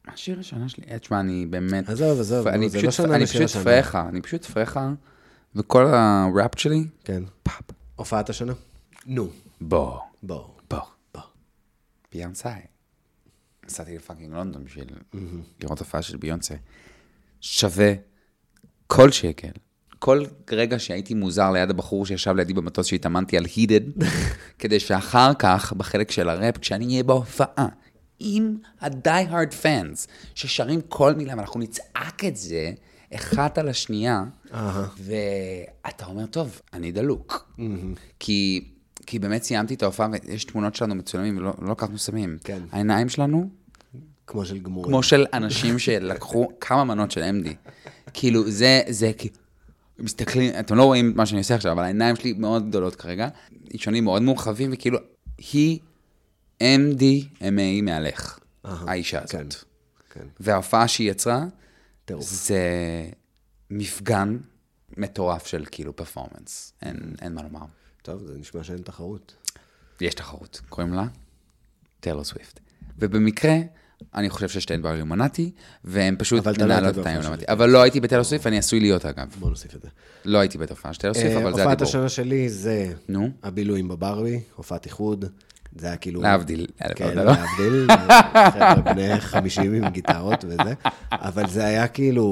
[0.07, 0.85] מה השיר השנה שלי?
[0.91, 1.89] אה, תשמע, אני באמת...
[1.89, 3.51] עזוב, עזוב, זה לא שנה אני פשוט.
[3.65, 4.93] פרחה, אני פשוט פרחה,
[5.55, 7.23] וכל הראפ שלי, כן.
[7.43, 7.63] פאפ,
[7.97, 8.53] הופעת השנה?
[9.07, 9.29] נו,
[9.61, 10.45] בוא, בוא.
[10.71, 10.81] בוא,
[11.15, 11.23] בוא.
[12.13, 12.74] ביונסאי.
[13.67, 14.87] נסעתי לפאקינג לונדון בשביל
[15.63, 16.55] לראות הופעה של ביונסה.
[17.41, 17.93] שווה
[18.87, 19.51] כל שקל,
[19.99, 24.05] כל רגע שהייתי מוזר ליד הבחור שישב לידי במטוס שהתאמנתי על הידד,
[24.59, 27.67] כדי שאחר כך, בחלק של הראפ, כשאני אהיה בהופעה,
[28.19, 32.73] עם ה-die-hard fans, ששרים כל מילה, ואנחנו נצעק את זה
[33.15, 34.25] אחת על השנייה.
[34.99, 37.55] ואתה אומר, טוב, אני דלוק.
[38.19, 38.69] כי,
[39.07, 42.39] כי באמת סיימתי את ההופעה, ויש תמונות שלנו מצולמים, ולא לא לקחנו סמים.
[42.45, 42.63] כן.
[42.73, 43.49] העיניים שלנו,
[44.27, 44.91] כמו של גמורים.
[44.91, 47.71] כמו של אנשים שלקחו כמה מנות של MD.
[48.15, 49.35] כאילו, זה, זה כאילו...
[49.99, 53.29] מסתכלים, אתם לא רואים מה שאני עושה עכשיו, אבל העיניים שלי מאוד גדולות כרגע,
[53.75, 54.99] אישונים מאוד מורחבים, וכאילו,
[55.53, 55.79] היא
[56.63, 59.31] MDMA מהלך, אהה, האישה הזאת.
[59.31, 59.47] כן,
[60.11, 60.27] כן.
[60.41, 61.45] וההופעה שהיא יצרה,
[62.05, 62.25] טירוף.
[62.25, 62.61] זה
[63.71, 64.39] מפגן
[64.97, 67.65] מטורף של כאילו performance, אין, אין מה לומר.
[68.05, 69.35] טוב, זה נשמע שאין תחרות.
[70.01, 71.07] יש תחרות, קוראים לה
[72.01, 72.61] טיילור סוויפט.
[72.99, 73.57] ובמקרה,
[74.15, 75.51] אני חושב ששתיהן באילומינטי,
[75.85, 77.41] והן פשוט לא מנהלות hate.
[77.41, 79.37] של אבל לא הייתי בטיילור סוויפט, ואני עשוי להיות אגב.
[79.39, 79.89] בוא נוסיף את זה.
[80.25, 81.89] לא הייתי בהופעה של טיילור סוויפט, אה, אבל זה הופעת הדיבור.
[81.89, 83.31] השנה שלי זה נו.
[83.43, 85.25] הבילויים בברבי, הופעת איחוד.
[85.77, 86.23] זה היה כאילו...
[86.23, 87.39] להבדיל, אלף כן, הבדלות.
[87.39, 87.87] להבדיל,
[88.53, 90.75] חבר'ה בני 50 עם גיטרות וזה,
[91.13, 92.31] אבל זה היה כאילו,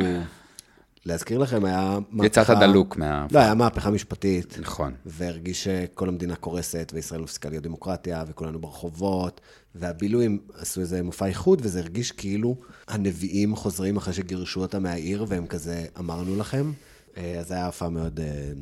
[1.06, 2.26] להזכיר לכם, היה מהפכה...
[2.26, 3.26] יצאת דלוק מה...
[3.30, 4.58] לא, היה מהפכה משפטית.
[4.60, 4.94] נכון.
[5.06, 9.40] והרגיש שכל המדינה קורסת, וישראל מפסיקה להיות דמוקרטיה, וכולנו ברחובות,
[9.74, 12.56] והבילויים עשו איזה מופע איחוד, וזה הרגיש כאילו
[12.88, 16.72] הנביאים חוזרים אחרי שגירשו אותם מהעיר, והם כזה, אמרנו לכם.
[17.16, 18.52] אה, אז זו הייתה הופעה מאוד אה,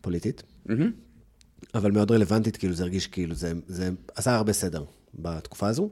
[0.00, 0.42] פוליטית,
[1.74, 4.84] אבל מאוד רלוונטית, כאילו זה הרגיש כאילו, זה, זה עשה הרבה סדר
[5.14, 5.90] בתקופה הזו.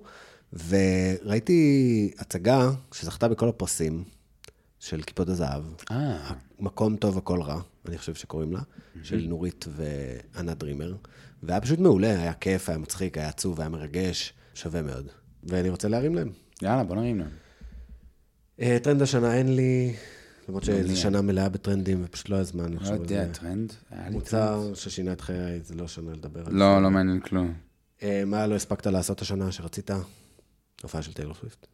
[0.68, 4.04] וראיתי הצגה שזכתה בכל הפרסים
[4.82, 5.62] של קיפוד הזהב.
[5.90, 6.30] אה,
[6.60, 8.60] מקום טוב, הכל רע, אני חושב שקוראים לה,
[9.02, 10.94] של נורית וענת דרימר.
[11.42, 15.08] והיה פשוט מעולה, היה כיף, היה מצחיק, היה עצוב, היה מרגש, שווה מאוד.
[15.44, 16.32] ואני רוצה להרים להם.
[16.62, 17.28] יאללה, בוא נרים להם.
[18.60, 19.94] אה, טרנד השנה אין לי,
[20.48, 20.96] למרות לי שזו.
[20.96, 23.32] שנה מלאה בטרנדים, ופשוט לא היה זמן לא לחשוב על יודע, זה.
[23.32, 23.72] טרנד?
[23.90, 26.58] היה לי מוצר ששינה את חיי, זה לא שנה לדבר על טרנד.
[26.58, 26.64] זה.
[26.64, 27.54] לא, לא מעניין כלום.
[28.02, 29.90] אה, מה לא הספקת לעשות השנה שרצית?
[30.82, 31.66] הופעה של טיילור סוויפט.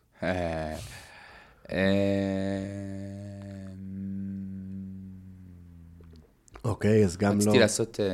[1.73, 1.79] אה,
[6.65, 7.37] אוקיי, אז גם לא...
[7.39, 8.07] רציתי לעשות, אה,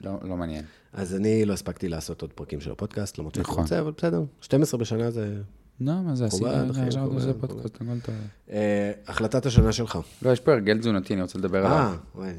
[0.00, 0.64] לא לא מעניין.
[0.92, 3.62] אז אני לא הספקתי לעשות עוד פרקים של הפודקאסט, למרות שאני נכון.
[3.62, 4.22] רוצה, אבל בסדר.
[4.40, 5.36] 12 בשנה זה...
[5.80, 6.42] לא, מה זה עשית?
[6.42, 7.48] מכובד, אחי, עכשיו מכובד, זה מכובד.
[7.48, 8.14] פודקאסט, הכל טוב.
[8.50, 9.98] אה, החלטת השנה שלך.
[10.22, 11.78] לא, יש פה הרגל תזונתי, אני רוצה לדבר עליו.
[11.78, 12.30] אה, וואי,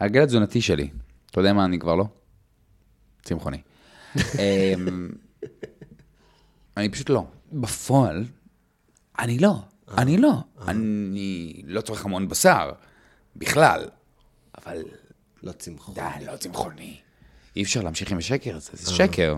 [0.00, 0.90] ההרגל התזונתי שלי,
[1.30, 2.04] אתה יודע מה אני כבר לא?
[3.22, 3.58] צמחוני.
[4.16, 5.08] אמ,
[6.76, 7.24] אני פשוט לא.
[7.52, 8.24] בפועל,
[9.18, 9.54] אני לא.
[9.98, 10.32] אני לא.
[10.68, 12.70] אני לא צורך המון בשר,
[13.36, 13.84] בכלל.
[14.64, 14.82] אבל
[15.42, 15.92] לא צמחו.
[15.92, 16.96] די, אני לא צמחוני.
[17.56, 19.36] אי אפשר להמשיך עם השקר הזה, זה שקר.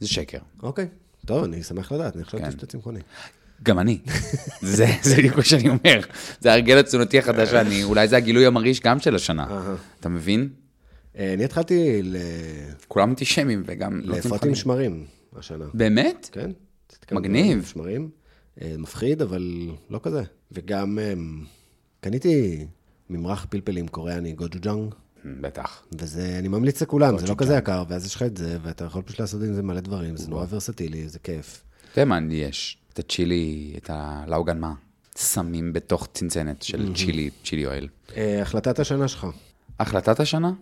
[0.00, 0.38] זה שקר.
[0.62, 0.88] אוקיי,
[1.26, 2.50] טוב, אני שמח לדעת, אני חשבתי כן.
[2.50, 3.00] שאתה צמחוני.
[3.62, 3.98] גם אני.
[4.62, 6.00] זה זה בדיוק מה שאני אומר.
[6.40, 9.74] זה ההרגל התזונתי החדש שאני, אולי זה הגילוי המרעיש גם של השנה.
[10.00, 10.48] אתה מבין?
[11.18, 12.16] אה, אני התחלתי ל-
[12.88, 14.48] כולם אנטישמים וגם לא לאפות צמחונים.
[14.48, 15.04] עם שמרים
[15.36, 15.64] השנה.
[15.74, 16.28] באמת?
[16.32, 16.50] כן?
[17.12, 17.70] מגניב.
[17.72, 18.10] שמרים.
[18.60, 20.22] אה, מפחיד, אבל לא כזה.
[20.52, 21.12] וגם אה,
[22.00, 22.66] קניתי
[23.10, 25.82] ממרח פלפלים קוריאני, גוג'וג'אנג, בטח.
[25.98, 29.02] וזה, אני ממליץ לכולם, זה לא כזה יקר, ואז יש לך את זה, ואתה יכול
[29.02, 31.64] פשוט לעשות עם זה מלא דברים, זה נורא ורסטילי, זה כיף.
[31.92, 32.78] אתה יודע מה יש?
[32.92, 34.74] את הצ'ילי, את הלאוגן מה?
[35.18, 37.88] שמים בתוך צנצנת של צ'ילי, צ'ילי אוהל.
[38.16, 39.26] אה, החלטת השנה שלך,
[39.80, 40.52] החלטת השנה?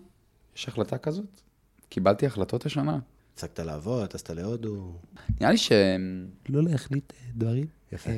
[0.55, 1.41] יש החלטה כזאת?
[1.89, 2.99] קיבלתי החלטות השנה.
[3.33, 4.93] הפסקת לעבוד, טסת להודו.
[5.41, 5.71] נראה לי ש...
[6.49, 7.65] לא להחליט דברים.
[7.93, 8.09] יפה.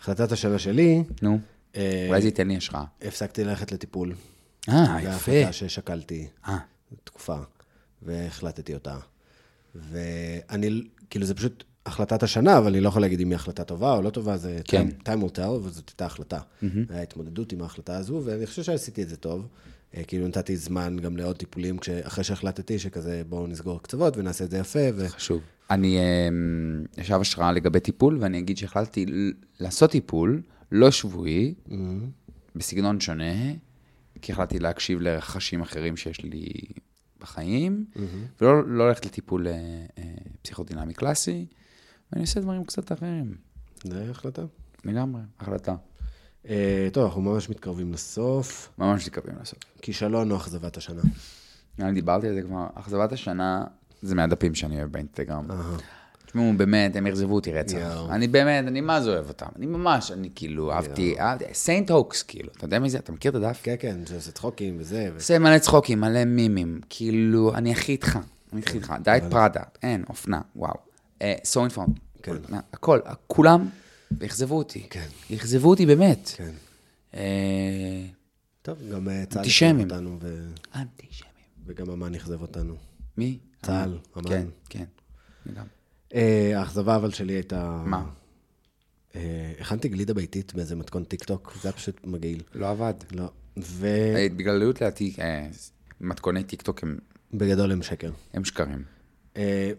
[0.00, 1.38] החלטת השנה שלי, נו,
[1.76, 2.84] אה, אולי זה ייתן לי השראה.
[3.02, 4.14] הפסקתי ללכת לטיפול.
[4.68, 5.32] אה, זו יפה.
[5.32, 6.58] החלטה ששקלתי אה,
[7.04, 7.36] תקופה,
[8.02, 8.96] והחלטתי אותה.
[9.74, 13.92] ואני, כאילו, זה פשוט החלטת השנה, אבל אני לא יכול להגיד אם היא החלטה טובה
[13.92, 14.88] או לא טובה, זה כן.
[14.88, 16.40] time, time will tell, וזאת הייתה החלטה.
[16.90, 19.46] היה התמודדות עם ההחלטה הזו, ואני חושב שעשיתי את זה טוב.
[19.96, 24.44] אה, כאילו, נתתי זמן גם לעוד טיפולים, כש- אחרי שהחלטתי שכזה, בואו נסגור קצוות ונעשה
[24.44, 25.08] את זה יפה, ו...
[25.08, 25.40] חשוב.
[25.70, 29.06] אני, אמ, ישב השראה לגבי טיפול, ואני אגיד שהחלטתי
[29.60, 30.42] לעשות טיפול
[30.72, 31.54] לא שבועי,
[32.54, 33.52] בסגנון שונה,
[34.22, 36.48] כי החלטתי להקשיב לרחשים אחרים שיש לי
[37.20, 37.84] בחיים,
[38.40, 39.52] ולא לא ללכת לטיפול אה,
[39.98, 40.02] אה,
[40.42, 41.46] פסיכודינמי קלאסי,
[42.12, 43.34] ואני עושה דברים קצת אחרים.
[43.84, 44.42] זה החלטה.
[44.84, 45.74] לגמרי, החלטה.
[46.48, 48.70] אה, טוב, אנחנו ממש מתקרבים לסוף.
[48.78, 49.64] ממש מתכוונים לעשות.
[49.82, 51.02] כישלון או אכזבת השנה.
[51.78, 53.64] אני דיברתי על זה כבר, אכזבת השנה
[54.02, 55.50] זה מהדפים שאני אוהב באינסטגרם.
[55.50, 55.76] אהה.
[56.26, 58.00] תשמעו, באמת, הם אכזבו אותי רצח.
[58.10, 59.46] אני באמת, אני מה זה אוהב אותם.
[59.56, 61.16] אני ממש, אני כאילו, אהבתי,
[61.52, 62.98] סיינט הוקס, כאילו, אתה יודע מי זה?
[62.98, 63.60] אתה מכיר את הדף?
[63.62, 65.10] כן, כן, זה עושה צחוקים וזה.
[65.14, 68.18] עושה מלא צחוקים, מלא מימים, כאילו, אני הכי איתך,
[68.52, 68.94] אני הכי איתך.
[69.02, 70.74] דיאט פראדה, אין, אופנה, וואו.
[71.44, 71.88] so informed,
[72.22, 72.36] כן.
[72.72, 73.68] הכל, כולם
[74.24, 74.86] אכזבו אותי.
[74.90, 75.06] כן.
[75.34, 76.30] אכזבו אותי באמת.
[76.36, 76.50] כן.
[77.14, 77.20] אה,
[78.62, 79.44] טוב, גם אה, צה"ל.
[79.46, 80.18] אכזב אותנו.
[80.74, 81.32] אנטישמים.
[81.66, 82.74] וגם אמ"ן אכזב אותנו.
[83.16, 83.38] מי?
[83.62, 84.32] צה"ל, אמ"ן.
[84.32, 84.46] אמ"ן.
[84.68, 84.84] כן,
[85.54, 85.62] כן.
[86.14, 87.82] אה, האכזבה אבל שלי הייתה...
[87.86, 88.04] מה?
[89.16, 92.42] אה, הכנתי גלידה ביתית באיזה מתכון טיק טוק, זה היה פשוט מגעיל.
[92.54, 92.94] לא עבד.
[93.12, 93.30] לא.
[93.84, 95.48] אה, בכלליות לדעתי, אה,
[96.00, 96.98] מתכוני טיקטוק הם-
[97.32, 98.12] ובגדול הם שקר.
[98.34, 98.84] הם שקרים.
[99.36, 99.70] אה,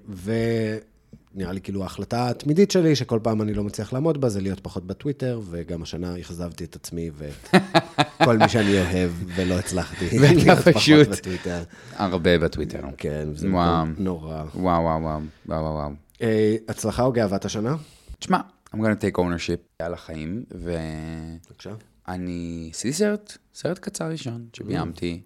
[1.36, 4.60] ונראה לי כאילו ההחלטה התמידית שלי, שכל פעם אני לא מצליח לעמוד בה, זה להיות
[4.60, 11.08] פחות בטוויטר, וגם השנה אכזבתי את עצמי וכל מי שאני אוהב, ולא הצלחתי להיות פחות
[11.12, 11.64] בטוויטר.
[11.96, 12.82] הרבה בטוויטר.
[12.98, 13.48] כן, זה
[13.98, 14.44] נורא.
[14.56, 15.90] וואו, וואו, וואו, וואו, וואו.
[16.22, 17.76] אה, הצלחה או גאוות השנה?
[18.20, 18.40] תשמע,
[18.74, 21.74] I'm gonna take ownership על החיים, בבקשה.
[22.08, 25.22] ואני עשיתי סרט, סרט קצר ראשון שביימתי,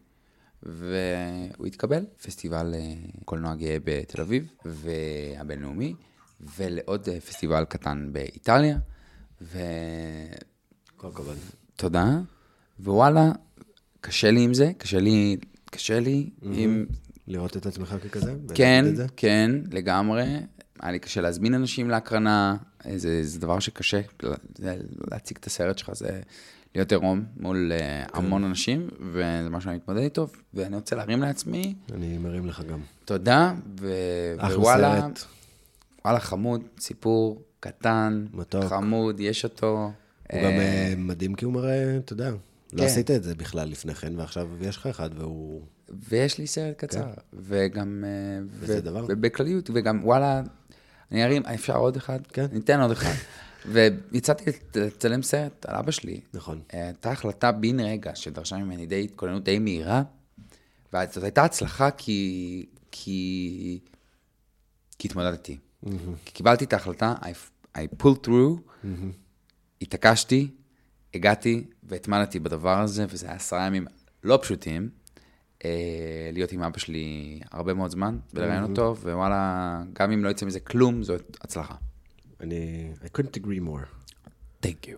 [0.65, 2.94] והוא התקבל, פסטיבל אה,
[3.26, 5.95] קולנוע גאה בתל אביב, והבינלאומי,
[6.57, 8.77] ולעוד אה, פסטיבל קטן באיטליה,
[10.98, 11.38] כל הכבוד.
[11.76, 12.19] ותודה,
[12.80, 13.31] ווואלה,
[14.02, 16.85] קשה לי עם זה, קשה לי, קשה לי עם
[17.27, 18.34] לראות את עצמך ככזה?
[18.56, 18.85] כן?
[19.15, 20.26] כן, לגמרי.
[20.80, 22.57] היה לי קשה להזמין אנשים להקרנה,
[22.95, 24.02] זה, זה דבר שקשה,
[25.11, 26.22] להציג את הסרט שלך, זה
[26.75, 28.17] להיות עירום מול אה, כן.
[28.17, 32.79] המון אנשים, וזה מה שאני מתמודד איתו, ואני רוצה להרים לעצמי, אני מרים לך גם.
[33.05, 33.93] תודה, ו...
[34.39, 35.25] ווואלה, סרט.
[36.05, 38.63] וואלה חמוד, סיפור קטן, מתוק.
[38.63, 39.91] חמוד, יש אותו.
[40.31, 42.37] הוא גם אה, מדהים כי הוא מראה, אתה יודע, לא
[42.77, 42.83] כן.
[42.83, 45.61] עשית את זה בכלל לפני כן, ועכשיו יש לך אחד והוא...
[46.09, 48.03] ויש לי סרט קצר, וגם...
[48.07, 48.09] אה,
[48.39, 48.43] כן.
[48.59, 49.05] וזה דבר.
[49.07, 50.41] ובכלליות, וגם וואלה,
[51.11, 52.19] אני ארים, אפשר עוד אחד?
[52.27, 52.45] כן.
[52.51, 53.13] ניתן עוד אחד.
[53.65, 56.22] ויצאתי לצלם סרט על אבא שלי.
[56.34, 56.61] נכון.
[56.73, 60.03] אה, הייתה החלטה בן רגע שדרשה ממני די התכוננות די מהירה,
[60.94, 62.65] וזאת הייתה הצלחה כי...
[62.91, 63.80] כי...
[64.99, 65.57] כי התמודדתי.
[66.26, 67.26] כי קיבלתי את ההחלטה, I,
[67.77, 68.85] I pulled through,
[69.81, 70.48] התעקשתי,
[71.14, 73.85] הגעתי והתמדתי בדבר הזה, וזה היה עשרה ימים
[74.23, 74.90] לא פשוטים.
[75.65, 80.45] אה, להיות עם אבא שלי הרבה מאוד זמן, ולראיין אותו, ווואלה, גם אם לא יצא
[80.45, 81.76] מזה כלום, זאת הצלחה.
[82.44, 82.91] אני...
[83.03, 83.86] I couldn't agree more.
[84.65, 84.98] Thank you.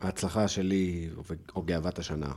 [0.00, 1.10] ההצלחה שלי,
[1.56, 2.32] או גאוות השנה,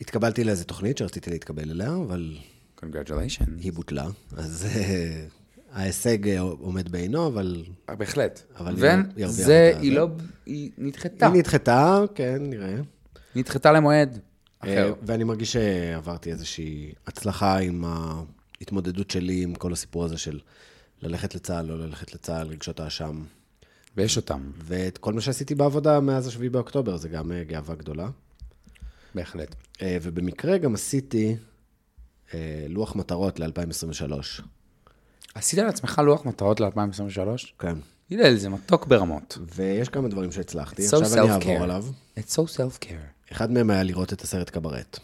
[0.00, 2.38] התקבלתי לאיזה תוכנית שרציתי להתקבל אליה, אבל
[2.78, 3.50] Congratulations.
[3.60, 4.06] היא בוטלה,
[4.36, 5.26] אז אה,
[5.72, 8.42] ההישג אה, עומד בעינו, אבל אה, בהחלט.
[8.58, 8.90] אבל היא
[9.24, 9.92] הרוויחה וזה, את היא.
[9.92, 10.08] לא,
[10.46, 11.26] היא נדחתה.
[11.26, 12.76] היא נדחתה, כן, נראה.
[13.36, 14.18] נדחתה למועד
[14.58, 14.94] אחר.
[15.02, 17.84] ואני מרגיש שעברתי איזושהי הצלחה עם
[18.60, 20.40] ההתמודדות שלי עם כל הסיפור הזה של
[21.02, 23.24] ללכת לצה"ל, לא ללכת לצה"ל, רגשות האשם.
[23.96, 28.08] ויש אותם, ואת כל מה שעשיתי בעבודה מאז השביעי באוקטובר, זה גם אה, גאווה גדולה.
[29.14, 29.54] בהחלט.
[29.82, 31.36] אה, ובמקרה גם עשיתי
[32.34, 34.42] אה, לוח מטרות ל-2023.
[35.34, 37.18] עשית לעצמך לוח מטרות ל-2023?
[37.58, 37.78] כן.
[38.10, 39.38] הלל, זה מתוק ברמות.
[39.54, 41.32] ויש כמה דברים שהצלחתי, so עכשיו אני.
[41.32, 41.84] אעבור עליו.
[42.18, 43.32] It's so self-care.
[43.32, 44.98] אחד מהם היה לראות את הסרט קברט.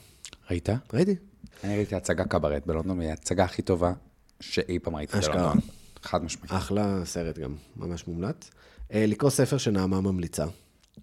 [0.51, 0.69] ראית?
[0.93, 1.17] ראיתי.
[1.65, 3.93] אני ראיתי הצגה קברט בלונדון, והיא ההצגה הכי טובה
[4.41, 5.35] שאי פעם ראיתי אשכרה.
[5.35, 5.61] בלונדון.
[6.03, 6.53] חד משמעית.
[6.53, 8.51] אחלה סרט גם, ממש מומלץ.
[8.93, 10.45] אה, לקרוא ספר שנעמה ממליצה.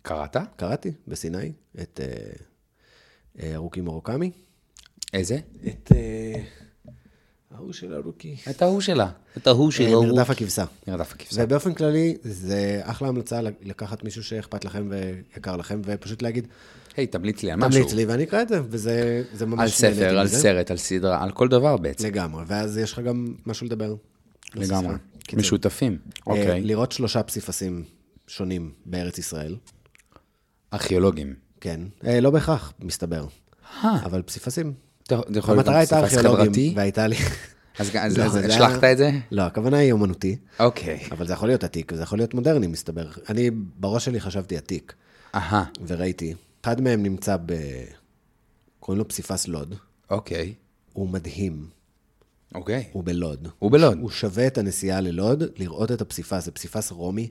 [0.01, 0.38] קראת?
[0.55, 1.51] קראתי בסיני
[1.81, 2.07] את אה,
[3.43, 4.31] אה, ארוכי מורוקמי.
[5.14, 5.39] איזה?
[5.68, 5.91] את
[7.51, 8.35] ההוא של ארוכי.
[8.49, 9.09] את ההוא שלה.
[9.38, 10.03] את ההוא אה, שלו.
[10.03, 10.65] מרדף הכבשה.
[10.88, 11.41] מרדף הכבשה.
[11.43, 16.47] ובאופן כללי, זה אחלה המלצה לקחת מישהו שאכפת לכם ויקר לכם, ופשוט להגיד,
[16.97, 17.72] היי, תמליץ לי על משהו.
[17.72, 19.59] תמליץ לי ואני אקרא את זה, וזה זה ממש...
[19.59, 20.27] על ספר, על.
[20.27, 22.07] סרט, על סדרה, על כל דבר בעצם.
[22.07, 23.95] לגמרי, ואז יש לך גם משהו לדבר.
[24.55, 24.95] לגמרי.
[25.28, 25.41] קיצר.
[25.41, 25.98] משותפים.
[26.04, 26.62] אה, אוקיי.
[26.62, 27.84] לראות שלושה פסיפסים
[28.28, 29.56] שונים בארץ ישראל.
[30.74, 31.34] ארכיאולוגים.
[31.62, 33.26] כן, אה, לא בהכרח, מסתבר.
[33.84, 34.74] אבל פסיפסים.
[35.04, 36.78] אתה יכול להיות המטרה הייתה ארכיאולוגים?
[36.78, 37.16] והייתה לי...
[37.80, 39.12] אז אז- לא, אז זה היה- השלכת את זה?
[39.32, 41.08] לא, הכוונה היא אומנותי, אוקיי.
[41.12, 43.08] אבל זה יכול להיות עתיק, וזה יכול להיות מודרני, מסתבר.
[43.30, 44.94] אני, בראש שלי חשבתי עתיק,
[45.36, 46.34] אהה, וראיתי.
[46.64, 47.54] אחד מהם נמצא ב...
[48.80, 49.76] קוראים לו פסיפס לוד.
[50.10, 50.54] אוקיי.
[50.94, 51.68] הוא מדהים,
[52.56, 52.90] אוקיי.
[52.91, 53.48] הוא בלוד.
[53.60, 53.98] הוא בלוד.
[54.02, 56.45] הוא שווה את הנסיעה ללוד, לראות את הפסיפס.
[56.45, 57.30] זה פסיפס רומי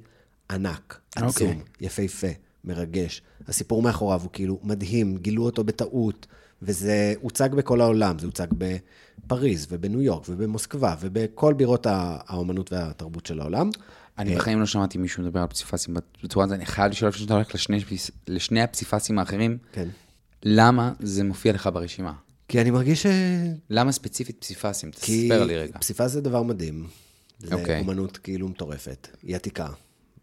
[0.50, 1.58] ענק, עצום, אוקיי.
[1.80, 2.26] יפהפה,
[2.64, 3.22] מרגש.
[3.48, 6.26] הסיפור מאחוריו הוא כאילו מדהים, גילו אותו בטעות,
[6.62, 8.18] וזה הוצג בכל העולם.
[8.18, 13.70] זה הוצג בפריז, ובניו יורק, ובמוסקבה, ובכל בירות האומנות והתרבות של העולם.
[14.18, 17.34] אני בחיים לא שמעתי מישהו מדבר על פסיפסים בצורה הזאת, אני חייב לשאול לפני שאתה
[17.34, 17.48] הולך
[18.28, 19.88] לשני הפסיפסים האחרים, כן.
[20.42, 22.12] למה זה מופיע לך ברשימה?
[22.48, 23.06] כי אני מרגיש ש...
[23.70, 24.90] למה ספציפית פסיפסים?
[24.90, 25.78] כי תספר לי רגע.
[25.78, 26.86] פסיפס זה דבר מדהים.
[27.38, 27.80] זה אוקיי.
[27.80, 29.68] אומנות כאילו מטורפת, היא עתיקה.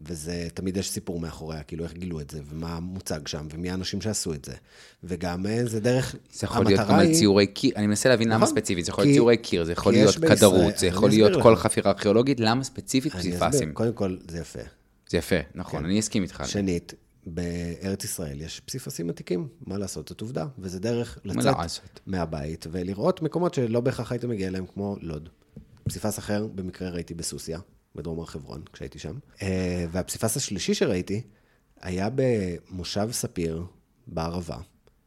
[0.06, 4.00] וזה, תמיד יש סיפור מאחוריה, כאילו איך גילו את זה, ומה מוצג שם, ומי האנשים
[4.00, 4.52] שעשו את זה.
[5.04, 8.36] וגם אה, זה דרך, זה יכול להיות גם על ציורי קיר, אני מנסה להבין למה
[8.44, 8.48] נכון.
[8.48, 11.42] ספציפית, זה יכול כי- להיות ציורי קיר, זה יכול כי להיות כדרות, זה יכול להיות.
[11.42, 13.72] כל חפירה ארכיאולוגית, למה ספציפית פסיפסים?
[13.72, 14.58] קודם כל, זה יפה.
[15.10, 16.42] זה יפה, נכון, אני אסכים איתך.
[16.46, 16.94] שנית,
[17.26, 21.56] בארץ ישראל יש פסיפסים עתיקים, מה לעשות, זאת עובדה, וזה דרך לצאת?
[22.06, 25.28] מהבית ולראות מקומות שלא בהכרח היית מגיע אליהם, כמו לוד.
[25.84, 27.58] פסיפס אחר, במקרה ראיתי בסוסיא,
[27.94, 29.18] בדרום הר חברון, כשהייתי שם.
[29.42, 31.22] אה, והפסיפס השלישי שראיתי
[31.80, 33.64] היה במושב ספיר
[34.06, 34.56] בערבה.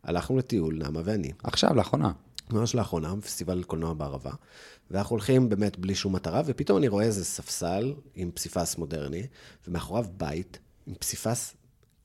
[0.03, 2.11] הלכנו לטיול, נעמה ואני, עכשיו, לאחרונה.
[2.49, 4.31] ממש לאחרונה, פסטיבל קולנוע בערבה,
[4.91, 9.27] ואנחנו הולכים באמת בלי שום מטרה, ופתאום אני רואה איזה ספסל עם פסיפס מודרני,
[9.67, 11.53] ומאחוריו בית עם פסיפס,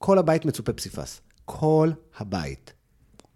[0.02, 1.20] כל הבית מצופה פסיפס.
[1.44, 2.72] כל הבית.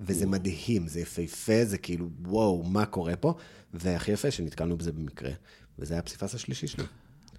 [0.00, 3.34] וזה מדהים, זה יפהפה, זה כאילו, וואו, מה קורה פה?
[3.74, 5.30] והכי יפה שנתקלנו בזה במקרה,
[5.78, 6.84] וזה היה הפסיפס השלישי שלי.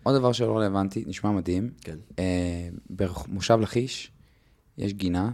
[0.04, 1.70] עוד דבר שלא רלוונטי, נשמע מדהים.
[1.82, 1.98] כן.
[2.20, 4.12] אה, במושב לכיש
[4.78, 5.32] יש גינה,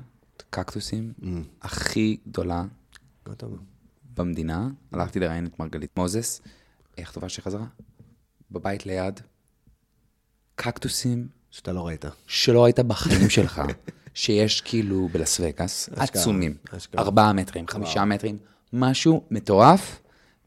[0.50, 1.26] קקטוסים, Mm.
[1.62, 2.66] הכי גדולה?
[4.14, 4.70] במדינה.
[4.92, 6.42] הלכתי לראיין את מרגלית מוזס,
[6.98, 7.66] איך טובה שחזרה?
[8.52, 9.20] בבית ליד,
[10.56, 12.06] קקטוסים שאתה לא ראית.
[12.28, 13.62] שלא היית בחיים שלך,
[14.14, 16.56] שיש כאילו בלס וגאס, עצומים.
[16.98, 18.38] ארבעה מטרים, חמישה מטרים,
[18.74, 20.00] משהו מטורף.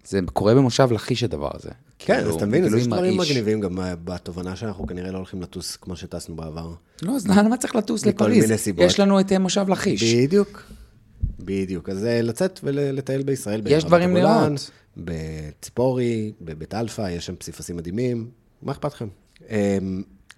[0.05, 1.70] זה קורה במושב לכיש הדבר הזה.
[1.99, 3.20] כן, כאילו, אז אתה מבין, אז יש גילוי דברים.
[3.20, 6.73] מגניבים גם בתובנה שאנחנו כנראה לא הולכים לטוס כמו שטסנו בעבר.
[7.03, 8.51] לא, אז למה צריך לטוס לפריז?
[8.78, 10.15] יש לנו את אה, מושב לכיש.
[10.15, 10.62] בדיוק.
[11.39, 11.89] בדיוק.
[11.89, 13.62] אז אה, לצאת ולטייל בישראל.
[13.66, 14.70] יש דברים לראות.
[14.97, 18.31] בציפורי, בבית אלפא, יש שם פסיפסים מדהימים.
[18.62, 19.09] מה אכפת לכם?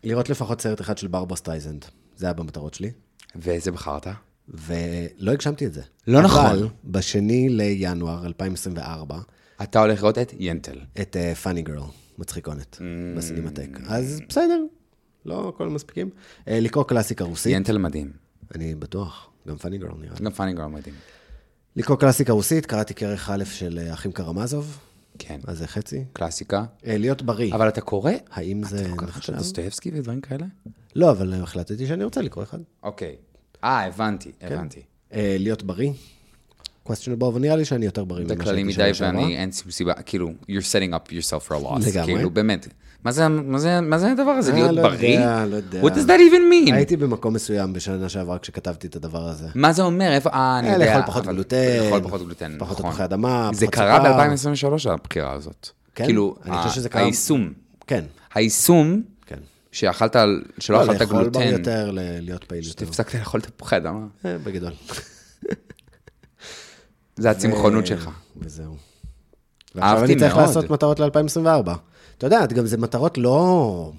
[0.04, 1.84] לראות לפחות סרט אחד של ברברה סטרייסנד.
[2.16, 2.90] זה היה במטרות שלי.
[3.36, 4.06] ואיזה בחרת?
[4.48, 5.82] ולא הגשמתי את זה.
[6.06, 6.46] לא נכון.
[6.46, 9.18] אבל בשני לינואר 2024,
[9.62, 10.78] אתה הולך לראות את ינטל.
[11.00, 11.82] את פאני גירל,
[12.18, 13.18] מצחיקונת, Mm.
[13.18, 13.68] בסינמטק.
[13.86, 14.60] אז בסדר,
[15.26, 16.10] לא הכל מספיקים.
[16.48, 18.12] אה, לקרוא קלאסיקה רוסית, ינטל מדהים.
[18.54, 20.16] אני בטוח, גם פאני גירל נראה.
[20.22, 20.94] גם פאני גירל מדהים.
[21.76, 24.78] לקרוא קלאסיקה רוסית, קראתי כרך א' של אה, אחים קרמזוב,
[25.18, 25.40] כן.
[25.46, 26.04] אז זה חצי.
[26.12, 26.64] קלאסיקה.
[26.84, 28.12] להיות בריא, אבל אתה קורא?
[28.30, 29.32] האם זה אתה לוקח נחשב?
[29.32, 30.46] את דוסטויבסקי ודברים כאלה?
[30.96, 32.58] לא, אבל החלטתי שאני רוצה לקרוא אחד.
[32.82, 33.16] אוקיי.
[33.64, 34.52] אה, הבנתי, כן.
[34.52, 34.80] הבנתי.
[35.12, 35.90] אה, להיות בריא,
[36.88, 39.22] questionable, אבל נראה לי שאני יותר בריא ממה כללי שהייתי מדי, שנה שעברה.
[39.22, 41.90] ואני, אין סיבה, כאילו, you're setting up yourself for a loss.
[41.90, 42.14] לגמרי.
[42.14, 42.68] כאילו, באמת.
[43.04, 45.08] מה זה, מה זה, מה זה הדבר הזה, אה, להיות לא בריא?
[45.18, 45.82] יודע, לא יודע.
[45.82, 46.74] What does that even mean?
[46.74, 49.46] הייתי במקום מסוים בשנה שעברה כשכתבתי את הדבר הזה.
[49.54, 50.12] מה זה אומר?
[50.12, 50.86] איפה, אה, אני אה, יודע.
[50.86, 52.90] לאכול פחות אבל- גלוטן, לאכול פחות גלוטן, פחות נכון.
[52.90, 54.12] תפוחי אדמה, זה קרה סוכר.
[54.76, 55.68] ב-2023, הבחירה הזאת.
[55.94, 56.04] כן?
[56.04, 57.52] כאילו, אני חושב שזה קרה- היישום.
[57.86, 58.04] כן,
[58.34, 59.38] היישום, כן.
[59.72, 60.16] שאכלת,
[60.58, 62.86] שלא אכלת לאכול בריא גלוטן, יותר, להיות פעיל יותר.
[62.88, 64.00] הפסקת לאכול תפוחי אדמה.
[64.24, 64.72] אה, בגדול.
[67.16, 68.10] זה הצמחונות שלך.
[68.36, 68.76] וזהו.
[69.78, 70.46] אהבתי אני צריך מאוד.
[70.46, 71.70] לעשות מטרות ל-2024.
[72.18, 73.92] אתה יודע, גם זה מטרות לא...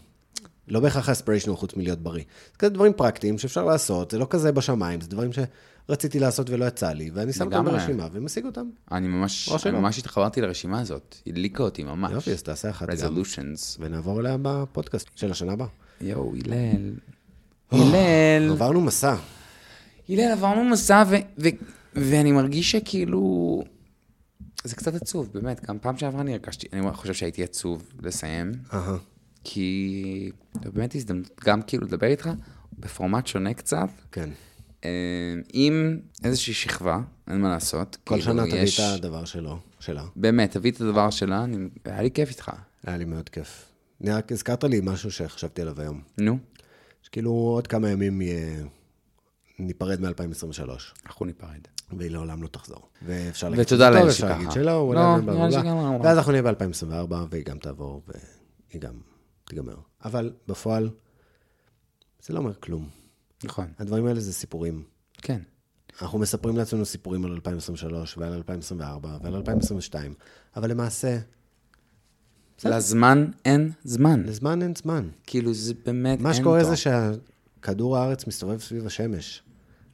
[0.68, 2.24] לא בהכרח אספיריישנל חוץ מלהיות בריא.
[2.52, 6.66] זה כזה דברים פרקטיים שאפשר לעשות, זה לא כזה בשמיים, זה דברים שרציתי לעשות ולא
[6.66, 7.66] יצא לי, ואני שם אותם.
[7.66, 8.66] ברשימה ומשיג אותם.
[8.92, 9.78] אני ממש, אני.
[9.78, 12.12] ממש התחברתי לרשימה הזאת, הדליקה אותי ממש.
[12.12, 13.78] יופי, אז תעשה אחת גם, resolutions.
[13.80, 15.68] ונעבור אליה בפודקאסט של השנה הבאה.
[16.02, 16.94] יואו, הלל.
[17.72, 18.52] הלל.
[18.52, 19.16] עברנו מסע.
[20.10, 21.04] הלל, עברנו מסע,
[21.96, 23.64] ואני מרגיש שכאילו...
[24.64, 25.66] זה קצת עצוב, באמת.
[25.66, 28.52] גם פעם שעברה אני הרגשתי, אני חושב שהייתי עצוב לסיים.
[29.44, 30.32] כי
[30.64, 32.30] זו באמת הזדמנות גם כאילו לדבר איתך
[32.80, 34.30] בפורמט שונה קצת, כן.
[34.86, 34.90] אה,
[35.54, 37.98] עם איזושהי שכבה, אין מה לעשות.
[38.04, 40.06] כל כאילו, שנה תביא יש- את הדבר שלו, שלה.
[40.16, 42.52] באמת, תביא את הדבר שלה, אני- היה לי כיף איתך.
[42.86, 43.66] היה לי מאוד כיף.
[44.02, 46.02] אני רק הזכרת לי משהו שחשבתי עליו היום.
[46.18, 46.38] נו,
[47.02, 48.64] שכאילו עוד כמה ימים יהיה...
[49.60, 50.70] ניפרד מ-2023,
[51.06, 51.60] אנחנו ניפרד.
[51.98, 52.90] והיא לעולם לא תחזור.
[53.06, 54.30] ואפשר ותודה שזה לאל שככה.
[54.30, 55.68] להגיד שלא, לא, בלה, נראה לי שגם.
[55.68, 56.02] אמרה.
[56.02, 58.94] ואז אנחנו נהיה ב-2024, והיא גם תעבור, והיא גם
[59.44, 59.76] תיגמר.
[60.06, 60.90] אבל בפועל,
[62.22, 62.90] זה לא אומר כלום.
[63.44, 64.84] נכון, הדברים האלה זה סיפורים.
[65.18, 65.42] כן.
[66.02, 70.14] אנחנו מספרים לעצמנו סיפורים על 2023 ועל 2024 ועל 2022,
[70.56, 71.18] אבל למעשה,
[72.66, 74.24] לזמן אין זמן.
[74.26, 75.10] לזמן אין זמן.
[75.28, 76.64] כאילו, זה באמת אין מה שקורה.
[76.64, 79.44] זה שכדור הארץ מסתובב סביב השמש.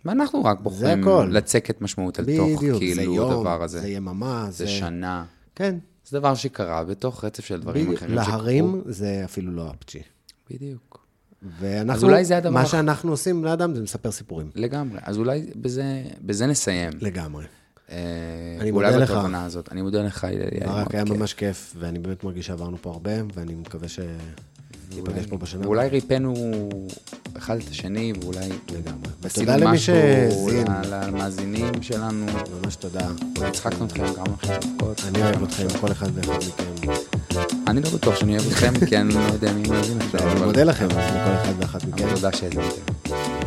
[0.06, 1.04] ואנחנו רק בוחרים.
[1.30, 3.82] לצקת משמעות על תוך, בדיוק, זה כאילו, יום, הדבר הזה.
[3.82, 5.26] זה יממה, זה שנה.
[5.56, 5.76] כן.
[6.06, 8.04] זה דבר שקרה בתוך רצף של דברים בדיוק.
[8.04, 10.02] אחרים להרים זה אפילו לא אפצ'י.
[10.50, 11.06] בדיוק.
[11.60, 14.50] ואנחנו, אז אולי זה הדבר מה שאנחנו עושים לאדם זה מספר סיפורים.
[14.56, 15.00] לגמרי.
[15.04, 16.94] אז אולי בזה, בזה נסיים.
[17.02, 17.46] לגמרי.
[17.90, 17.98] אה,
[18.60, 19.12] אני אולי מודה לך.
[19.12, 19.72] בתובנה הזאת.
[19.72, 20.28] אני מודה לך,
[20.66, 21.04] ברק היה.
[21.04, 23.88] ממש כיף, ואני באמת מרגיש שעברנו פה הרבה, ואני מקווה
[24.92, 25.66] שניפגש פה בשנה.
[25.66, 26.34] ואולי ריפאנו
[27.38, 29.10] אחד את השני, ואולי לגמרי.
[29.22, 30.68] ותודה למי שהאזין.
[30.90, 32.26] למאזינים שלנו.
[32.64, 33.08] ממש תודה.
[33.42, 35.02] הצחקנו אתכם גם אחרי דקות.
[35.08, 36.92] אני אוהב אתכם, כל אחד ואחד מכם.
[37.68, 40.32] אני לא בטוח שאני אוהב אתכם, כי אני לא יודע מי מאזין עכשיו.
[40.32, 42.04] אני מודה לכם, לכל אחד ואחת מכם.
[42.04, 43.45] אבל תודה שהאזנתם.